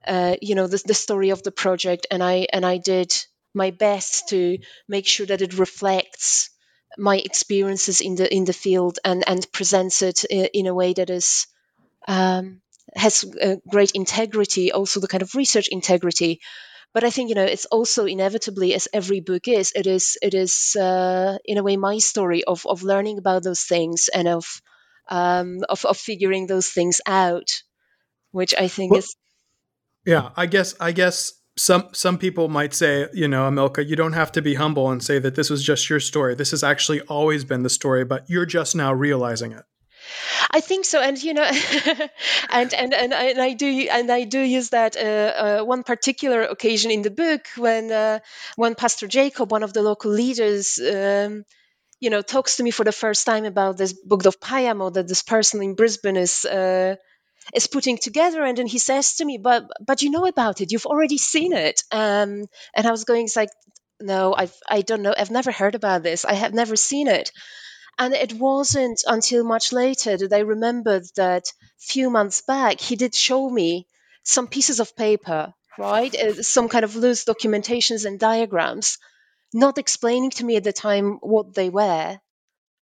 uh, 0.07 0.37
you 0.41 0.55
know 0.55 0.67
the, 0.67 0.83
the 0.87 0.95
story 0.95 1.31
of 1.31 1.43
the 1.43 1.51
project 1.53 2.07
and 2.11 2.23
i 2.23 2.47
and 2.53 2.65
i 2.65 2.79
did 2.79 3.13
my 3.55 3.71
best 3.71 4.29
to 4.29 4.59
make 4.89 5.07
sure 5.07 5.27
that 5.27 5.43
it 5.43 5.59
reflects 5.59 6.51
my 6.97 7.17
experiences 7.17 8.01
in 8.01 8.15
the 8.15 8.33
in 8.35 8.45
the 8.45 8.53
field 8.53 8.99
and 9.05 9.25
and 9.29 9.51
presents 9.53 10.03
it 10.03 10.25
in 10.25 10.67
a 10.67 10.75
way 10.75 10.93
that 10.93 11.11
is 11.11 11.47
um, 12.07 12.61
has 12.95 13.25
great 13.69 13.93
integrity 13.93 14.73
also 14.73 15.01
the 15.01 15.09
kind 15.09 15.23
of 15.23 15.35
research 15.35 15.69
integrity. 15.69 16.41
But 16.95 17.05
i 17.05 17.11
think 17.11 17.29
you 17.29 17.35
know 17.35 17.45
it's 17.45 17.67
also 17.67 18.07
inevitably 18.07 18.75
as 18.75 18.89
every 18.93 19.21
book 19.21 19.47
is 19.49 19.73
it 19.77 19.87
is 19.87 20.19
it 20.23 20.35
is 20.35 20.75
uh, 20.77 21.39
in 21.45 21.59
a 21.59 21.63
way 21.63 21.77
my 21.77 21.99
story 21.99 22.45
of 22.45 22.67
of 22.67 22.83
learning 22.83 23.19
about 23.19 23.43
those 23.45 23.63
things 23.63 24.09
and 24.09 24.27
of 24.29 24.63
um, 25.09 25.59
of, 25.69 25.85
of 25.85 25.97
figuring 25.97 26.47
those 26.47 26.69
things 26.69 27.01
out 27.07 27.63
which 28.31 28.55
i 28.59 28.69
think 28.69 28.93
well, 28.93 28.99
is 28.99 29.17
yeah, 30.09 30.31
I 30.39 30.47
guess 30.47 30.75
I 30.81 30.93
guess 30.93 31.35
some 31.59 31.89
some 31.93 32.17
people 32.17 32.49
might 32.49 32.73
say, 32.73 33.09
you 33.13 33.29
know, 33.29 33.47
Emilka, 33.47 33.87
you 33.87 33.95
don't 33.95 34.15
have 34.15 34.33
to 34.33 34.41
be 34.41 34.55
humble 34.55 34.91
and 34.91 35.03
say 35.03 35.19
that 35.19 35.35
this 35.35 35.51
was 35.51 35.63
just 35.63 35.91
your 35.91 36.01
story. 36.01 36.35
This 36.35 36.51
has 36.53 36.65
actually 36.65 37.03
always 37.03 37.45
been 37.45 37.63
the 37.63 37.69
story, 37.69 38.07
but 38.07 38.25
you're 38.27 38.47
just 38.47 38.75
now 38.75 38.91
realizing 38.93 39.53
it. 39.53 39.65
I 40.51 40.61
think 40.61 40.87
so, 40.87 41.03
and 41.03 41.23
you 41.23 41.35
know, 41.35 41.43
and, 42.51 42.73
and 42.73 42.95
and 42.95 43.13
I, 43.13 43.25
and 43.25 43.43
I 43.43 43.53
do 43.53 43.89
and 43.91 44.11
I 44.11 44.25
do 44.25 44.41
use 44.41 44.71
that 44.71 44.97
uh, 44.97 45.61
uh, 45.61 45.65
one 45.65 45.83
particular 45.83 46.41
occasion 46.41 46.91
in 46.91 47.03
the 47.03 47.11
book 47.11 47.47
when 47.59 47.93
uh, 47.93 48.21
when 48.57 48.75
Pastor 48.77 49.09
Jacob, 49.09 49.53
one 49.53 49.63
of 49.63 49.75
the 49.75 49.83
local 49.83 50.11
leaders. 50.11 50.79
Um, 50.81 51.45
you 52.01 52.11
know, 52.11 52.23
talks 52.23 52.57
to 52.57 52.63
me 52.63 52.71
for 52.71 52.85
the 52.85 52.93
first 52.93 53.27
time 53.27 53.45
about 53.45 53.77
this 53.77 53.93
book 53.93 54.25
of 54.27 54.41
Payamo 54.41 54.93
that 54.95 55.09
this 55.09 55.23
person 55.23 55.63
in 55.63 55.75
Brisbane 55.75 56.17
is 56.17 56.45
uh, 56.45 56.97
is 57.55 57.67
putting 57.67 57.99
together. 57.99 58.45
And 58.45 58.57
then 58.59 58.67
he 58.67 58.79
says 58.79 59.17
to 59.17 59.25
me 59.25 59.39
but 59.39 59.67
but 59.85 60.03
you 60.03 60.11
know 60.11 60.27
about 60.27 60.61
it. 60.61 60.73
You've 60.73 60.87
already 60.87 61.19
seen 61.19 61.53
it. 61.53 61.83
Um, 61.93 62.47
and 62.75 62.87
i 62.87 62.91
was 62.91 63.05
going 63.05 63.25
it's 63.25 63.37
like 63.37 63.51
no 64.01 64.35
i've 64.37 64.55
i 64.69 64.81
don't 64.83 65.03
know. 65.03 65.15
I've 65.17 65.31
never 65.31 65.53
heard 65.53 65.75
about 65.75 66.03
this. 66.03 66.25
I 66.25 66.35
have 66.35 66.55
never 66.55 66.77
seen 66.77 67.09
it. 67.09 67.33
And 67.99 68.15
it 68.15 68.33
wasn't 68.33 69.03
until 69.07 69.45
much 69.45 69.73
later 69.73 70.17
that 70.17 70.33
i 70.33 70.41
remembered 70.41 71.05
that 71.17 71.45
few 71.79 72.11
months 72.11 72.43
back 72.43 72.81
he 72.81 72.97
did 72.97 73.15
show 73.15 73.49
me 73.51 73.87
some 74.23 74.47
pieces 74.47 74.81
of 74.81 74.97
paper 74.97 75.55
right? 75.79 76.15
Uh, 76.15 76.43
some 76.43 76.69
kind 76.69 76.85
of 76.85 76.97
loose 76.97 77.25
documentations 77.25 78.05
and 78.05 78.19
diagrams 78.19 78.99
not 79.53 79.79
explaining 79.79 80.31
to 80.31 80.45
me 80.45 80.57
at 80.57 80.65
the 80.65 80.73
time 80.73 81.19
what 81.23 81.55
they 81.55 81.71
were. 81.71 82.19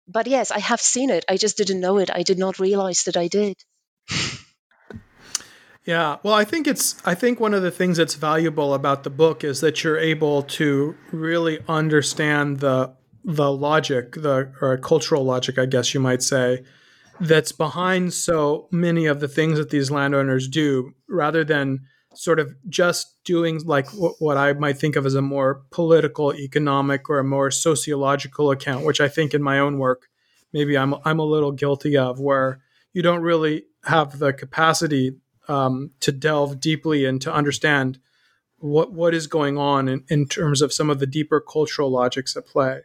But 0.07 0.27
yes 0.27 0.51
i 0.51 0.59
have 0.59 0.81
seen 0.81 1.09
it. 1.09 1.25
I 1.29 1.37
just 1.37 1.57
didn't 1.57 1.81
know 1.81 1.97
it. 1.97 2.09
I 2.11 2.23
did 2.23 2.39
not 2.39 2.59
realize 2.59 3.03
that 3.03 3.17
i 3.17 3.27
did. 3.27 3.55
Yeah, 5.85 6.17
well, 6.21 6.35
I 6.35 6.45
think 6.45 6.67
it's 6.67 7.01
I 7.03 7.15
think 7.15 7.39
one 7.39 7.55
of 7.55 7.63
the 7.63 7.71
things 7.71 7.97
that's 7.97 8.13
valuable 8.13 8.75
about 8.75 9.03
the 9.03 9.09
book 9.09 9.43
is 9.43 9.61
that 9.61 9.83
you're 9.83 9.97
able 9.97 10.43
to 10.43 10.95
really 11.11 11.59
understand 11.67 12.59
the 12.59 12.93
the 13.23 13.51
logic, 13.51 14.13
the 14.13 14.53
or 14.61 14.77
cultural 14.77 15.23
logic, 15.23 15.57
I 15.57 15.65
guess 15.65 15.95
you 15.95 15.99
might 15.99 16.21
say, 16.21 16.63
that's 17.19 17.51
behind 17.51 18.13
so 18.13 18.67
many 18.71 19.07
of 19.07 19.19
the 19.19 19.27
things 19.27 19.57
that 19.57 19.71
these 19.71 19.89
landowners 19.89 20.47
do, 20.47 20.93
rather 21.07 21.43
than 21.43 21.79
sort 22.15 22.39
of 22.39 22.55
just 22.67 23.15
doing 23.23 23.63
like 23.65 23.87
what 23.89 24.37
I 24.37 24.53
might 24.53 24.77
think 24.77 24.95
of 24.95 25.05
as 25.05 25.15
a 25.15 25.21
more 25.21 25.63
political, 25.71 26.33
economic, 26.33 27.09
or 27.09 27.19
a 27.19 27.23
more 27.23 27.51
sociological 27.51 28.51
account, 28.51 28.85
which 28.85 28.99
I 28.99 29.07
think 29.07 29.33
in 29.33 29.43
my 29.43 29.59
own 29.59 29.77
work 29.77 30.09
maybe 30.53 30.77
I'm 30.77 30.95
I'm 31.05 31.19
a 31.19 31.25
little 31.25 31.51
guilty 31.51 31.97
of, 31.97 32.19
where 32.19 32.61
you 32.93 33.01
don't 33.01 33.21
really 33.21 33.65
have 33.85 34.19
the 34.19 34.33
capacity 34.33 35.17
um, 35.47 35.91
to 36.01 36.11
delve 36.11 36.59
deeply 36.59 37.05
and 37.05 37.21
to 37.21 37.33
understand 37.33 37.99
what 38.57 38.91
what 38.91 39.13
is 39.13 39.27
going 39.27 39.57
on 39.57 39.87
in, 39.87 40.03
in 40.09 40.27
terms 40.27 40.61
of 40.61 40.73
some 40.73 40.89
of 40.89 40.99
the 40.99 41.07
deeper 41.07 41.39
cultural 41.39 41.89
logics 41.89 42.35
at 42.35 42.45
play. 42.45 42.81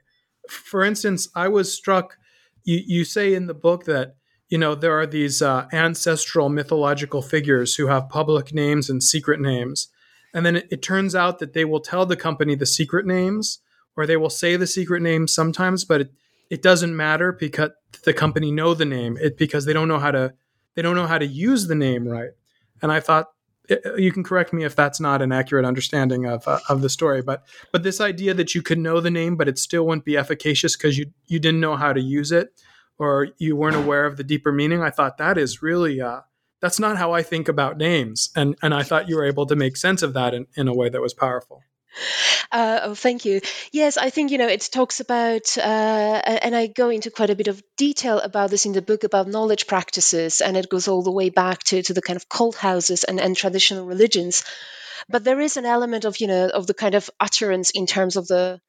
For 0.49 0.85
instance, 0.85 1.29
I 1.35 1.49
was 1.49 1.73
struck. 1.73 2.19
You, 2.65 2.81
you 2.87 3.05
say 3.05 3.35
in 3.35 3.47
the 3.47 3.55
book 3.55 3.85
that 3.85 4.17
you 4.55 4.59
know 4.59 4.77
there 4.77 4.97
are 4.97 5.05
these 5.05 5.43
uh, 5.43 5.67
ancestral 5.73 6.49
mythological 6.49 7.23
figures 7.23 7.75
who 7.75 7.89
have 7.89 8.09
public 8.09 8.55
names 8.55 8.89
and 8.89 9.03
secret 9.03 9.41
names, 9.41 9.89
and 10.33 10.47
then 10.47 10.55
it, 10.55 10.69
it 10.71 10.81
turns 10.81 11.17
out 11.17 11.41
that 11.41 11.55
they 11.55 11.65
will 11.65 11.81
tell 11.81 12.07
the 12.07 12.15
company 12.15 12.55
the 12.55 12.65
secret 12.65 13.05
names, 13.05 13.59
or 13.97 14.07
they 14.07 14.17
will 14.17 14.31
say 14.31 14.55
the 14.55 14.69
secret 14.69 15.03
names 15.03 15.35
sometimes, 15.35 15.85
but 15.85 16.03
it, 16.03 16.13
it 16.51 16.63
doesn't 16.63 16.97
matter 16.97 17.33
because 17.33 17.71
the 18.05 18.13
company 18.13 18.53
know 18.53 18.75
the 18.75 18.85
name. 18.85 19.19
It 19.21 19.37
because 19.37 19.65
they 19.65 19.73
don't 19.73 19.89
know 19.89 19.99
how 19.99 20.13
to 20.13 20.35
they 20.77 20.83
don't 20.83 20.95
know 20.95 21.09
how 21.09 21.19
to 21.19 21.27
use 21.27 21.67
the 21.67 21.75
name 21.75 22.07
right. 22.07 22.31
And 22.81 22.93
I 22.93 23.01
thought 23.01 23.31
you 23.97 24.13
can 24.13 24.23
correct 24.23 24.53
me 24.53 24.63
if 24.63 24.77
that's 24.77 25.01
not 25.01 25.21
an 25.21 25.33
accurate 25.33 25.65
understanding 25.65 26.27
of 26.27 26.47
uh, 26.47 26.61
of 26.69 26.81
the 26.81 26.89
story, 26.89 27.23
but 27.23 27.43
but 27.73 27.83
this 27.83 28.01
idea 28.01 28.35
that 28.35 28.55
you 28.55 28.63
could 28.63 28.79
know 28.79 29.01
the 29.01 29.11
name, 29.11 29.35
but 29.35 29.49
it 29.49 29.59
still 29.59 29.85
wouldn't 29.85 30.05
be 30.05 30.17
efficacious 30.17 30.77
because 30.77 30.97
you 30.97 31.07
you 31.27 31.41
didn't 31.41 31.61
know 31.61 31.75
how 31.75 31.93
to 31.93 32.01
use 32.01 32.31
it 32.31 32.51
or 32.99 33.29
you 33.39 33.57
weren't 33.57 33.77
aware 33.77 34.07
of 34.07 34.17
the 34.17 34.25
deeper 34.25 34.53
meaning. 34.53 34.83
I 34.83 34.91
thought 34.91 35.19
that 35.19 35.39
is 35.39 35.63
really 35.63 36.01
uh, 36.01 36.21
that's 36.61 36.79
not 36.79 36.97
how 36.97 37.13
I 37.13 37.23
think 37.23 37.49
about 37.49 37.77
names, 37.77 38.31
and 38.35 38.57
and 38.63 38.73
I 38.73 38.83
thought 38.83 39.09
you 39.09 39.17
were 39.17 39.27
able 39.27 39.47
to 39.47 39.57
make 39.57 39.77
sense 39.77 40.03
of 40.03 40.15
that 40.15 40.35
in, 40.35 40.47
in 40.57 40.69
a 40.69 40.75
way 40.75 40.89
that 40.89 41.01
was 41.01 41.15
powerful. 41.15 41.63
Uh, 42.51 42.81
oh, 42.85 42.95
thank 42.95 43.25
you. 43.25 43.41
Yes, 43.73 43.97
I 43.97 44.11
think 44.11 44.31
you 44.31 44.39
know 44.39 44.49
it 44.49 44.69
talks 44.73 45.01
about, 45.01 45.57
uh, 45.59 45.61
and 45.61 46.55
I 46.55 46.67
go 46.67 46.89
into 46.89 47.11
quite 47.11 47.31
a 47.31 47.37
bit 47.37 47.49
of 47.49 47.63
detail 47.77 48.19
about 48.19 48.51
this 48.51 48.67
in 48.67 48.73
the 48.73 48.83
book 48.83 49.05
about 49.05 49.29
knowledge 49.29 49.67
practices, 49.67 50.41
and 50.41 50.57
it 50.57 50.69
goes 50.69 50.89
all 50.89 51.03
the 51.03 51.13
way 51.13 51.31
back 51.31 51.63
to, 51.65 51.83
to 51.83 51.95
the 51.95 52.03
kind 52.03 52.17
of 52.17 52.29
cult 52.29 52.57
houses 52.57 53.05
and, 53.05 53.21
and 53.21 53.37
traditional 53.37 53.87
religions. 53.87 54.45
But 55.09 55.25
there 55.25 55.41
is 55.41 55.57
an 55.57 55.67
element 55.67 56.05
of 56.05 56.21
you 56.21 56.27
know 56.27 56.49
of 56.49 56.67
the 56.67 56.75
kind 56.75 56.95
of 56.95 57.11
utterance 57.21 57.71
in 57.71 57.87
terms 57.87 58.17
of 58.17 58.27
the 58.27 58.61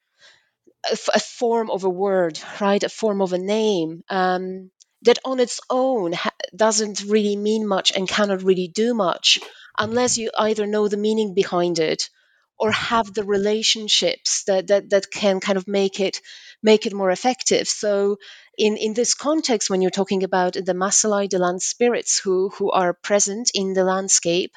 a, 0.91 1.19
form 1.19 1.69
of 1.71 1.83
a 1.83 1.89
word, 1.89 2.39
right? 2.61 2.83
A 2.83 2.89
form 2.89 3.21
of 3.21 3.33
a 3.33 3.37
name. 3.37 4.03
Um, 4.09 4.71
that 5.03 5.19
on 5.23 5.39
its 5.39 5.59
own 5.69 6.13
ha- 6.13 6.31
doesn't 6.55 7.03
really 7.03 7.35
mean 7.35 7.67
much 7.67 7.91
and 7.95 8.07
cannot 8.07 8.43
really 8.43 8.67
do 8.67 8.93
much 8.93 9.39
unless 9.77 10.17
you 10.17 10.31
either 10.37 10.65
know 10.65 10.87
the 10.87 10.97
meaning 10.97 11.33
behind 11.33 11.77
it 11.79 12.09
or 12.57 12.71
have 12.71 13.13
the 13.13 13.23
relationships 13.23 14.43
that, 14.45 14.67
that, 14.67 14.89
that 14.89 15.11
can 15.11 15.39
kind 15.39 15.57
of 15.57 15.67
make 15.67 15.99
it 15.99 16.21
make 16.63 16.85
it 16.87 16.93
more 16.93 17.11
effective. 17.11 17.67
So 17.67 18.17
in, 18.57 18.77
in 18.77 18.93
this 18.93 19.13
context, 19.13 19.69
when 19.69 19.81
you're 19.81 19.91
talking 19.91 20.23
about 20.23 20.53
the 20.53 20.73
Masalai, 20.73 21.29
the 21.29 21.37
land 21.37 21.61
spirits 21.61 22.17
who, 22.17 22.49
who 22.49 22.71
are 22.71 22.93
present 22.93 23.51
in 23.53 23.73
the 23.73 23.83
landscape 23.83 24.51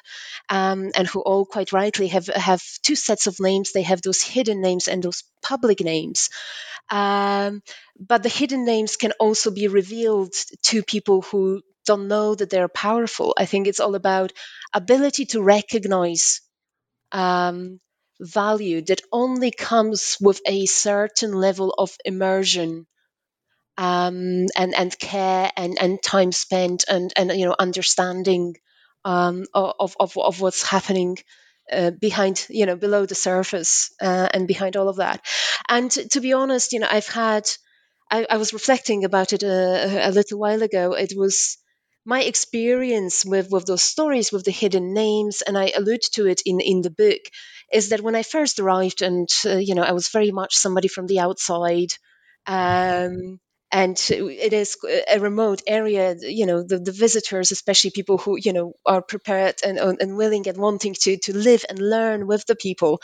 um, 0.49 0.91
and 0.95 1.07
who 1.07 1.19
all 1.21 1.45
quite 1.45 1.71
rightly 1.71 2.07
have, 2.07 2.27
have 2.27 2.63
two 2.81 2.95
sets 2.95 3.27
of 3.27 3.39
names, 3.39 3.71
they 3.71 3.83
have 3.83 4.01
those 4.01 4.21
hidden 4.21 4.61
names 4.61 4.87
and 4.87 5.03
those 5.03 5.23
public 5.43 5.81
names. 5.81 6.29
Um, 6.89 7.61
but 7.99 8.23
the 8.23 8.29
hidden 8.29 8.65
names 8.65 8.95
can 8.95 9.11
also 9.19 9.51
be 9.51 9.67
revealed 9.67 10.33
to 10.63 10.81
people 10.81 11.21
who 11.21 11.61
don't 11.85 12.07
know 12.07 12.33
that 12.33 12.49
they're 12.49 12.67
powerful. 12.67 13.35
I 13.37 13.45
think 13.45 13.67
it's 13.67 13.79
all 13.79 13.95
about 13.95 14.33
ability 14.73 15.25
to 15.27 15.41
recognize 15.41 16.41
um, 17.11 17.79
value 18.19 18.81
that 18.81 19.01
only 19.11 19.51
comes 19.51 20.17
with 20.21 20.41
a 20.45 20.65
certain 20.65 21.33
level 21.33 21.73
of 21.77 21.95
immersion 22.05 22.85
um, 23.77 24.45
and 24.57 24.75
and 24.75 24.99
care 24.99 25.51
and 25.55 25.77
and 25.81 26.03
time 26.03 26.31
spent 26.33 26.83
and 26.89 27.13
and 27.15 27.31
you 27.31 27.45
know 27.45 27.55
understanding 27.57 28.55
um, 29.05 29.45
of, 29.53 29.95
of 29.99 30.17
of 30.17 30.41
what's 30.41 30.63
happening 30.67 31.17
uh, 31.71 31.91
behind 31.91 32.45
you 32.49 32.65
know 32.65 32.75
below 32.75 33.05
the 33.05 33.15
surface 33.15 33.91
uh, 34.01 34.27
and 34.33 34.47
behind 34.47 34.75
all 34.75 34.89
of 34.89 34.97
that. 34.97 35.21
And 35.69 35.89
to, 35.91 36.07
to 36.09 36.19
be 36.19 36.33
honest 36.33 36.73
you 36.73 36.79
know 36.79 36.87
i've 36.89 37.07
had 37.07 37.49
I, 38.11 38.25
I 38.29 38.37
was 38.37 38.53
reflecting 38.53 39.05
about 39.05 39.33
it 39.33 39.43
a, 39.43 40.09
a, 40.09 40.11
little 40.11 40.39
while 40.39 40.63
ago. 40.63 40.93
It 40.93 41.13
was 41.15 41.57
my 42.09 42.23
experience 42.23 43.23
with, 43.23 43.51
with 43.51 43.67
those 43.67 43.83
stories, 43.83 44.31
with 44.31 44.43
the 44.43 44.51
hidden 44.51 44.93
names, 44.93 45.43
and 45.43 45.55
I 45.55 45.71
allude 45.77 46.01
to 46.13 46.25
it 46.25 46.41
in, 46.43 46.59
in 46.59 46.81
the 46.81 46.89
book, 46.89 47.21
is 47.71 47.89
that 47.89 48.01
when 48.01 48.15
I 48.15 48.23
first 48.23 48.59
arrived, 48.59 49.03
and 49.03 49.29
uh, 49.45 49.57
you 49.57 49.75
know, 49.75 49.83
I 49.83 49.91
was 49.91 50.09
very 50.09 50.31
much 50.31 50.55
somebody 50.55 50.87
from 50.87 51.05
the 51.05 51.19
outside. 51.19 51.93
Um, 52.47 53.39
and 53.71 53.97
it 54.09 54.53
is 54.53 54.77
a 55.11 55.19
remote 55.19 55.61
area 55.67 56.15
you 56.21 56.45
know 56.45 56.63
the, 56.63 56.79
the 56.79 56.91
visitors 56.91 57.51
especially 57.51 57.91
people 57.91 58.17
who 58.17 58.37
you 58.37 58.53
know 58.53 58.73
are 58.85 59.01
prepared 59.01 59.55
and, 59.65 59.77
and 59.77 60.17
willing 60.17 60.47
and 60.47 60.57
wanting 60.57 60.93
to 60.93 61.17
to 61.17 61.35
live 61.37 61.63
and 61.69 61.79
learn 61.79 62.27
with 62.27 62.45
the 62.47 62.55
people 62.55 63.01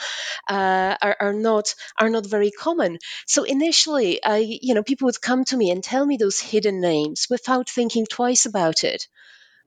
uh, 0.48 0.96
are, 1.00 1.16
are 1.20 1.32
not 1.32 1.74
are 1.98 2.10
not 2.10 2.26
very 2.26 2.50
common. 2.50 2.98
So 3.26 3.44
initially 3.44 4.22
i 4.24 4.38
you 4.38 4.74
know 4.74 4.82
people 4.82 5.06
would 5.06 5.20
come 5.20 5.44
to 5.46 5.56
me 5.56 5.70
and 5.70 5.82
tell 5.82 6.04
me 6.06 6.16
those 6.16 6.40
hidden 6.40 6.80
names 6.80 7.26
without 7.30 7.68
thinking 7.68 8.06
twice 8.06 8.46
about 8.46 8.84
it. 8.84 9.06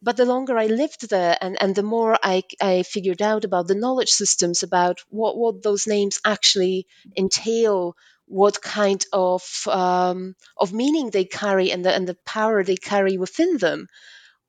But 0.01 0.17
the 0.17 0.25
longer 0.25 0.57
I 0.57 0.67
lived 0.67 1.09
there 1.09 1.37
and, 1.41 1.55
and 1.61 1.73
the 1.73 1.83
more 1.83 2.17
I, 2.21 2.43
I 2.61 2.83
figured 2.83 3.21
out 3.21 3.45
about 3.45 3.67
the 3.67 3.75
knowledge 3.75 4.09
systems, 4.09 4.61
about 4.63 4.99
what, 5.09 5.37
what 5.37 5.63
those 5.63 5.87
names 5.87 6.19
actually 6.25 6.85
entail, 7.17 7.95
what 8.29 8.61
kind 8.61 9.05
of 9.13 9.43
um, 9.67 10.35
of 10.57 10.73
meaning 10.73 11.09
they 11.09 11.25
carry 11.25 11.71
and 11.71 11.83
the, 11.85 11.93
and 11.93 12.07
the 12.07 12.17
power 12.25 12.63
they 12.63 12.77
carry 12.77 13.17
within 13.17 13.57
them. 13.57 13.87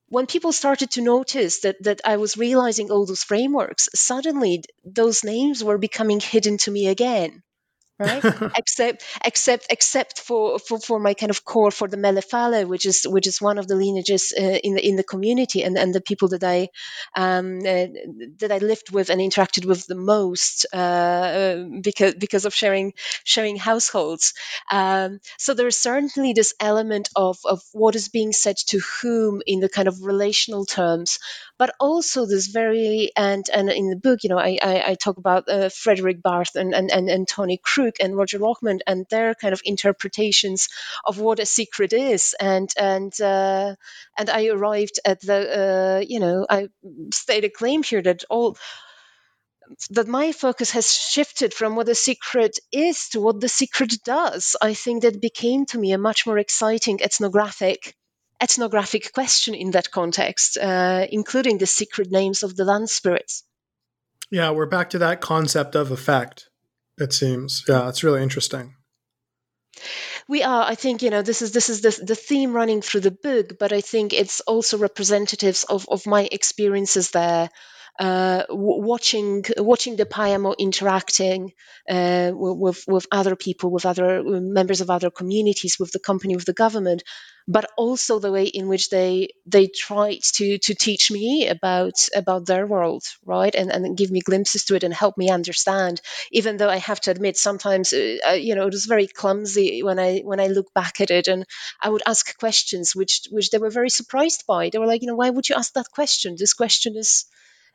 When 0.07 0.27
people 0.27 0.53
started 0.53 0.91
to 0.91 1.01
notice 1.01 1.61
that 1.61 1.83
that 1.83 2.01
I 2.05 2.17
was 2.17 2.37
realizing 2.37 2.91
all 2.91 3.05
those 3.05 3.23
frameworks, 3.23 3.89
suddenly 3.95 4.63
those 4.85 5.23
names 5.23 5.63
were 5.63 5.77
becoming 5.77 6.19
hidden 6.19 6.57
to 6.59 6.71
me 6.71 6.87
again 6.87 7.43
right? 7.99 8.23
except 8.57 9.03
except 9.25 9.67
except 9.69 10.19
for, 10.19 10.59
for 10.59 10.79
for 10.79 10.99
my 10.99 11.13
kind 11.13 11.29
of 11.29 11.43
core 11.45 11.71
for 11.71 11.87
the 11.87 11.97
Melephale, 11.97 12.67
which 12.67 12.85
is 12.85 13.03
which 13.07 13.27
is 13.27 13.41
one 13.41 13.57
of 13.57 13.67
the 13.67 13.75
lineages 13.75 14.33
uh, 14.37 14.59
in 14.63 14.75
the 14.75 14.87
in 14.87 14.95
the 14.95 15.03
community 15.03 15.63
and, 15.63 15.77
and 15.77 15.93
the 15.93 16.01
people 16.01 16.29
that 16.29 16.43
I 16.43 16.69
um, 17.15 17.59
uh, 17.59 17.87
that 18.39 18.51
I 18.51 18.57
lived 18.57 18.91
with 18.91 19.09
and 19.09 19.21
interacted 19.21 19.65
with 19.65 19.85
the 19.87 19.95
most 19.95 20.65
uh, 20.73 20.77
uh, 20.77 21.65
because 21.81 22.15
because 22.15 22.45
of 22.45 22.53
sharing 22.53 22.93
sharing 23.23 23.55
households. 23.55 24.33
Um, 24.71 25.19
so 25.37 25.53
there 25.53 25.67
is 25.67 25.77
certainly 25.77 26.33
this 26.33 26.53
element 26.59 27.09
of 27.15 27.37
of 27.45 27.61
what 27.73 27.95
is 27.95 28.09
being 28.09 28.31
said 28.33 28.57
to 28.67 28.79
whom 29.01 29.41
in 29.45 29.59
the 29.59 29.69
kind 29.69 29.87
of 29.87 30.03
relational 30.03 30.65
terms, 30.65 31.19
but 31.61 31.75
also 31.79 32.25
this 32.25 32.47
very 32.47 33.11
and 33.15 33.45
and 33.53 33.69
in 33.69 33.91
the 33.91 33.95
book, 33.95 34.23
you 34.23 34.29
know, 34.31 34.39
I 34.39 34.57
I, 34.63 34.83
I 34.87 34.95
talk 34.95 35.17
about 35.17 35.47
uh, 35.47 35.69
Fredrik 35.69 36.19
Barth 36.23 36.55
and, 36.55 36.73
and 36.73 36.89
and 36.89 37.07
and 37.07 37.27
Tony 37.27 37.59
Crook 37.63 37.97
and 37.99 38.17
Roger 38.17 38.39
Lohmann 38.39 38.79
and 38.87 39.05
their 39.11 39.35
kind 39.35 39.53
of 39.53 39.61
interpretations 39.63 40.69
of 41.05 41.19
what 41.19 41.39
a 41.39 41.45
secret 41.45 41.93
is, 41.93 42.33
and 42.39 42.73
and 42.79 43.13
uh, 43.21 43.75
and 44.17 44.27
I 44.31 44.47
arrived 44.47 44.99
at 45.05 45.21
the 45.21 45.39
uh, 45.61 46.03
you 46.13 46.19
know 46.19 46.47
I 46.49 46.69
state 47.13 47.45
a 47.45 47.49
claim 47.49 47.83
here 47.83 48.01
that 48.01 48.23
all 48.27 48.57
that 49.91 50.07
my 50.07 50.31
focus 50.31 50.71
has 50.71 50.91
shifted 50.91 51.53
from 51.53 51.75
what 51.75 51.89
a 51.89 52.01
secret 52.09 52.57
is 52.71 53.09
to 53.09 53.21
what 53.21 53.39
the 53.39 53.55
secret 53.61 53.93
does. 54.03 54.55
I 54.59 54.73
think 54.73 55.03
that 55.03 55.21
became 55.21 55.67
to 55.67 55.77
me 55.77 55.91
a 55.91 55.99
much 55.99 56.25
more 56.25 56.39
exciting 56.39 57.03
ethnographic 57.03 57.95
ethnographic 58.41 59.13
question 59.13 59.53
in 59.53 59.71
that 59.71 59.91
context, 59.91 60.57
uh, 60.57 61.05
including 61.09 61.57
the 61.57 61.67
secret 61.67 62.11
names 62.11 62.43
of 62.43 62.55
the 62.55 62.65
land 62.65 62.89
spirits. 62.89 63.43
Yeah, 64.29 64.51
we're 64.51 64.65
back 64.65 64.91
to 64.91 64.99
that 64.99 65.21
concept 65.21 65.75
of 65.75 65.91
effect, 65.91 66.49
it 66.97 67.13
seems. 67.13 67.63
Yeah, 67.67 67.89
it's 67.89 68.03
really 68.03 68.23
interesting. 68.23 68.75
We 70.27 70.43
are. 70.43 70.63
I 70.63 70.75
think 70.75 71.01
you 71.01 71.09
know 71.09 71.21
this 71.21 71.41
is 71.41 71.51
this 71.51 71.69
is 71.69 71.81
the, 71.81 72.05
the 72.05 72.15
theme 72.15 72.53
running 72.53 72.81
through 72.81 73.01
the 73.01 73.11
book, 73.11 73.57
but 73.59 73.73
I 73.73 73.81
think 73.81 74.13
it's 74.13 74.41
also 74.41 74.77
representatives 74.77 75.63
of, 75.63 75.87
of 75.89 76.05
my 76.05 76.27
experiences 76.31 77.11
there 77.11 77.49
uh, 77.99 78.45
watching 78.49 79.43
watching 79.57 79.95
the 79.95 80.05
Payamo 80.05 80.55
interacting 80.57 81.51
uh, 81.89 82.31
with 82.33 82.83
with 82.87 83.05
other 83.11 83.35
people, 83.35 83.71
with 83.71 83.85
other 83.85 84.23
members 84.23 84.81
of 84.81 84.89
other 84.89 85.11
communities, 85.11 85.77
with 85.79 85.91
the 85.91 85.99
company, 85.99 86.35
with 86.35 86.45
the 86.45 86.53
government, 86.53 87.03
but 87.47 87.65
also 87.77 88.19
the 88.19 88.31
way 88.31 88.45
in 88.45 88.67
which 88.67 88.89
they 88.89 89.29
they 89.45 89.67
tried 89.67 90.21
to 90.21 90.57
to 90.59 90.73
teach 90.75 91.11
me 91.11 91.47
about 91.47 91.93
about 92.15 92.45
their 92.45 92.65
world, 92.67 93.03
right, 93.25 93.53
and 93.55 93.71
and 93.71 93.97
give 93.97 94.11
me 94.11 94.21
glimpses 94.21 94.65
to 94.65 94.75
it 94.75 94.83
and 94.83 94.93
help 94.93 95.17
me 95.17 95.29
understand. 95.29 96.01
Even 96.31 96.57
though 96.57 96.69
I 96.69 96.77
have 96.77 97.01
to 97.01 97.11
admit, 97.11 97.37
sometimes 97.37 97.93
uh, 97.93 98.31
you 98.33 98.55
know 98.55 98.67
it 98.67 98.73
was 98.73 98.85
very 98.85 99.07
clumsy 99.07 99.83
when 99.83 99.99
I 99.99 100.19
when 100.19 100.39
I 100.39 100.47
look 100.47 100.73
back 100.73 101.01
at 101.01 101.11
it, 101.11 101.27
and 101.27 101.45
I 101.81 101.89
would 101.89 102.03
ask 102.05 102.37
questions 102.37 102.95
which 102.95 103.27
which 103.31 103.49
they 103.51 103.57
were 103.57 103.69
very 103.71 103.89
surprised 103.89 104.45
by. 104.47 104.69
They 104.69 104.79
were 104.79 104.87
like, 104.87 105.01
you 105.01 105.07
know, 105.07 105.15
why 105.15 105.29
would 105.29 105.49
you 105.49 105.55
ask 105.55 105.73
that 105.73 105.91
question? 105.91 106.35
This 106.37 106.53
question 106.53 106.95
is 106.97 107.25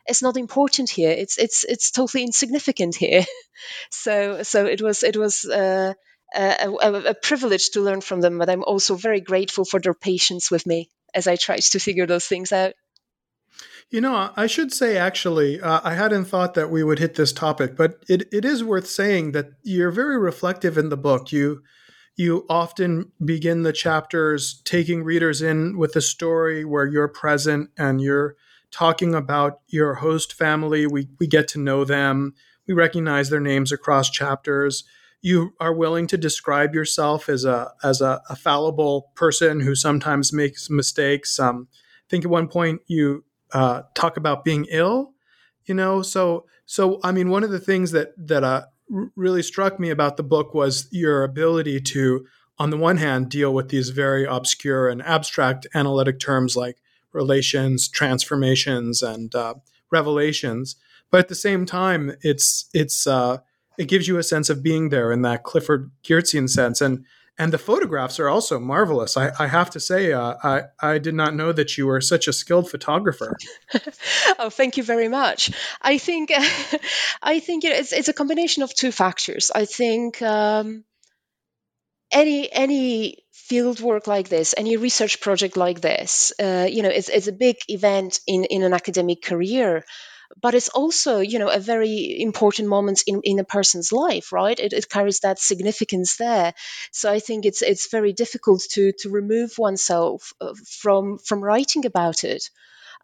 it's 0.05 0.21
not 0.21 0.37
important 0.37 0.89
here. 0.89 1.11
It's 1.11 1.37
it's 1.37 1.63
it's 1.63 1.91
totally 1.91 2.23
insignificant 2.23 2.95
here. 2.95 3.25
so 3.91 4.43
so 4.43 4.65
it 4.65 4.81
was 4.81 5.03
it 5.03 5.17
was. 5.17 5.45
Uh, 5.45 5.93
a, 6.35 6.71
a, 7.09 7.13
privilege 7.13 7.69
to 7.71 7.81
learn 7.81 8.01
from 8.01 8.21
them, 8.21 8.37
but 8.37 8.49
I'm 8.49 8.63
also 8.63 8.95
very 8.95 9.21
grateful 9.21 9.65
for 9.65 9.79
their 9.79 9.93
patience 9.93 10.51
with 10.51 10.65
me 10.65 10.89
as 11.13 11.27
I 11.27 11.35
tried 11.35 11.61
to 11.61 11.79
figure 11.79 12.05
those 12.05 12.25
things 12.25 12.51
out. 12.51 12.73
You 13.89 14.01
know, 14.01 14.31
I 14.35 14.47
should 14.47 14.73
say 14.73 14.97
actually, 14.97 15.61
uh, 15.61 15.79
I 15.83 15.93
hadn't 15.93 16.25
thought 16.25 16.55
that 16.55 16.69
we 16.69 16.83
would 16.83 16.99
hit 16.99 17.15
this 17.15 17.31
topic, 17.31 17.77
but 17.77 18.03
it, 18.09 18.27
it 18.33 18.43
is 18.43 18.63
worth 18.63 18.87
saying 18.87 19.31
that 19.31 19.51
you're 19.63 19.91
very 19.91 20.17
reflective 20.17 20.77
in 20.77 20.89
the 20.89 20.97
book. 20.97 21.31
You 21.31 21.63
you 22.17 22.45
often 22.49 23.11
begin 23.23 23.61
the 23.61 23.71
chapters 23.71 24.61
taking 24.65 25.03
readers 25.03 25.41
in 25.41 25.77
with 25.77 25.95
a 25.95 26.01
story 26.01 26.65
where 26.65 26.85
you're 26.85 27.07
present 27.07 27.69
and 27.77 28.01
you're 28.01 28.35
talking 28.71 29.13
about 29.13 29.59
your 29.67 29.93
host 29.95 30.33
family. 30.33 30.87
We, 30.87 31.07
we 31.19 31.27
get 31.27 31.47
to 31.49 31.59
know 31.59 31.85
them. 31.85 32.33
We 32.67 32.73
recognize 32.73 33.29
their 33.29 33.39
names 33.39 33.71
across 33.71 34.09
chapters. 34.09 34.83
You 35.21 35.53
are 35.59 35.73
willing 35.73 36.07
to 36.07 36.17
describe 36.17 36.73
yourself 36.75 37.27
as 37.29 37.43
a 37.45 37.71
as 37.83 38.01
a, 38.01 38.21
a 38.29 38.35
fallible 38.35 39.11
person 39.15 39.61
who 39.61 39.75
sometimes 39.75 40.31
makes 40.31 40.69
mistakes. 40.69 41.39
Um, 41.39 41.67
I 41.73 42.07
think 42.09 42.25
at 42.25 42.31
one 42.31 42.47
point 42.47 42.81
you 42.87 43.25
uh, 43.51 43.83
talk 43.93 44.17
about 44.17 44.45
being 44.45 44.67
ill. 44.69 45.13
You 45.65 45.75
know, 45.75 46.01
so 46.01 46.45
so 46.65 46.99
I 47.03 47.11
mean, 47.11 47.29
one 47.29 47.43
of 47.43 47.49
the 47.49 47.59
things 47.59 47.91
that 47.91 48.13
that 48.17 48.43
uh, 48.43 48.65
really 49.15 49.43
struck 49.43 49.79
me 49.79 49.89
about 49.89 50.17
the 50.17 50.23
book 50.23 50.53
was 50.53 50.87
your 50.91 51.23
ability 51.23 51.81
to, 51.81 52.25
on 52.57 52.69
the 52.69 52.77
one 52.77 52.97
hand, 52.97 53.29
deal 53.29 53.53
with 53.53 53.69
these 53.69 53.89
very 53.89 54.25
obscure 54.25 54.87
and 54.87 55.01
abstract 55.01 55.67
analytic 55.73 56.19
terms 56.19 56.55
like 56.55 56.77
relations, 57.11 57.87
transformations, 57.87 59.01
and 59.01 59.33
uh, 59.35 59.55
revelations. 59.91 60.75
But 61.09 61.21
at 61.21 61.27
the 61.27 61.35
same 61.35 61.65
time, 61.65 62.15
it's 62.21 62.69
it's 62.73 63.07
uh, 63.07 63.39
it 63.77 63.87
gives 63.87 64.07
you 64.07 64.17
a 64.17 64.23
sense 64.23 64.49
of 64.49 64.63
being 64.63 64.89
there 64.89 65.11
in 65.11 65.21
that 65.21 65.43
Clifford 65.43 65.91
Geertzian 66.03 66.49
sense, 66.49 66.81
and 66.81 67.05
and 67.39 67.53
the 67.53 67.59
photographs 67.59 68.19
are 68.19 68.29
also 68.29 68.59
marvelous. 68.59 69.15
I, 69.15 69.31
I 69.37 69.47
have 69.47 69.69
to 69.71 69.79
say, 69.79 70.11
uh, 70.11 70.35
I 70.43 70.63
I 70.79 70.97
did 70.97 71.13
not 71.13 71.35
know 71.35 71.51
that 71.51 71.77
you 71.77 71.85
were 71.85 72.01
such 72.01 72.27
a 72.27 72.33
skilled 72.33 72.69
photographer. 72.69 73.37
oh, 74.39 74.49
thank 74.49 74.77
you 74.77 74.83
very 74.83 75.07
much. 75.07 75.51
I 75.81 75.97
think 75.97 76.31
I 77.21 77.39
think 77.39 77.63
you 77.63 77.69
know, 77.69 77.75
it's 77.75 77.93
it's 77.93 78.09
a 78.09 78.13
combination 78.13 78.63
of 78.63 78.73
two 78.73 78.91
factors. 78.91 79.51
I 79.53 79.65
think. 79.65 80.21
Um, 80.21 80.83
any 82.09 82.51
any 82.51 83.17
field 83.31 83.79
work 83.79 84.07
like 84.07 84.29
this, 84.29 84.53
any 84.57 84.77
research 84.77 85.21
project 85.21 85.57
like 85.57 85.81
this, 85.81 86.33
uh, 86.39 86.67
you 86.69 86.83
know, 86.83 86.89
it's, 86.89 87.09
it's 87.09 87.27
a 87.27 87.33
big 87.33 87.57
event 87.67 88.19
in, 88.27 88.43
in 88.45 88.63
an 88.63 88.73
academic 88.73 89.21
career 89.21 89.83
but 90.41 90.55
it's 90.55 90.69
also 90.69 91.19
you 91.19 91.39
know 91.39 91.49
a 91.49 91.59
very 91.59 92.21
important 92.21 92.67
moment 92.67 93.03
in, 93.07 93.21
in 93.23 93.39
a 93.39 93.43
person's 93.43 93.91
life 93.91 94.31
right? 94.31 94.59
It, 94.59 94.73
it, 94.73 94.89
carries 94.89 95.19
that 95.21 95.39
significance 95.39 96.17
there. 96.17 96.53
So 96.91 97.11
i 97.11 97.19
think 97.19 97.45
it's 97.45 97.61
it's 97.61 97.91
very 97.91 98.13
difficult 98.13 98.61
to 98.71 98.91
to 98.99 99.09
remove 99.09 99.57
oneself 99.57 100.33
uh, 100.41 100.53
from 100.81 101.17
from 101.19 101.43
writing 101.43 101.85
about 101.85 102.23
it. 102.23 102.49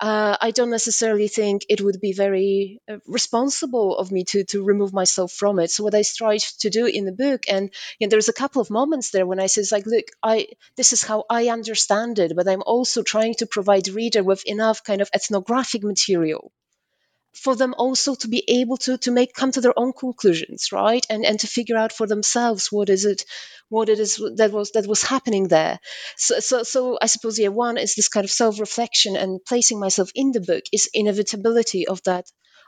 Uh, 0.01 0.35
I 0.41 0.51
don't 0.51 0.71
necessarily 0.71 1.27
think 1.27 1.65
it 1.69 1.81
would 1.81 2.01
be 2.01 2.13
very 2.13 2.81
uh, 2.89 2.97
responsible 3.05 3.95
of 3.97 4.11
me 4.11 4.23
to 4.25 4.43
to 4.45 4.63
remove 4.63 4.91
myself 4.91 5.31
from 5.31 5.59
it. 5.59 5.69
So 5.71 5.83
what 5.83 5.95
I 5.95 6.01
strive 6.01 6.43
to 6.59 6.69
do 6.69 6.85
in 6.85 7.05
the 7.05 7.11
book, 7.11 7.43
and 7.47 7.71
you 7.99 8.07
know, 8.07 8.09
there's 8.09 8.29
a 8.29 8.33
couple 8.41 8.61
of 8.61 8.69
moments 8.69 9.11
there 9.11 9.27
when 9.27 9.39
I 9.39 9.47
says 9.47 9.71
like, 9.71 9.85
look, 9.85 10.05
I 10.21 10.47
this 10.77 10.93
is 10.93 11.03
how 11.03 11.25
I 11.29 11.49
understand 11.49 12.19
it, 12.19 12.35
but 12.35 12.47
I'm 12.47 12.63
also 12.65 13.03
trying 13.03 13.35
to 13.35 13.45
provide 13.45 13.87
reader 13.87 14.23
with 14.23 14.43
enough 14.45 14.83
kind 14.83 15.01
of 15.01 15.09
ethnographic 15.13 15.83
material 15.83 16.51
for 17.35 17.55
them 17.55 17.73
also 17.77 18.15
to 18.15 18.27
be 18.27 18.43
able 18.47 18.77
to 18.77 18.97
to 18.99 19.11
make 19.11 19.33
come 19.33 19.51
to 19.51 19.61
their 19.61 19.77
own 19.77 19.93
conclusions 19.93 20.71
right? 20.71 21.05
And 21.09 21.25
and 21.25 21.39
to 21.39 21.47
figure 21.47 21.77
out 21.77 21.91
for 21.93 22.07
themselves 22.07 22.71
what 22.71 22.89
is 22.89 23.05
it 23.05 23.25
what 23.69 23.89
it 23.89 23.99
is 23.99 24.21
that 24.37 24.51
was 24.51 24.71
that 24.71 24.87
was 24.87 25.03
happening 25.03 25.47
there. 25.47 25.79
So 26.17 26.39
so, 26.39 26.63
so 26.63 26.97
i 27.01 27.07
suppose 27.07 27.39
yeah 27.39 27.49
one 27.49 27.77
is 27.77 27.95
this 27.95 28.09
kind 28.09 28.23
of 28.23 28.31
self-reflection 28.31 29.15
and 29.15 29.39
placing 29.47 29.79
myself 29.79 30.11
in 30.15 30.31
the 30.31 30.41
book 30.41 30.63
is 30.71 30.89
inevitability 30.93 31.87
of 31.87 32.01
that 32.03 32.25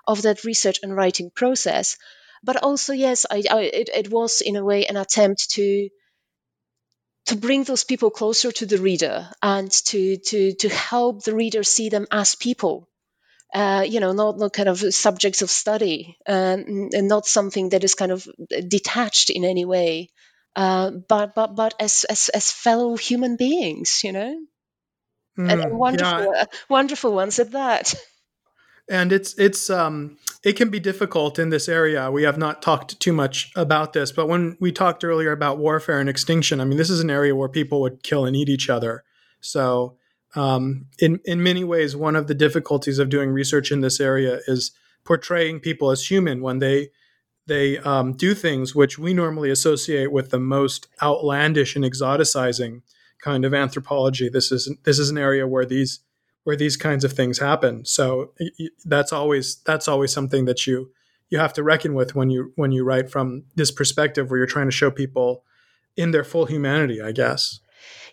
of 0.07 0.21
that 0.23 0.43
research 0.43 0.79
and 0.83 0.95
writing 0.95 1.31
process. 1.35 1.97
But 2.43 2.57
also 2.63 2.93
yes 2.93 3.25
i, 3.29 3.43
I 3.49 3.61
it, 3.81 3.89
it 3.93 4.11
was 4.11 4.41
in 4.41 4.55
a 4.55 4.63
way 4.63 4.85
an 4.85 4.97
attempt 4.97 5.51
to 5.51 5.89
to 7.27 7.35
bring 7.35 7.63
those 7.63 7.83
people 7.83 8.09
closer 8.11 8.51
to 8.51 8.65
the 8.65 8.77
reader 8.77 9.29
and 9.41 9.71
to 9.71 10.17
to 10.17 10.53
to 10.53 10.69
help 10.69 11.23
the 11.23 11.35
reader 11.35 11.63
see 11.63 11.89
them 11.89 12.07
as 12.11 12.35
people 12.35 12.87
uh, 13.53 13.85
you 13.87 13.99
know, 13.99 14.11
not, 14.11 14.37
not 14.37 14.53
kind 14.53 14.69
of 14.69 14.79
subjects 14.79 15.41
of 15.41 15.49
study 15.49 16.17
um, 16.27 16.89
and 16.93 17.07
not 17.07 17.25
something 17.25 17.69
that 17.69 17.83
is 17.83 17.95
kind 17.95 18.11
of 18.11 18.27
detached 18.67 19.29
in 19.29 19.45
any 19.45 19.65
way, 19.65 20.09
uh, 20.55 20.91
but 20.91 21.35
but 21.35 21.55
but 21.55 21.73
as, 21.79 22.05
as 22.09 22.29
as 22.29 22.51
fellow 22.51 22.95
human 22.95 23.35
beings, 23.35 24.01
you 24.03 24.11
know, 24.11 24.39
mm, 25.37 25.51
and, 25.51 25.61
and, 25.61 25.77
wonderful 25.77 26.33
yeah. 26.33 26.45
wonderful 26.69 27.13
ones 27.13 27.39
at 27.39 27.51
that. 27.51 27.93
And 28.87 29.11
it's 29.11 29.33
it's 29.39 29.69
um 29.69 30.17
it 30.43 30.53
can 30.53 30.69
be 30.69 30.79
difficult 30.79 31.39
in 31.39 31.49
this 31.49 31.67
area. 31.67 32.11
We 32.11 32.23
have 32.23 32.37
not 32.37 32.61
talked 32.61 32.99
too 32.99 33.13
much 33.13 33.51
about 33.55 33.93
this, 33.93 34.11
but 34.11 34.27
when 34.27 34.57
we 34.59 34.71
talked 34.71 35.03
earlier 35.03 35.31
about 35.31 35.57
warfare 35.57 35.99
and 35.99 36.07
extinction, 36.07 36.61
I 36.61 36.65
mean, 36.65 36.77
this 36.77 36.91
is 36.91 36.99
an 36.99 37.09
area 37.09 37.35
where 37.35 37.49
people 37.49 37.81
would 37.81 38.03
kill 38.03 38.25
and 38.25 38.35
eat 38.35 38.47
each 38.47 38.69
other. 38.69 39.03
So 39.41 39.97
um, 40.35 40.87
in 40.99 41.19
in 41.25 41.41
many 41.41 41.63
ways, 41.63 41.95
one 41.95 42.15
of 42.15 42.27
the 42.27 42.35
difficulties 42.35 42.99
of 42.99 43.09
doing 43.09 43.29
research 43.29 43.71
in 43.71 43.81
this 43.81 43.99
area 43.99 44.41
is 44.47 44.71
portraying 45.03 45.59
people 45.59 45.91
as 45.91 46.09
human 46.09 46.41
when 46.41 46.59
they 46.59 46.89
they 47.47 47.77
um, 47.79 48.13
do 48.13 48.33
things 48.33 48.73
which 48.73 48.97
we 48.97 49.13
normally 49.13 49.49
associate 49.49 50.11
with 50.11 50.31
the 50.31 50.39
most 50.39 50.87
outlandish 51.01 51.75
and 51.75 51.85
exoticizing 51.85 52.81
kind 53.19 53.45
of 53.45 53.53
anthropology. 53.53 54.29
This 54.29 54.51
is 54.51 54.73
this 54.83 54.99
is 54.99 55.09
an 55.09 55.17
area 55.17 55.47
where 55.47 55.65
these 55.65 55.99
where 56.43 56.55
these 56.55 56.77
kinds 56.77 57.03
of 57.03 57.13
things 57.13 57.39
happen. 57.39 57.85
So 57.85 58.33
that's 58.83 59.13
always 59.13 59.57
that's 59.65 59.87
always 59.87 60.13
something 60.13 60.45
that 60.45 60.67
you 60.67 60.91
you 61.29 61.39
have 61.39 61.53
to 61.53 61.63
reckon 61.63 61.93
with 61.93 62.15
when 62.15 62.29
you 62.29 62.51
when 62.55 62.71
you 62.71 62.83
write 62.83 63.09
from 63.09 63.43
this 63.55 63.71
perspective 63.71 64.29
where 64.29 64.37
you're 64.37 64.47
trying 64.47 64.67
to 64.67 64.71
show 64.75 64.91
people 64.91 65.43
in 65.97 66.11
their 66.11 66.23
full 66.23 66.45
humanity, 66.45 67.01
I 67.01 67.11
guess. 67.11 67.59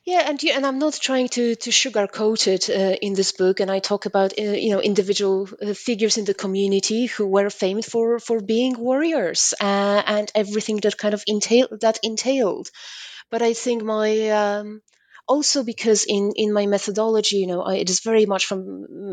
Yeah, 0.04 0.22
and 0.28 0.42
and 0.44 0.64
I'm 0.66 0.78
not 0.80 0.94
trying 0.94 1.28
to 1.36 1.54
to 1.54 1.70
sugarcoat 1.70 2.46
it 2.46 2.68
uh, 2.70 2.96
in 3.06 3.14
this 3.14 3.32
book, 3.32 3.60
and 3.60 3.70
I 3.70 3.78
talk 3.80 4.06
about 4.06 4.32
uh, 4.38 4.42
you 4.64 4.70
know 4.70 4.80
individual 4.80 5.48
uh, 5.60 5.74
figures 5.74 6.18
in 6.18 6.24
the 6.24 6.34
community 6.34 7.06
who 7.06 7.26
were 7.26 7.50
famed 7.50 7.84
for 7.84 8.18
for 8.18 8.40
being 8.40 8.74
warriors 8.78 9.54
uh, 9.60 10.02
and 10.16 10.30
everything 10.34 10.78
that 10.80 10.96
kind 10.98 11.14
of 11.14 11.22
entail 11.28 11.66
that 11.80 11.98
entailed. 12.02 12.68
But 13.30 13.42
I 13.42 13.54
think 13.54 13.82
my 13.84 14.10
um, 14.42 14.82
also 15.28 15.64
because 15.64 16.04
in 16.04 16.32
in 16.36 16.52
my 16.52 16.66
methodology, 16.66 17.38
you 17.38 17.48
know, 17.48 17.62
I, 17.62 17.74
it 17.76 17.90
is 17.90 18.00
very 18.00 18.26
much 18.26 18.46
from 18.46 18.60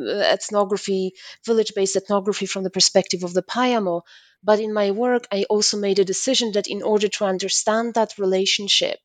uh, 0.09 0.33
ethnography, 0.35 1.13
village-based 1.45 1.97
ethnography 1.97 2.47
from 2.47 2.63
the 2.63 2.75
perspective 2.77 3.23
of 3.23 3.33
the 3.33 3.43
Payamo. 3.53 4.01
But 4.43 4.59
in 4.59 4.73
my 4.73 4.91
work, 4.91 5.27
I 5.31 5.45
also 5.49 5.77
made 5.77 5.99
a 5.99 6.11
decision 6.13 6.53
that 6.53 6.67
in 6.67 6.83
order 6.83 7.09
to 7.09 7.25
understand 7.25 7.93
that 7.95 8.17
relationship 8.19 8.99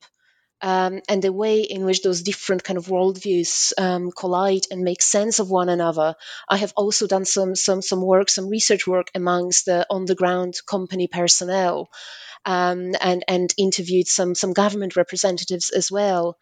um, 0.64 1.02
and 1.10 1.20
the 1.20 1.30
way 1.30 1.60
in 1.60 1.84
which 1.84 2.00
those 2.00 2.22
different 2.22 2.64
kind 2.64 2.78
of 2.78 2.86
worldviews 2.86 3.74
um, 3.76 4.10
collide 4.10 4.62
and 4.70 4.82
make 4.82 5.02
sense 5.02 5.38
of 5.38 5.50
one 5.50 5.68
another. 5.68 6.14
I 6.48 6.56
have 6.56 6.72
also 6.74 7.06
done 7.06 7.26
some 7.26 7.54
some 7.54 7.82
some 7.82 8.00
work, 8.00 8.30
some 8.30 8.48
research 8.48 8.86
work 8.86 9.10
amongst 9.14 9.66
the 9.66 9.86
on 9.90 10.06
the 10.06 10.14
ground 10.14 10.54
company 10.66 11.06
personnel, 11.06 11.90
um, 12.46 12.94
and 12.98 13.22
and 13.28 13.54
interviewed 13.58 14.08
some 14.08 14.34
some 14.34 14.54
government 14.54 14.96
representatives 14.96 15.68
as 15.68 15.92
well. 15.92 16.38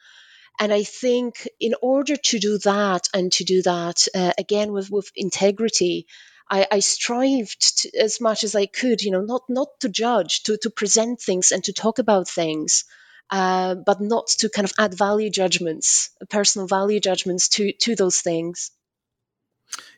And 0.61 0.73
I 0.73 0.85
think 0.85 1.49
in 1.59 1.75
order 1.83 2.14
to 2.14 2.39
do 2.39 2.59
that 2.59 3.09
and 3.12 3.33
to 3.33 3.45
do 3.45 3.62
that 3.62 4.07
uh, 4.14 4.33
again 4.39 4.73
with 4.73 4.89
with 4.89 5.11
integrity. 5.16 6.07
I, 6.51 6.66
I 6.70 6.81
strived 6.81 7.79
to, 7.79 7.99
as 7.99 8.20
much 8.20 8.45
as 8.45 8.55
I 8.55 8.66
could, 8.66 9.01
you 9.01 9.11
know, 9.11 9.23
not 9.23 9.43
not 9.49 9.68
to 9.81 9.89
judge, 9.89 10.43
to 10.43 10.59
to 10.59 10.70
present 10.70 11.20
things 11.20 11.51
and 11.51 11.64
to 11.64 11.73
talk 11.73 11.99
about 11.99 12.29
things, 12.29 12.85
uh, 13.33 13.74
but 13.74 14.01
not 14.01 14.26
to 14.28 14.51
kind 14.51 14.66
of 14.66 14.72
add 14.78 14.93
value 14.93 15.30
judgments, 15.30 16.11
personal 16.28 16.68
value 16.68 17.01
judgments 17.01 17.49
to 17.49 17.72
to 17.80 17.97
those 17.97 18.20
things. 18.20 18.70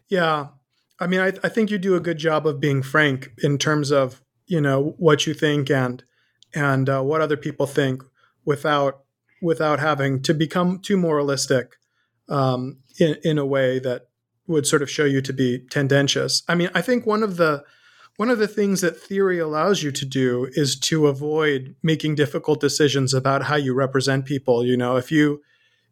Yeah, 0.08 0.48
I 1.00 1.08
mean, 1.08 1.18
I, 1.18 1.32
I 1.42 1.48
think 1.48 1.70
you 1.70 1.78
do 1.78 1.96
a 1.96 2.00
good 2.00 2.18
job 2.18 2.46
of 2.46 2.60
being 2.60 2.80
frank 2.80 3.32
in 3.42 3.58
terms 3.58 3.90
of 3.90 4.22
you 4.46 4.60
know 4.60 4.94
what 4.98 5.26
you 5.26 5.34
think 5.34 5.68
and 5.68 6.04
and 6.54 6.88
uh, 6.88 7.02
what 7.02 7.20
other 7.20 7.36
people 7.36 7.66
think 7.66 8.04
without 8.44 9.00
without 9.42 9.80
having 9.80 10.22
to 10.22 10.32
become 10.32 10.78
too 10.78 10.96
moralistic 10.96 11.74
um, 12.28 12.78
in 13.00 13.16
in 13.24 13.36
a 13.36 13.44
way 13.44 13.80
that 13.80 14.02
would 14.46 14.64
sort 14.66 14.82
of 14.82 14.90
show 14.90 15.04
you 15.04 15.20
to 15.22 15.32
be 15.32 15.58
tendentious. 15.70 16.44
I 16.46 16.54
mean, 16.54 16.70
I 16.72 16.82
think 16.82 17.04
one 17.04 17.24
of 17.24 17.36
the 17.36 17.64
one 18.16 18.30
of 18.30 18.38
the 18.38 18.48
things 18.48 18.80
that 18.80 19.00
theory 19.00 19.38
allows 19.38 19.82
you 19.82 19.90
to 19.90 20.04
do 20.04 20.48
is 20.52 20.78
to 20.78 21.08
avoid 21.08 21.74
making 21.82 22.14
difficult 22.14 22.60
decisions 22.60 23.12
about 23.12 23.44
how 23.44 23.56
you 23.56 23.74
represent 23.74 24.24
people. 24.24 24.64
You 24.64 24.76
know, 24.76 24.96
if 24.96 25.10
you 25.10 25.42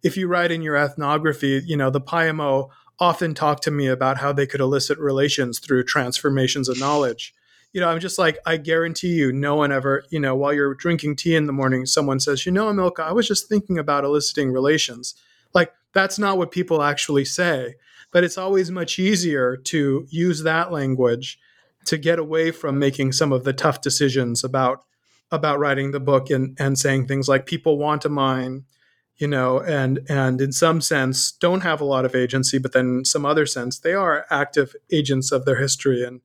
if 0.03 0.17
you 0.17 0.29
write 0.29 0.51
in 0.51 0.63
your 0.63 0.77
ethnography, 0.77 1.63
you 1.65 1.77
know, 1.77 1.91
the 1.91 2.01
Payamo 2.01 2.71
often 2.99 3.35
talk 3.35 3.61
to 3.61 3.71
me 3.71 3.87
about 3.87 4.19
how 4.19 4.33
they 4.33 4.47
could 4.47 4.61
elicit 4.61 4.99
relations 4.99 5.59
through 5.59 5.85
transformations 5.85 6.69
of 6.69 6.79
knowledge. 6.79 7.35
You 7.73 7.81
know, 7.81 7.89
I'm 7.89 8.01
just 8.01 8.19
like, 8.19 8.39
I 8.45 8.59
guarantee 8.59 9.15
you, 9.15 9.33
no 9.33 9.57
one 9.57 9.73
ever, 9.73 10.05
you 10.11 10.21
know, 10.21 10.37
while 10.37 10.53
you're 10.53 10.75
drinking 10.75 11.17
tea 11.17 11.35
in 11.35 11.47
the 11.47 11.53
morning, 11.53 11.87
someone 11.87 12.21
says, 12.21 12.45
you 12.45 12.53
know, 12.53 12.67
Emilka, 12.67 13.01
I 13.01 13.13
was 13.13 13.27
just 13.27 13.49
thinking 13.49 13.79
about 13.79 14.05
eliciting 14.05 14.53
relations. 14.53 15.15
Like, 15.55 15.73
that's 15.95 16.19
not 16.19 16.37
what 16.37 16.51
people 16.51 16.83
actually 16.83 17.25
say. 17.25 17.77
But 18.11 18.25
it's 18.25 18.37
always 18.37 18.71
much 18.71 18.99
easier 18.99 19.57
to 19.57 20.07
use 20.11 20.43
that 20.43 20.71
language 20.71 21.39
to 21.87 21.99
get 21.99 22.19
away 22.19 22.51
from 22.51 22.79
making 22.79 23.13
some 23.13 23.33
of 23.33 23.45
the 23.45 23.53
tough 23.53 23.81
decisions 23.81 24.45
about 24.45 24.85
about 25.31 25.59
writing 25.59 25.91
the 25.91 26.01
book 26.01 26.31
and 26.31 26.57
and 26.59 26.79
saying 26.79 27.07
things 27.07 27.29
like 27.29 27.47
people 27.47 27.79
want 27.79 28.05
a 28.05 28.09
mine 28.09 28.65
you 29.17 29.27
know 29.27 29.61
and 29.61 30.01
and 30.09 30.41
in 30.41 30.53
some 30.53 30.81
sense 30.81 31.33
don't 31.33 31.63
have 31.63 31.81
a 31.81 31.85
lot 31.85 32.05
of 32.05 32.15
agency 32.15 32.59
but 32.59 32.73
then 32.73 32.99
in 32.99 33.05
some 33.05 33.25
other 33.25 33.47
sense 33.47 33.79
they 33.79 33.95
are 33.95 34.27
active 34.31 34.75
agents 34.91 35.33
of 35.33 35.45
their 35.45 35.57
history. 35.61 36.05
And 36.05 36.21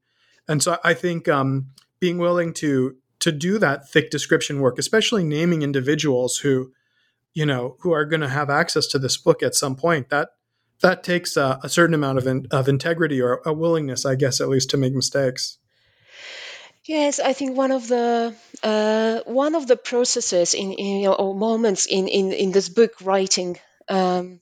and 0.47 0.62
so 0.64 0.78
i 0.84 0.93
think 0.93 1.28
um, 1.28 1.68
being 1.99 2.18
willing 2.18 2.53
to 2.53 2.95
to 3.20 3.32
do 3.32 3.58
that 3.58 3.89
thick 3.89 4.10
description 4.10 4.60
work 4.60 4.78
especially 4.78 5.24
naming 5.24 5.62
individuals 5.62 6.38
who 6.38 6.72
you 7.34 7.45
know 7.45 7.78
who 7.82 7.91
are 7.91 8.05
going 8.05 8.22
to 8.22 8.30
have 8.30 8.49
access 8.49 8.88
to 8.88 8.99
this 8.99 9.18
book 9.18 9.43
at 9.43 9.55
some 9.55 9.76
point 9.76 10.10
that 10.10 10.30
that 10.82 11.03
takes 11.03 11.38
a, 11.38 11.59
a 11.63 11.69
certain 11.69 11.93
amount 11.93 12.17
of, 12.17 12.28
in, 12.28 12.47
of 12.51 12.67
integrity 12.67 13.21
or 13.21 13.41
a 13.45 13.53
willingness, 13.53 14.05
I 14.05 14.15
guess, 14.15 14.39
at 14.39 14.49
least 14.49 14.69
to 14.71 14.78
make 14.78 14.93
mistakes. 14.93 15.57
Yes, 16.86 17.19
I 17.19 17.34
think 17.34 17.57
one 17.57 17.71
of 17.71 17.88
the 17.88 18.34
uh, 18.63 19.19
one 19.25 19.55
of 19.55 19.67
the 19.67 19.75
processes 19.75 20.53
in, 20.53 20.71
in 20.71 21.01
you 21.01 21.07
know, 21.07 21.13
or 21.13 21.36
moments 21.36 21.86
in, 21.86 22.07
in, 22.07 22.32
in 22.32 22.51
this 22.53 22.69
book 22.69 22.93
writing 23.01 23.59
um, 23.89 24.39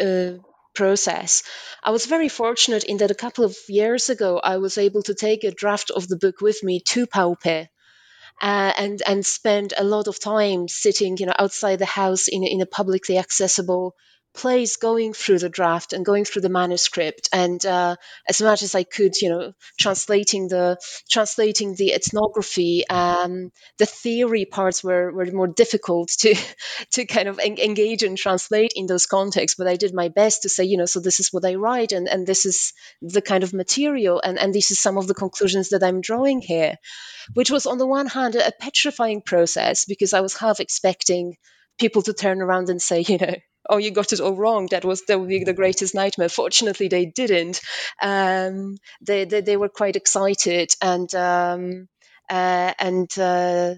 uh, 0.00 0.34
process, 0.74 1.42
I 1.82 1.90
was 1.90 2.06
very 2.06 2.28
fortunate 2.28 2.84
in 2.84 2.98
that 2.98 3.10
a 3.10 3.16
couple 3.16 3.44
of 3.44 3.56
years 3.68 4.10
ago 4.10 4.38
I 4.38 4.58
was 4.58 4.78
able 4.78 5.02
to 5.02 5.14
take 5.14 5.42
a 5.42 5.50
draft 5.50 5.90
of 5.90 6.06
the 6.06 6.16
book 6.16 6.40
with 6.40 6.62
me 6.62 6.80
to 6.90 7.06
Paupe. 7.06 7.68
Uh, 8.40 8.72
and 8.78 9.02
and 9.06 9.26
spend 9.26 9.74
a 9.76 9.84
lot 9.84 10.08
of 10.08 10.18
time 10.18 10.66
sitting, 10.66 11.16
you 11.18 11.26
know, 11.26 11.34
outside 11.38 11.78
the 11.78 11.84
house 11.84 12.28
in 12.28 12.42
in 12.44 12.60
a 12.60 12.66
publicly 12.66 13.18
accessible 13.18 13.94
place 14.34 14.76
going 14.76 15.12
through 15.12 15.38
the 15.38 15.48
draft 15.48 15.92
and 15.92 16.04
going 16.04 16.24
through 16.24 16.42
the 16.42 16.48
manuscript 16.48 17.28
and 17.32 17.64
uh, 17.66 17.96
as 18.28 18.40
much 18.40 18.62
as 18.62 18.74
i 18.74 18.82
could 18.82 19.14
you 19.20 19.28
know 19.28 19.52
translating 19.78 20.48
the 20.48 20.78
translating 21.08 21.74
the 21.74 21.92
ethnography 21.92 22.86
um, 22.88 23.50
the 23.78 23.86
theory 23.86 24.44
parts 24.44 24.82
were, 24.82 25.12
were 25.12 25.26
more 25.26 25.48
difficult 25.48 26.08
to 26.08 26.34
to 26.90 27.04
kind 27.04 27.28
of 27.28 27.38
en- 27.38 27.58
engage 27.58 28.02
and 28.02 28.16
translate 28.16 28.72
in 28.74 28.86
those 28.86 29.06
contexts 29.06 29.56
but 29.58 29.68
i 29.68 29.76
did 29.76 29.94
my 29.94 30.08
best 30.08 30.42
to 30.42 30.48
say 30.48 30.64
you 30.64 30.78
know 30.78 30.86
so 30.86 31.00
this 31.00 31.20
is 31.20 31.28
what 31.32 31.44
i 31.44 31.54
write 31.54 31.92
and, 31.92 32.08
and 32.08 32.26
this 32.26 32.46
is 32.46 32.72
the 33.02 33.22
kind 33.22 33.44
of 33.44 33.52
material 33.52 34.20
and, 34.24 34.38
and 34.38 34.54
this 34.54 34.70
is 34.70 34.80
some 34.80 34.96
of 34.96 35.06
the 35.06 35.14
conclusions 35.14 35.70
that 35.70 35.82
i'm 35.82 36.00
drawing 36.00 36.40
here 36.40 36.76
which 37.34 37.50
was 37.50 37.66
on 37.66 37.78
the 37.78 37.86
one 37.86 38.06
hand 38.06 38.34
a 38.34 38.52
petrifying 38.58 39.20
process 39.20 39.84
because 39.84 40.14
i 40.14 40.20
was 40.20 40.36
half 40.36 40.58
expecting 40.58 41.36
people 41.78 42.02
to 42.02 42.12
turn 42.12 42.40
around 42.40 42.70
and 42.70 42.80
say 42.80 43.00
you 43.06 43.18
know 43.18 43.34
oh 43.72 43.78
you 43.78 43.90
got 43.90 44.12
it 44.12 44.20
all 44.20 44.36
wrong. 44.36 44.68
That 44.70 44.84
was 44.84 45.02
that 45.06 45.18
would 45.18 45.28
be 45.28 45.42
the 45.44 45.54
greatest 45.54 45.94
nightmare. 45.94 46.28
Fortunately 46.28 46.88
they 46.88 47.06
didn't. 47.06 47.60
Um, 48.00 48.76
they, 49.00 49.24
they, 49.24 49.40
they 49.40 49.56
were 49.56 49.70
quite 49.70 49.96
excited 49.96 50.70
and 50.80 51.12
um, 51.14 51.88
uh, 52.30 52.74
and 52.78 53.10
uh, 53.18 53.74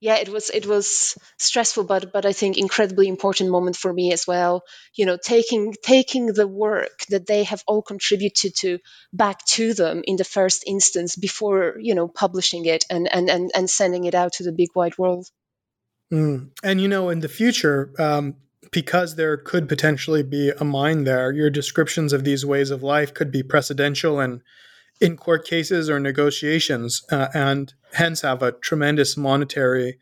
yeah 0.00 0.16
it 0.16 0.28
was 0.28 0.50
it 0.50 0.66
was 0.66 1.16
stressful 1.38 1.82
but 1.82 2.12
but 2.12 2.24
i 2.24 2.32
think 2.32 2.56
incredibly 2.56 3.08
important 3.08 3.50
moment 3.50 3.74
for 3.74 3.92
me 3.92 4.12
as 4.12 4.26
well. 4.26 4.62
You 4.94 5.06
know 5.06 5.16
taking 5.16 5.74
taking 5.82 6.26
the 6.26 6.46
work 6.46 7.06
that 7.08 7.26
they 7.26 7.44
have 7.44 7.62
all 7.66 7.82
contributed 7.82 8.52
to 8.56 8.78
back 9.12 9.44
to 9.56 9.72
them 9.72 10.02
in 10.04 10.16
the 10.16 10.30
first 10.36 10.62
instance 10.66 11.16
before 11.16 11.76
you 11.80 11.94
know 11.94 12.06
publishing 12.06 12.66
it 12.66 12.84
and 12.90 13.08
and 13.12 13.30
and, 13.30 13.50
and 13.56 13.70
sending 13.70 14.04
it 14.04 14.14
out 14.14 14.34
to 14.34 14.44
the 14.44 14.52
big 14.52 14.68
wide 14.74 14.98
world. 14.98 15.26
Mm. 16.10 16.52
and 16.62 16.80
you 16.80 16.88
know 16.88 17.10
in 17.10 17.20
the 17.20 17.28
future 17.28 17.92
um, 17.98 18.34
because 18.70 19.16
there 19.16 19.36
could 19.36 19.68
potentially 19.68 20.22
be 20.22 20.50
a 20.58 20.64
mine 20.64 21.04
there, 21.04 21.32
your 21.32 21.50
descriptions 21.50 22.12
of 22.12 22.24
these 22.24 22.44
ways 22.44 22.70
of 22.70 22.82
life 22.82 23.14
could 23.14 23.30
be 23.30 23.42
precedential 23.42 24.22
and 24.22 24.42
in 25.00 25.16
court 25.16 25.46
cases 25.46 25.88
or 25.88 26.00
negotiations, 26.00 27.02
uh, 27.10 27.28
and 27.32 27.74
hence 27.92 28.22
have 28.22 28.42
a 28.42 28.52
tremendous 28.52 29.16
monetary 29.16 29.98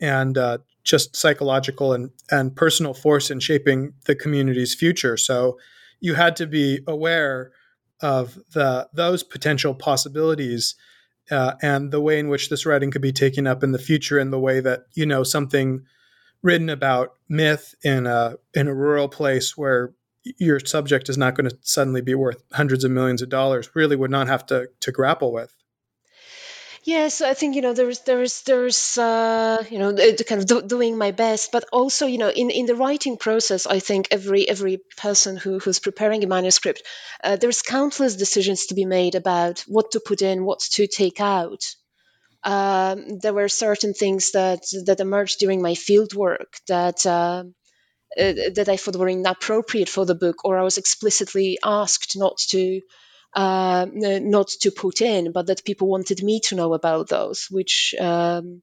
and 0.00 0.36
uh, 0.36 0.58
just 0.82 1.16
psychological 1.16 1.92
and, 1.92 2.10
and 2.30 2.54
personal 2.54 2.92
force 2.92 3.30
in 3.30 3.40
shaping 3.40 3.94
the 4.04 4.14
community's 4.14 4.74
future. 4.74 5.16
So 5.16 5.58
you 6.00 6.14
had 6.14 6.36
to 6.36 6.46
be 6.46 6.80
aware 6.86 7.52
of 8.00 8.38
the 8.52 8.88
those 8.92 9.22
potential 9.22 9.74
possibilities 9.74 10.74
uh, 11.30 11.54
and 11.62 11.90
the 11.90 12.00
way 12.00 12.18
in 12.18 12.28
which 12.28 12.50
this 12.50 12.66
writing 12.66 12.90
could 12.90 13.00
be 13.00 13.12
taken 13.12 13.46
up 13.46 13.62
in 13.62 13.72
the 13.72 13.78
future 13.78 14.18
in 14.18 14.30
the 14.30 14.38
way 14.38 14.60
that 14.60 14.82
you 14.92 15.06
know 15.06 15.22
something 15.22 15.82
written 16.44 16.68
about 16.68 17.14
myth 17.28 17.74
in 17.82 18.06
a 18.06 18.36
in 18.52 18.68
a 18.68 18.74
rural 18.74 19.08
place 19.08 19.56
where 19.56 19.94
your 20.38 20.60
subject 20.60 21.08
is 21.08 21.18
not 21.18 21.34
going 21.34 21.48
to 21.48 21.56
suddenly 21.62 22.00
be 22.00 22.14
worth 22.14 22.42
hundreds 22.52 22.84
of 22.84 22.90
millions 22.90 23.22
of 23.22 23.28
dollars 23.28 23.70
really 23.74 23.96
would 23.96 24.10
not 24.10 24.28
have 24.28 24.46
to 24.46 24.68
to 24.80 24.92
grapple 24.92 25.32
with 25.32 25.56
Yes, 26.86 27.22
I 27.22 27.32
think 27.32 27.56
you 27.56 27.62
know 27.62 27.72
there's 27.72 28.00
there's 28.00 28.42
there's 28.42 28.98
uh, 28.98 29.64
you 29.70 29.78
know 29.78 29.96
kind 29.96 30.40
of 30.42 30.46
do, 30.46 30.60
doing 30.60 30.98
my 30.98 31.12
best, 31.12 31.50
but 31.50 31.64
also 31.72 32.06
you 32.06 32.18
know 32.18 32.28
in, 32.28 32.50
in 32.50 32.66
the 32.66 32.74
writing 32.74 33.16
process, 33.16 33.66
I 33.66 33.78
think 33.78 34.08
every 34.10 34.46
every 34.46 34.80
person 34.98 35.38
who 35.38 35.58
who's 35.58 35.78
preparing 35.78 36.22
a 36.24 36.26
manuscript, 36.26 36.82
uh, 37.22 37.36
there's 37.36 37.62
countless 37.62 38.16
decisions 38.16 38.66
to 38.66 38.74
be 38.74 38.84
made 38.84 39.14
about 39.14 39.60
what 39.60 39.92
to 39.92 40.00
put 40.00 40.20
in, 40.20 40.44
what 40.44 40.60
to 40.72 40.86
take 40.86 41.22
out. 41.22 41.64
Um, 42.44 43.18
there 43.20 43.34
were 43.34 43.48
certain 43.48 43.94
things 43.94 44.32
that 44.32 44.62
that 44.86 45.00
emerged 45.00 45.38
during 45.40 45.62
my 45.62 45.74
field 45.74 46.14
work 46.14 46.56
that. 46.68 47.06
Uh, 47.06 47.44
uh, 48.18 48.32
that 48.54 48.68
I 48.68 48.76
thought 48.76 48.96
were 48.96 49.08
inappropriate 49.08 49.88
for 49.88 50.06
the 50.06 50.14
book, 50.14 50.44
or 50.44 50.56
I 50.58 50.62
was 50.62 50.78
explicitly 50.78 51.58
asked 51.64 52.16
not 52.16 52.38
to 52.50 52.80
uh, 53.34 53.86
not 53.92 54.48
to 54.60 54.70
put 54.70 55.00
in, 55.00 55.32
but 55.32 55.48
that 55.48 55.64
people 55.64 55.88
wanted 55.88 56.22
me 56.22 56.40
to 56.40 56.54
know 56.54 56.74
about 56.74 57.08
those, 57.08 57.48
which 57.50 57.94
um, 58.00 58.62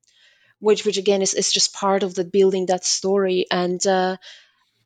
which 0.60 0.86
which 0.86 0.98
again 0.98 1.22
is, 1.22 1.34
is 1.34 1.52
just 1.52 1.74
part 1.74 2.04
of 2.04 2.16
the 2.16 2.26
building 2.26 2.68
that 2.68 2.86
story 2.86 3.46
and. 3.52 3.86
Uh, 3.86 4.18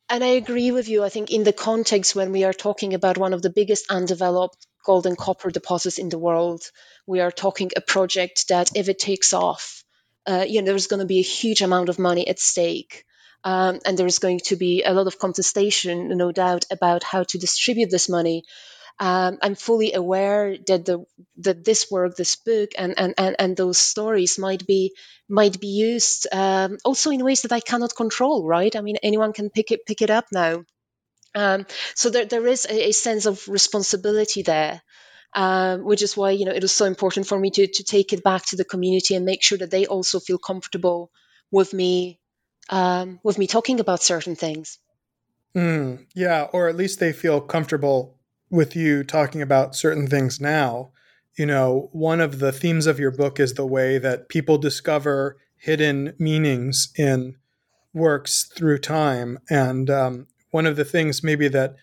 and 0.07 0.23
I 0.23 0.27
agree 0.27 0.71
with 0.71 0.87
you. 0.87 1.03
I 1.03 1.09
think 1.09 1.31
in 1.31 1.43
the 1.43 1.53
context 1.53 2.15
when 2.15 2.31
we 2.31 2.43
are 2.43 2.53
talking 2.53 2.93
about 2.93 3.17
one 3.17 3.33
of 3.33 3.41
the 3.41 3.49
biggest 3.49 3.87
undeveloped 3.89 4.67
gold 4.86 5.05
and 5.05 5.17
copper 5.17 5.49
deposits 5.49 5.97
in 5.97 6.09
the 6.09 6.19
world, 6.19 6.61
we 7.05 7.19
are 7.19 7.31
talking 7.31 7.71
a 7.75 7.81
project 7.81 8.47
that 8.49 8.71
if 8.75 8.89
it 8.89 8.99
takes 8.99 9.33
off, 9.33 9.83
uh, 10.25 10.45
you 10.47 10.61
know, 10.61 10.67
there's 10.67 10.88
going 10.88 11.01
to 11.01 11.05
be 11.05 11.19
a 11.19 11.31
huge 11.39 11.61
amount 11.61 11.89
of 11.89 11.99
money 11.99 12.27
at 12.27 12.39
stake. 12.39 13.05
Um, 13.43 13.79
and 13.86 13.95
there's 13.95 14.17
going 14.19 14.39
to 14.45 14.55
be 14.55 14.83
a 14.83 14.93
lot 14.93 15.05
of 15.05 15.19
contestation, 15.19 16.09
no 16.17 16.31
doubt, 16.31 16.65
about 16.71 17.03
how 17.03 17.23
to 17.23 17.38
distribute 17.38 17.91
this 17.91 18.09
money 18.09 18.43
um, 18.99 19.39
I'm 19.41 19.55
fully 19.55 19.93
aware 19.93 20.57
that 20.67 20.86
the 20.86 21.05
that 21.38 21.65
this 21.65 21.91
work, 21.91 22.15
this 22.15 22.38
book, 22.38 22.71
and 22.77 22.93
and 22.97 23.13
and, 23.17 23.36
and 23.38 23.57
those 23.57 23.77
stories 23.77 24.39
might 24.39 24.65
be 24.65 24.95
might 25.27 25.59
be 25.59 25.67
used 25.67 26.27
um, 26.31 26.77
also 26.86 27.11
in 27.11 27.23
ways 27.23 27.41
that 27.41 27.51
I 27.51 27.59
cannot 27.59 27.95
control. 27.95 28.47
Right? 28.47 28.73
I 28.75 28.81
mean, 28.81 28.97
anyone 29.03 29.33
can 29.33 29.49
pick 29.49 29.71
it 29.71 29.86
pick 29.86 30.01
it 30.01 30.09
up 30.09 30.27
now. 30.31 30.63
Um, 31.36 31.65
so 31.93 32.09
there 32.09 32.25
there 32.25 32.47
is 32.47 32.65
a, 32.65 32.89
a 32.89 32.91
sense 32.91 33.25
of 33.25 33.47
responsibility 33.47 34.41
there. 34.41 34.81
Um, 35.33 35.83
which 35.83 36.01
is 36.01 36.15
why 36.15 36.31
you 36.31 36.45
know 36.45 36.53
it 36.53 36.61
was 36.61 36.71
so 36.71 36.86
important 36.86 37.27
for 37.27 37.38
me 37.38 37.49
to 37.51 37.67
to 37.67 37.83
take 37.83 38.13
it 38.13 38.23
back 38.23 38.45
to 38.45 38.55
the 38.55 38.63
community 38.63 39.15
and 39.15 39.25
make 39.25 39.43
sure 39.43 39.57
that 39.57 39.69
they 39.69 39.86
also 39.86 40.21
feel 40.21 40.38
comfortable 40.38 41.11
with 41.51 41.73
me 41.73 42.21
um, 42.69 43.19
with 43.21 43.38
me 43.38 43.45
talking 43.45 43.81
about 43.81 44.01
certain 44.01 44.38
things. 44.38 44.79
Mm, 45.53 46.05
yeah, 46.15 46.47
or 46.53 46.69
at 46.69 46.77
least 46.77 47.01
they 47.01 47.11
feel 47.11 47.41
comfortable 47.41 48.17
with 48.49 48.75
you 48.75 49.03
talking 49.03 49.41
about 49.41 49.75
certain 49.75 50.07
things 50.07 50.39
now, 50.39 50.91
you 51.38 51.45
know, 51.45 51.89
one 51.91 52.21
of 52.21 52.39
the 52.39 52.51
themes 52.51 52.88
of 52.88 52.99
your 52.99 53.11
book 53.11 53.39
is 53.39 53.53
the 53.53 53.65
way 53.65 53.97
that 53.97 54.29
people 54.29 54.57
discover 54.57 55.38
hidden 55.57 56.13
meanings 56.17 56.91
in 56.97 57.36
works 57.93 58.49
through 58.55 58.77
time. 58.77 59.39
And 59.49 59.89
um, 59.89 60.27
one 60.55 60.65
of 60.65 60.77
the 60.77 60.85
things 60.85 61.21
maybe 61.21 61.49
that 61.49 61.75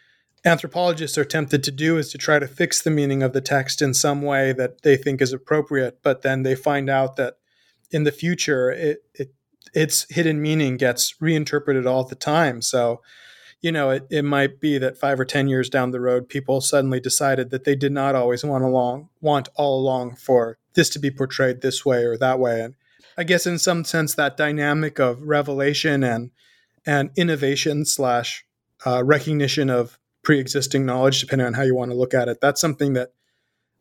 anthropologists 0.47 1.19
are 1.19 1.27
tempted 1.27 1.63
to 1.63 1.71
do 1.71 1.99
is 1.99 2.11
to 2.11 2.17
try 2.17 2.39
to 2.39 2.47
fix 2.47 2.81
the 2.81 2.91
meaning 2.91 3.23
of 3.23 3.35
the 3.35 3.41
text 3.43 3.83
in 3.83 3.93
some 3.93 4.23
way 4.23 4.51
that 4.51 4.81
they 4.81 4.97
think 4.97 5.21
is 5.21 5.31
appropriate, 5.31 5.99
but 6.03 6.23
then 6.23 6.43
they 6.43 6.55
find 6.55 6.89
out 6.89 7.17
that 7.17 7.35
in 7.91 8.05
the 8.05 8.11
future, 8.11 8.71
it, 8.71 9.05
it 9.13 9.35
its 9.75 10.07
hidden 10.09 10.41
meaning 10.41 10.79
gets 10.79 11.15
reinterpreted 11.21 11.87
all 11.87 12.05
the 12.05 12.15
time. 12.15 12.63
So 12.63 13.03
you 13.61 13.71
know, 13.71 13.91
it, 13.91 14.07
it 14.09 14.25
might 14.25 14.59
be 14.59 14.79
that 14.79 14.97
five 14.97 15.21
or 15.21 15.27
10 15.27 15.49
years 15.49 15.69
down 15.69 15.91
the 15.91 16.01
road, 16.01 16.31
people 16.31 16.63
suddenly 16.63 16.99
decided 16.99 17.51
that 17.51 17.65
they 17.65 17.77
did 17.77 17.93
not 17.93 18.15
always 18.15 18.43
want 18.43 18.65
along, 18.65 19.11
want 19.21 19.51
all 19.55 19.79
along 19.79 20.17
for 20.17 20.57
this 20.73 20.89
to 20.91 20.99
be 20.99 21.11
portrayed 21.11 21.61
this 21.61 21.85
way 21.85 22.05
or 22.05 22.17
that 22.17 22.39
way. 22.39 22.63
And 22.63 22.75
I 23.19 23.25
guess 23.25 23.47
in 23.47 23.59
some 23.59 23.85
sense, 23.85 24.15
that 24.15 24.39
dynamic 24.39 24.99
of 24.99 25.23
revelation 25.23 26.03
and, 26.03 26.31
and 26.87 27.11
innovation 27.17 27.85
slash 27.85 28.45
uh, 28.85 29.03
recognition 29.05 29.71
of 29.71 29.99
pre-existing 30.23 30.87
knowledge, 30.87 31.21
depending 31.21 31.47
on 31.47 31.55
how 31.55 31.63
you 31.63 31.75
want 31.75 31.91
to 31.91 31.97
look 31.97 32.15
at 32.15 32.29
it, 32.29 32.41
that's 32.41 32.61
something 32.61 32.93
that, 32.95 33.13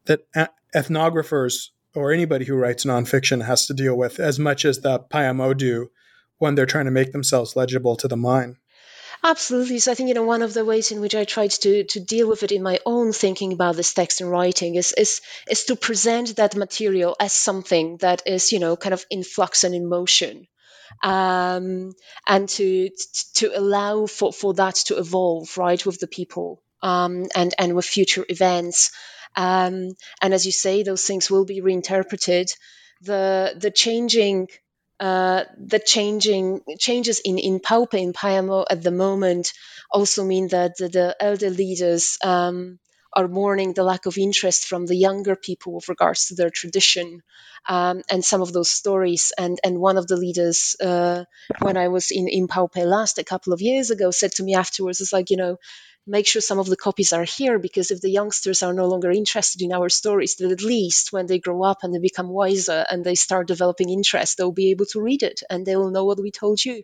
that 0.05 0.21
ethnographers 0.75 1.67
or 1.95 2.11
anybody 2.11 2.45
who 2.45 2.55
writes 2.55 2.85
nonfiction 2.85 3.45
has 3.45 3.65
to 3.67 3.73
deal 3.73 3.95
with 3.95 4.19
as 4.19 4.39
much 4.39 4.65
as 4.65 4.79
the 4.79 4.99
Payamo 4.99 5.55
do 5.55 5.89
when 6.37 6.55
they're 6.55 6.65
trying 6.65 6.85
to 6.85 6.91
make 6.91 7.11
themselves 7.11 7.55
legible 7.55 7.95
to 7.97 8.07
the 8.07 8.17
mind. 8.17 8.55
Absolutely. 9.23 9.77
So 9.77 9.91
I 9.91 9.95
think 9.95 10.09
you 10.09 10.15
know 10.15 10.23
one 10.23 10.41
of 10.41 10.53
the 10.53 10.65
ways 10.65 10.91
in 10.91 10.99
which 10.99 11.13
I 11.13 11.25
tried 11.25 11.51
to 11.51 11.83
to 11.83 11.99
deal 11.99 12.27
with 12.27 12.41
it 12.41 12.51
in 12.51 12.63
my 12.63 12.79
own 12.87 13.13
thinking 13.13 13.53
about 13.53 13.75
this 13.75 13.93
text 13.93 14.19
and 14.19 14.31
writing 14.31 14.75
is 14.75 14.93
is 14.93 15.21
is 15.47 15.65
to 15.65 15.75
present 15.75 16.37
that 16.37 16.55
material 16.55 17.15
as 17.19 17.31
something 17.31 17.97
that 17.97 18.23
is 18.25 18.51
you 18.51 18.59
know 18.59 18.75
kind 18.75 18.93
of 18.93 19.05
in 19.11 19.23
flux 19.23 19.63
and 19.63 19.75
in 19.75 19.87
motion, 19.87 20.47
um, 21.03 21.93
and 22.27 22.49
to 22.49 22.89
to 23.35 23.51
allow 23.57 24.05
for 24.05 24.31
for 24.33 24.53
that 24.55 24.75
to 24.75 24.97
evolve 24.97 25.57
right 25.57 25.85
with 25.85 25.99
the 25.99 26.07
people 26.07 26.61
um, 26.81 27.27
and 27.35 27.53
and 27.57 27.75
with 27.75 27.85
future 27.85 28.25
events. 28.29 28.91
Um, 29.35 29.95
and 30.21 30.33
as 30.33 30.45
you 30.45 30.51
say, 30.51 30.83
those 30.83 31.05
things 31.05 31.31
will 31.31 31.45
be 31.45 31.61
reinterpreted. 31.61 32.51
The 33.01 33.55
the 33.57 33.71
changing 33.71 34.49
uh, 34.99 35.45
the 35.57 35.79
changing 35.79 36.61
changes 36.79 37.19
in 37.19 37.37
in 37.39 37.59
Paupe 37.59 37.95
in 37.95 38.13
Payamo 38.13 38.65
at 38.69 38.83
the 38.83 38.91
moment 38.91 39.51
also 39.91 40.23
mean 40.23 40.47
that 40.49 40.77
the, 40.77 40.89
the 40.89 41.15
elder 41.19 41.49
leaders 41.49 42.17
um, 42.23 42.79
are 43.13 43.27
mourning 43.27 43.73
the 43.73 43.83
lack 43.83 44.05
of 44.05 44.17
interest 44.17 44.65
from 44.65 44.85
the 44.85 44.95
younger 44.95 45.35
people 45.35 45.73
with 45.73 45.89
regards 45.89 46.27
to 46.27 46.35
their 46.35 46.49
tradition 46.49 47.21
um, 47.67 48.01
and 48.09 48.23
some 48.23 48.41
of 48.41 48.53
those 48.53 48.71
stories. 48.71 49.31
And 49.37 49.59
and 49.63 49.79
one 49.79 49.97
of 49.97 50.07
the 50.07 50.17
leaders, 50.17 50.75
uh, 50.81 51.25
when 51.59 51.77
I 51.77 51.87
was 51.89 52.11
in 52.11 52.27
in 52.27 52.47
Paupe 52.47 52.77
last 52.77 53.17
a 53.19 53.23
couple 53.23 53.53
of 53.53 53.61
years 53.61 53.91
ago, 53.91 54.11
said 54.11 54.31
to 54.33 54.43
me 54.43 54.55
afterwards, 54.55 55.01
"It's 55.01 55.13
like 55.13 55.29
you 55.29 55.37
know." 55.37 55.57
make 56.07 56.25
sure 56.25 56.41
some 56.41 56.57
of 56.57 56.65
the 56.65 56.75
copies 56.75 57.13
are 57.13 57.23
here 57.23 57.59
because 57.59 57.91
if 57.91 58.01
the 58.01 58.09
youngsters 58.09 58.63
are 58.63 58.73
no 58.73 58.87
longer 58.87 59.11
interested 59.11 59.61
in 59.61 59.71
our 59.71 59.87
stories, 59.87 60.35
then 60.35 60.51
at 60.51 60.63
least 60.63 61.13
when 61.13 61.27
they 61.27 61.37
grow 61.37 61.63
up 61.63 61.83
and 61.83 61.93
they 61.93 61.99
become 61.99 62.27
wiser 62.27 62.83
and 62.89 63.03
they 63.05 63.13
start 63.13 63.47
developing 63.47 63.89
interest, 63.89 64.37
they'll 64.37 64.51
be 64.51 64.71
able 64.71 64.85
to 64.87 64.99
read 64.99 65.21
it 65.21 65.43
and 65.49 65.63
they 65.63 65.75
will 65.75 65.91
know 65.91 66.05
what 66.05 66.19
we 66.19 66.31
told 66.31 66.63
you. 66.65 66.81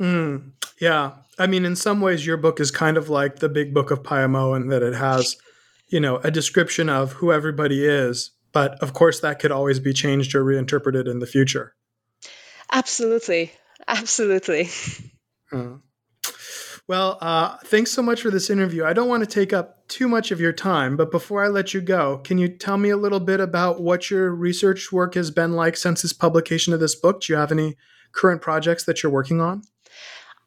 Mm, 0.00 0.52
yeah. 0.80 1.12
I 1.38 1.46
mean, 1.46 1.64
in 1.64 1.76
some 1.76 2.00
ways, 2.00 2.26
your 2.26 2.36
book 2.36 2.60
is 2.60 2.70
kind 2.70 2.96
of 2.96 3.08
like 3.08 3.36
the 3.36 3.48
big 3.48 3.72
book 3.72 3.90
of 3.90 4.02
Payamo 4.02 4.56
in 4.56 4.68
that 4.68 4.82
it 4.82 4.94
has, 4.94 5.36
you 5.88 6.00
know, 6.00 6.16
a 6.18 6.30
description 6.30 6.88
of 6.88 7.12
who 7.12 7.32
everybody 7.32 7.84
is. 7.84 8.32
But 8.52 8.82
of 8.82 8.92
course, 8.92 9.20
that 9.20 9.38
could 9.38 9.52
always 9.52 9.78
be 9.78 9.92
changed 9.92 10.34
or 10.34 10.42
reinterpreted 10.42 11.06
in 11.06 11.18
the 11.18 11.26
future. 11.26 11.74
Absolutely. 12.72 13.52
Absolutely. 13.86 14.68
Uh. 15.52 15.76
Well, 16.88 17.18
uh, 17.20 17.58
thanks 17.64 17.90
so 17.90 18.00
much 18.00 18.22
for 18.22 18.30
this 18.30 18.48
interview. 18.48 18.82
I 18.84 18.94
don't 18.94 19.08
want 19.08 19.22
to 19.22 19.28
take 19.28 19.52
up 19.52 19.86
too 19.88 20.08
much 20.08 20.30
of 20.30 20.40
your 20.40 20.54
time, 20.54 20.96
but 20.96 21.10
before 21.10 21.44
I 21.44 21.48
let 21.48 21.74
you 21.74 21.82
go, 21.82 22.16
can 22.18 22.38
you 22.38 22.48
tell 22.48 22.78
me 22.78 22.88
a 22.88 22.96
little 22.96 23.20
bit 23.20 23.40
about 23.40 23.82
what 23.82 24.10
your 24.10 24.34
research 24.34 24.90
work 24.90 25.14
has 25.14 25.30
been 25.30 25.52
like 25.52 25.76
since 25.76 26.00
this 26.00 26.14
publication 26.14 26.72
of 26.72 26.80
this 26.80 26.94
book? 26.94 27.20
Do 27.20 27.32
you 27.34 27.38
have 27.38 27.52
any 27.52 27.76
current 28.12 28.40
projects 28.40 28.84
that 28.84 29.02
you're 29.02 29.12
working 29.12 29.38
on? 29.38 29.62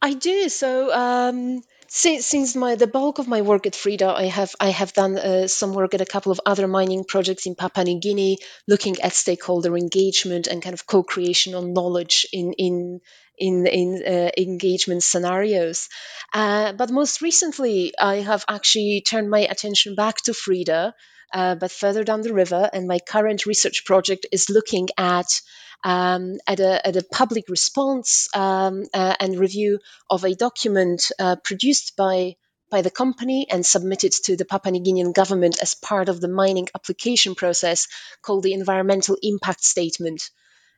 I 0.02 0.14
do. 0.14 0.50
So, 0.50 0.92
um, 0.94 1.62
since, 1.88 2.26
since 2.26 2.56
my 2.56 2.76
the 2.76 2.88
bulk 2.88 3.20
of 3.20 3.28
my 3.28 3.42
work 3.42 3.68
at 3.68 3.76
Frida, 3.76 4.08
I 4.08 4.26
have 4.26 4.56
I 4.60 4.70
have 4.70 4.94
done 4.94 5.18
uh, 5.18 5.48
some 5.48 5.74
work 5.74 5.94
at 5.94 6.02
a 6.02 6.06
couple 6.06 6.32
of 6.32 6.42
other 6.46 6.68
mining 6.68 7.04
projects 7.04 7.46
in 7.46 7.56
Papua 7.56 7.84
New 7.86 8.00
Guinea, 8.00 8.38
looking 8.68 9.00
at 9.02 9.14
stakeholder 9.14 9.78
engagement 9.78 10.48
and 10.48 10.62
kind 10.62 10.74
of 10.74 10.88
co-creation 10.88 11.54
on 11.54 11.74
knowledge 11.74 12.26
in 12.32 12.54
in 12.54 13.02
in, 13.38 13.68
in 13.68 14.04
uh, 14.06 14.30
engagement 14.38 15.04
scenarios. 15.04 15.90
Uh, 16.34 16.74
but 16.74 16.92
most 16.92 17.22
recently, 17.22 17.92
I 18.00 18.18
have 18.18 18.46
actually 18.48 19.04
turned 19.06 19.30
my 19.30 19.40
attention 19.40 19.96
back 19.96 20.18
to 20.24 20.34
Frida, 20.34 20.94
uh, 21.34 21.56
but 21.56 21.72
further 21.72 22.04
down 22.04 22.22
the 22.22 22.34
river. 22.34 22.70
And 22.72 22.88
my 22.88 23.00
current 23.00 23.46
research 23.46 23.84
project 23.86 24.28
is 24.32 24.50
looking 24.50 24.90
at 24.98 25.28
um, 25.84 26.38
at, 26.48 26.60
a, 26.60 26.88
at, 26.88 26.96
a, 26.96 27.04
public 27.04 27.50
response 27.50 28.30
um, 28.36 28.86
uh, 28.94 29.16
and 29.20 29.40
review 29.40 29.80
of 30.10 30.24
a 30.24 30.36
document 30.36 31.12
uh, 31.20 31.36
produced 31.44 31.96
by 31.96 32.36
by 32.70 32.82
the 32.82 32.90
company 32.90 33.48
and 33.52 33.66
submitted 33.66 34.14
to 34.14 34.38
the 34.38 34.46
Papua 34.46 34.72
New 34.72 34.82
Guinean 34.82 35.14
government 35.14 35.58
as 35.62 35.76
part 35.76 36.08
of 36.08 36.22
the 36.22 36.30
mining 36.30 36.70
application 36.74 37.36
process 37.36 37.90
called 38.22 38.44
the 38.44 38.54
Environmental 38.54 39.18
Impact 39.22 39.62
Statement. 39.62 40.30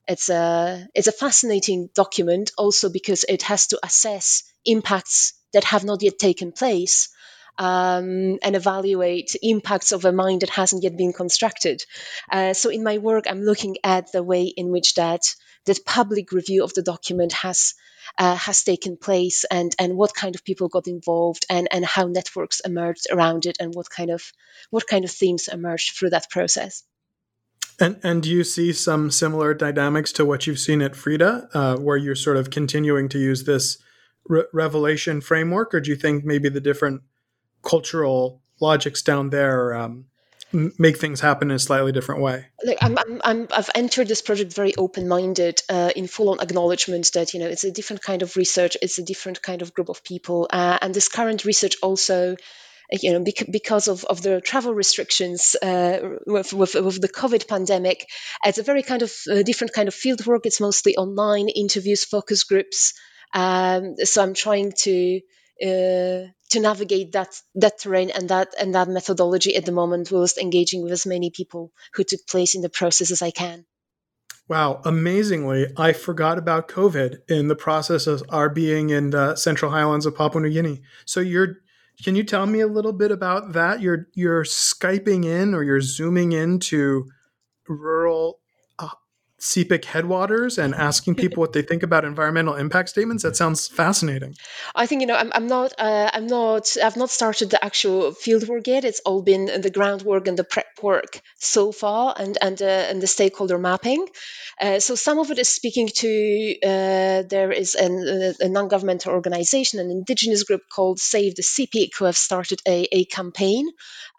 it's 0.08 0.30
a 0.30 0.88
it's 0.96 1.08
a 1.08 1.20
fascinating 1.26 1.90
document 1.94 2.52
also 2.58 2.90
because 2.90 3.24
it 3.30 3.44
has 3.44 3.68
to 3.68 3.80
assess 3.84 4.44
impacts 4.66 5.34
that 5.54 5.64
have 5.64 5.84
not 5.84 6.02
yet 6.02 6.18
taken 6.18 6.52
place 6.52 7.10
um, 7.58 8.40
and 8.42 8.56
evaluate 8.56 9.36
impacts 9.42 9.92
of 9.92 10.06
a 10.06 10.12
mind 10.12 10.42
that 10.42 10.50
hasn't 10.50 10.84
yet 10.84 10.98
been 10.98 11.14
constructed. 11.14 11.84
Uh, 12.32 12.54
so 12.54 12.70
in 12.70 12.84
my 12.84 12.98
work, 12.98 13.26
I'm 13.28 13.44
looking 13.44 13.78
at 13.84 14.12
the 14.12 14.24
way 14.24 14.44
in 14.44 14.70
which 14.72 14.96
that 14.96 15.22
that 15.66 15.86
public 15.86 16.32
review 16.32 16.64
of 16.64 16.74
the 16.74 16.82
document 16.82 17.32
has 17.34 17.74
uh, 18.18 18.36
has 18.36 18.64
taken 18.64 18.98
place 18.98 19.46
and 19.50 19.74
and 19.80 19.96
what 19.96 20.14
kind 20.14 20.36
of 20.36 20.44
people 20.44 20.68
got 20.68 20.88
involved 20.88 21.46
and 21.50 21.68
and 21.72 21.86
how 21.86 22.08
networks 22.08 22.60
emerged 22.60 23.08
around 23.12 23.46
it 23.46 23.58
and 23.60 23.74
what 23.74 23.90
kind 23.90 24.10
of 24.10 24.22
what 24.70 24.88
kind 24.88 25.06
of 25.06 25.12
themes 25.12 25.48
emerged 25.48 25.96
through 25.96 26.10
that 26.10 26.30
process. 26.30 26.84
And 27.80 28.00
and 28.04 28.22
do 28.22 28.30
you 28.30 28.44
see 28.44 28.74
some 28.74 29.10
similar 29.10 29.54
dynamics 29.54 30.12
to 30.14 30.26
what 30.26 30.46
you've 30.46 30.60
seen 30.60 30.82
at 30.82 30.96
Frida, 30.96 31.50
uh, 31.54 31.78
where 31.78 31.98
you're 31.98 32.16
sort 32.16 32.38
of 32.38 32.50
continuing 32.50 33.10
to 33.10 33.20
use 33.20 33.46
this 33.46 33.78
re- 34.28 34.46
revelation 34.54 35.22
framework, 35.22 35.74
or 35.74 35.80
do 35.80 35.90
you 35.90 35.96
think 35.96 36.24
maybe 36.24 36.50
the 36.50 36.62
different 36.62 37.02
cultural 37.64 38.42
logics 38.60 39.02
down 39.02 39.30
there 39.30 39.74
um, 39.74 40.06
make 40.54 40.98
things 40.98 41.20
happen 41.20 41.50
in 41.50 41.56
a 41.56 41.60
slightly 41.60 41.92
different 41.92 42.22
way? 42.22 42.46
I'm, 42.82 42.98
I'm, 43.24 43.48
i 43.52 43.56
have 43.56 43.70
entered 43.74 44.08
this 44.08 44.22
project 44.22 44.54
very 44.54 44.76
open-minded, 44.76 45.62
uh, 45.70 45.92
in 45.96 46.08
full-on 46.08 46.40
acknowledgement 46.40 47.12
that 47.14 47.34
you 47.34 47.40
know 47.40 47.48
it's 47.48 47.64
a 47.64 47.72
different 47.72 48.04
kind 48.04 48.22
of 48.22 48.36
research, 48.38 48.78
it's 48.82 49.00
a 49.00 49.04
different 49.04 49.42
kind 49.42 49.62
of 49.62 49.74
group 49.74 49.90
of 49.90 50.04
people, 50.04 50.48
uh, 50.52 50.78
and 50.82 50.94
this 50.94 51.10
current 51.10 51.46
research 51.46 51.76
also. 51.82 52.36
You 52.92 53.14
know, 53.14 53.24
because 53.50 53.88
of, 53.88 54.04
of 54.04 54.22
the 54.22 54.40
travel 54.40 54.76
restrictions 54.76 55.56
uh, 55.64 56.18
with, 56.28 56.54
with, 56.54 56.76
with, 56.76 57.02
the 57.02 57.08
COVID 57.08 57.48
pandemic, 57.48 58.06
it's 58.46 58.60
a 58.60 58.64
very 58.64 58.84
kind 58.84 59.02
of 59.02 59.12
uh, 59.32 59.42
different 59.42 59.74
kind 59.74 59.88
of 59.88 59.96
field 59.96 60.24
work. 60.28 60.46
It's 60.46 60.60
mostly 60.60 60.96
online 60.96 61.48
interviews, 61.48 62.04
focus 62.04 62.44
groups. 62.44 62.94
Um, 63.34 63.96
so 64.04 64.22
I'm 64.22 64.36
trying 64.36 64.74
to 64.80 65.22
uh, 65.66 66.28
to 66.54 66.60
navigate 66.60 67.12
that 67.12 67.30
that 67.56 67.80
terrain 67.80 68.10
and 68.10 68.30
that 68.30 68.54
and 68.60 68.74
that 68.76 68.88
methodology 68.88 69.56
at 69.56 69.66
the 69.66 69.72
moment 69.72 70.12
whilst 70.12 70.38
engaging 70.38 70.82
with 70.84 70.92
as 70.92 71.06
many 71.06 71.30
people 71.30 71.72
who 71.94 72.04
took 72.04 72.26
place 72.28 72.56
in 72.56 72.62
the 72.62 72.70
process 72.70 73.12
as 73.12 73.22
I 73.22 73.32
can. 73.32 73.66
Wow, 74.48 74.82
amazingly, 74.84 75.68
I 75.78 75.94
forgot 75.94 76.38
about 76.38 76.68
COVID 76.68 77.30
in 77.30 77.48
the 77.48 77.56
process 77.56 78.08
of 78.08 78.24
our 78.30 78.50
being 78.50 78.90
in 78.90 79.12
the 79.12 79.36
Central 79.36 79.72
Highlands 79.72 80.06
of 80.06 80.16
Papua 80.16 80.42
New 80.42 80.52
Guinea. 80.52 80.82
So 81.06 81.20
you're 81.20 81.58
can 82.04 82.16
you 82.16 82.24
tell 82.24 82.46
me 82.46 82.60
a 82.60 82.68
little 82.68 82.94
bit 82.94 83.12
about 83.12 83.54
that? 83.54 83.82
You're 83.82 84.08
you're 84.14 84.44
skyping 84.44 85.26
in 85.26 85.54
or 85.54 85.64
you're 85.64 85.82
zooming 85.82 86.34
into 86.34 87.10
rural 87.68 88.40
Sepik 89.44 89.84
headwaters 89.84 90.58
and 90.58 90.74
asking 90.74 91.16
people 91.16 91.42
what 91.42 91.52
they 91.52 91.62
think 91.62 91.84
about 91.84 92.06
environmental 92.06 92.56
impact 92.56 92.88
statements? 92.88 93.24
That 93.24 93.36
sounds 93.36 93.68
fascinating. 93.68 94.36
I 94.74 94.86
think 94.86 95.02
you 95.02 95.08
know 95.08 95.16
I'm, 95.16 95.32
I'm 95.36 95.48
not 95.48 95.74
uh, 95.78 96.10
I'm 96.14 96.28
not 96.28 96.78
I've 96.82 96.96
not 96.96 97.10
started 97.10 97.50
the 97.50 97.64
actual 97.64 98.14
field 98.14 98.48
work 98.48 98.68
yet. 98.68 98.86
It's 98.86 99.02
all 99.02 99.22
been 99.22 99.46
the 99.62 99.70
groundwork 99.70 100.30
and 100.30 100.40
the 100.40 100.46
prep 100.46 100.68
work 100.82 101.22
so 101.36 101.74
far, 101.74 102.16
and 102.18 102.38
and 102.42 102.62
uh, 102.62 102.90
and 102.90 103.02
the 103.02 103.08
stakeholder 103.08 103.58
mapping. 103.58 104.08
Uh, 104.62 104.80
so 104.80 104.96
some 104.96 105.20
of 105.20 105.30
it 105.32 105.40
is 105.40 105.50
speaking 105.50 105.90
to 105.90 106.56
uh, 106.64 107.24
there 107.28 107.52
is 107.52 107.76
an, 107.76 108.36
a 108.40 108.48
non-governmental 108.48 109.12
organization, 109.12 109.80
an 109.80 109.90
indigenous 109.90 110.44
group 110.44 110.62
called 110.70 111.00
Save 111.00 111.36
the 111.36 111.42
Sepik, 111.42 111.98
who 111.98 112.06
have 112.06 112.16
started 112.16 112.62
a, 112.68 112.88
a 112.92 113.06
campaign, 113.06 113.68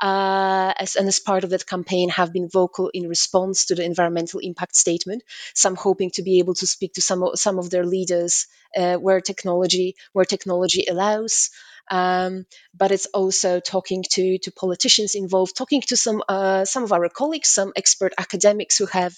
uh, 0.03 0.75
as, 0.77 0.97
and 0.97 1.09
as 1.09 1.21
part 1.21 1.45
of 1.45 1.51
that 1.51 1.67
campaign 1.67 2.09
have 2.11 2.33
been 2.33 2.49
vocal 2.49 2.91
in 2.93 3.09
response 3.09 3.67
to 3.67 3.75
the 3.75 3.85
environmental 3.85 4.41
impact 4.41 4.77
statement. 4.77 5.14
Some 5.55 5.77
hoping 5.77 6.11
to 6.13 6.23
be 6.23 6.39
able 6.39 6.55
to 6.55 6.67
speak 6.67 6.95
to 6.95 7.01
some 7.01 7.23
of, 7.23 7.39
some 7.39 7.59
of 7.59 7.71
their 7.71 7.85
leaders 7.85 8.47
uh, 8.77 8.97
where 8.97 9.21
technology 9.21 9.97
where 10.13 10.25
technology 10.25 10.85
allows. 10.89 11.51
Um, 11.91 12.47
but 12.73 12.93
it's 12.93 13.07
also 13.07 13.61
talking 13.61 14.05
to 14.13 14.39
to 14.39 14.53
politicians 14.53 15.15
involved, 15.15 15.57
talking 15.57 15.83
to 15.83 15.97
some 15.97 16.23
uh, 16.29 16.65
some 16.65 16.85
of 16.85 16.93
our 16.93 17.09
colleagues, 17.09 17.49
some 17.49 17.73
expert 17.77 18.15
academics 18.19 18.79
who 18.79 18.87
have 18.87 19.15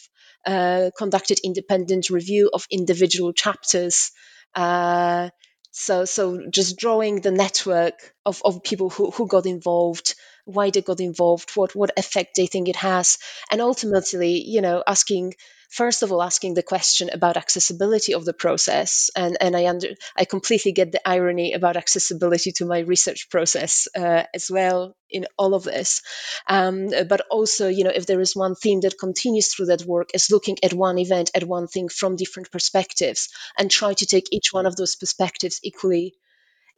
uh, 0.47 0.91
conducted 0.97 1.41
independent 1.45 2.11
review 2.11 2.51
of 2.53 2.67
individual 2.71 3.33
chapters. 3.33 4.11
Uh, 4.55 5.29
so, 5.71 6.07
so 6.07 6.49
just 6.51 6.79
drawing 6.79 7.21
the 7.21 7.31
network 7.31 7.95
of, 8.25 8.41
of 8.45 8.63
people 8.63 8.89
who, 8.89 9.11
who 9.11 9.29
got 9.29 9.45
involved, 9.45 10.15
why 10.47 10.71
they 10.71 10.81
got 10.81 11.01
involved, 11.01 11.51
what 11.55 11.75
what 11.77 11.99
effect 11.99 12.37
they 12.37 12.47
think 12.47 12.69
it 12.69 12.77
has, 12.77 13.19
and 13.51 13.61
ultimately, 13.61 14.43
you 14.43 14.63
know, 14.63 14.83
asking 14.87 15.35
first 15.71 16.03
of 16.03 16.12
all 16.12 16.23
asking 16.23 16.55
the 16.55 16.62
question 16.62 17.11
about 17.12 17.37
accessibility 17.37 18.14
of 18.14 18.25
the 18.25 18.33
process 18.33 19.11
and 19.17 19.37
and 19.41 19.57
i 19.57 19.67
under 19.67 19.89
i 20.17 20.25
completely 20.25 20.73
get 20.73 20.93
the 20.93 21.09
irony 21.09 21.53
about 21.53 21.77
accessibility 21.77 22.53
to 22.53 22.67
my 22.67 22.81
research 22.81 23.29
process 23.31 23.89
uh, 23.97 24.25
as 24.35 24.51
well 24.51 24.95
in 25.11 25.27
all 25.39 25.55
of 25.55 25.64
this. 25.64 26.03
Um, 26.49 26.91
but 27.09 27.23
also 27.31 27.69
you 27.69 27.85
know 27.85 27.93
if 27.95 28.07
there 28.07 28.21
is 28.21 28.37
one 28.37 28.55
theme 28.55 28.81
that 28.81 28.99
continues 28.99 29.53
through 29.53 29.67
that 29.67 29.85
work 29.85 30.11
is 30.14 30.31
looking 30.31 30.57
at 30.62 30.73
one 30.73 30.99
event 30.99 31.31
at 31.35 31.45
one 31.45 31.67
thing 31.67 31.89
from 31.89 32.17
different 32.17 32.51
perspectives 32.51 33.29
and 33.59 33.71
try 33.71 33.95
to 33.95 34.07
take 34.07 34.27
each 34.33 34.53
one 34.53 34.67
of 34.67 34.77
those 34.77 34.97
perspectives 34.97 35.61
equally 35.62 36.14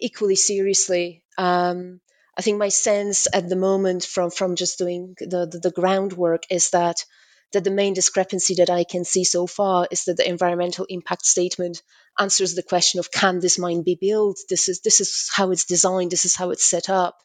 equally 0.00 0.36
seriously. 0.36 1.24
Um, 1.36 2.00
I 2.36 2.42
think 2.42 2.58
my 2.58 2.68
sense 2.68 3.26
at 3.32 3.48
the 3.48 3.56
moment 3.56 4.04
from 4.04 4.30
from 4.30 4.54
just 4.54 4.78
doing 4.78 5.14
the, 5.18 5.46
the, 5.46 5.58
the 5.58 5.72
groundwork 5.72 6.44
is 6.50 6.70
that 6.70 7.04
that 7.52 7.64
the 7.64 7.70
main 7.70 7.94
discrepancy 7.94 8.54
that 8.56 8.70
I 8.70 8.84
can 8.84 9.04
see 9.04 9.24
so 9.24 9.46
far 9.46 9.88
is 9.90 10.04
that 10.04 10.16
the 10.16 10.28
environmental 10.28 10.86
impact 10.88 11.24
statement 11.24 11.82
answers 12.18 12.54
the 12.54 12.62
question 12.62 13.00
of 13.00 13.10
can 13.10 13.40
this 13.40 13.58
mine 13.58 13.82
be 13.82 13.96
built? 14.00 14.38
This 14.48 14.68
is 14.68 14.80
this 14.80 15.00
is 15.00 15.30
how 15.34 15.50
it's 15.50 15.64
designed. 15.64 16.10
This 16.10 16.24
is 16.24 16.36
how 16.36 16.50
it's 16.50 16.68
set 16.68 16.90
up. 16.90 17.16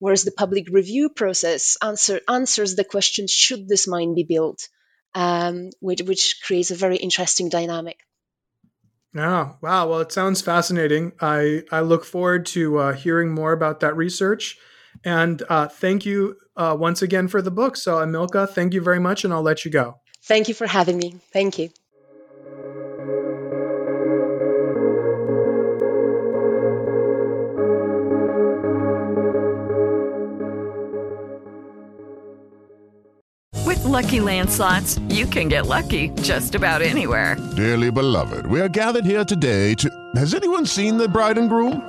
Whereas 0.00 0.24
the 0.24 0.32
public 0.32 0.68
review 0.70 1.10
process 1.10 1.76
answer 1.82 2.20
answers 2.28 2.74
the 2.74 2.84
question 2.84 3.26
should 3.26 3.68
this 3.68 3.86
mine 3.86 4.14
be 4.14 4.24
built, 4.24 4.68
um, 5.14 5.70
which 5.80 6.02
which 6.02 6.40
creates 6.44 6.70
a 6.70 6.76
very 6.76 6.96
interesting 6.96 7.48
dynamic. 7.48 7.98
Yeah. 9.14 9.54
Wow. 9.60 9.88
Well, 9.88 10.00
it 10.00 10.12
sounds 10.12 10.42
fascinating. 10.42 11.12
I 11.20 11.64
I 11.70 11.80
look 11.80 12.04
forward 12.04 12.46
to 12.46 12.78
uh, 12.78 12.92
hearing 12.92 13.30
more 13.32 13.52
about 13.52 13.80
that 13.80 13.96
research. 13.96 14.58
And 15.04 15.42
uh, 15.48 15.68
thank 15.68 16.04
you 16.04 16.36
uh, 16.56 16.76
once 16.78 17.02
again 17.02 17.28
for 17.28 17.40
the 17.40 17.50
book. 17.50 17.76
So, 17.76 17.96
Emilka, 17.96 18.48
thank 18.48 18.74
you 18.74 18.80
very 18.80 18.98
much, 18.98 19.24
and 19.24 19.32
I'll 19.32 19.42
let 19.42 19.64
you 19.64 19.70
go. 19.70 20.00
Thank 20.22 20.48
you 20.48 20.54
for 20.54 20.66
having 20.66 20.98
me. 20.98 21.20
Thank 21.32 21.58
you. 21.58 21.70
With 33.64 33.84
lucky 33.84 34.18
landslots, 34.18 34.98
you 35.14 35.26
can 35.26 35.48
get 35.48 35.66
lucky 35.66 36.08
just 36.22 36.54
about 36.54 36.82
anywhere. 36.82 37.36
Dearly 37.56 37.90
beloved, 37.90 38.46
we 38.46 38.60
are 38.60 38.68
gathered 38.68 39.04
here 39.04 39.24
today 39.24 39.74
to. 39.74 39.90
Has 40.16 40.34
anyone 40.34 40.66
seen 40.66 40.98
the 40.98 41.08
bride 41.08 41.38
and 41.38 41.48
groom? 41.48 41.88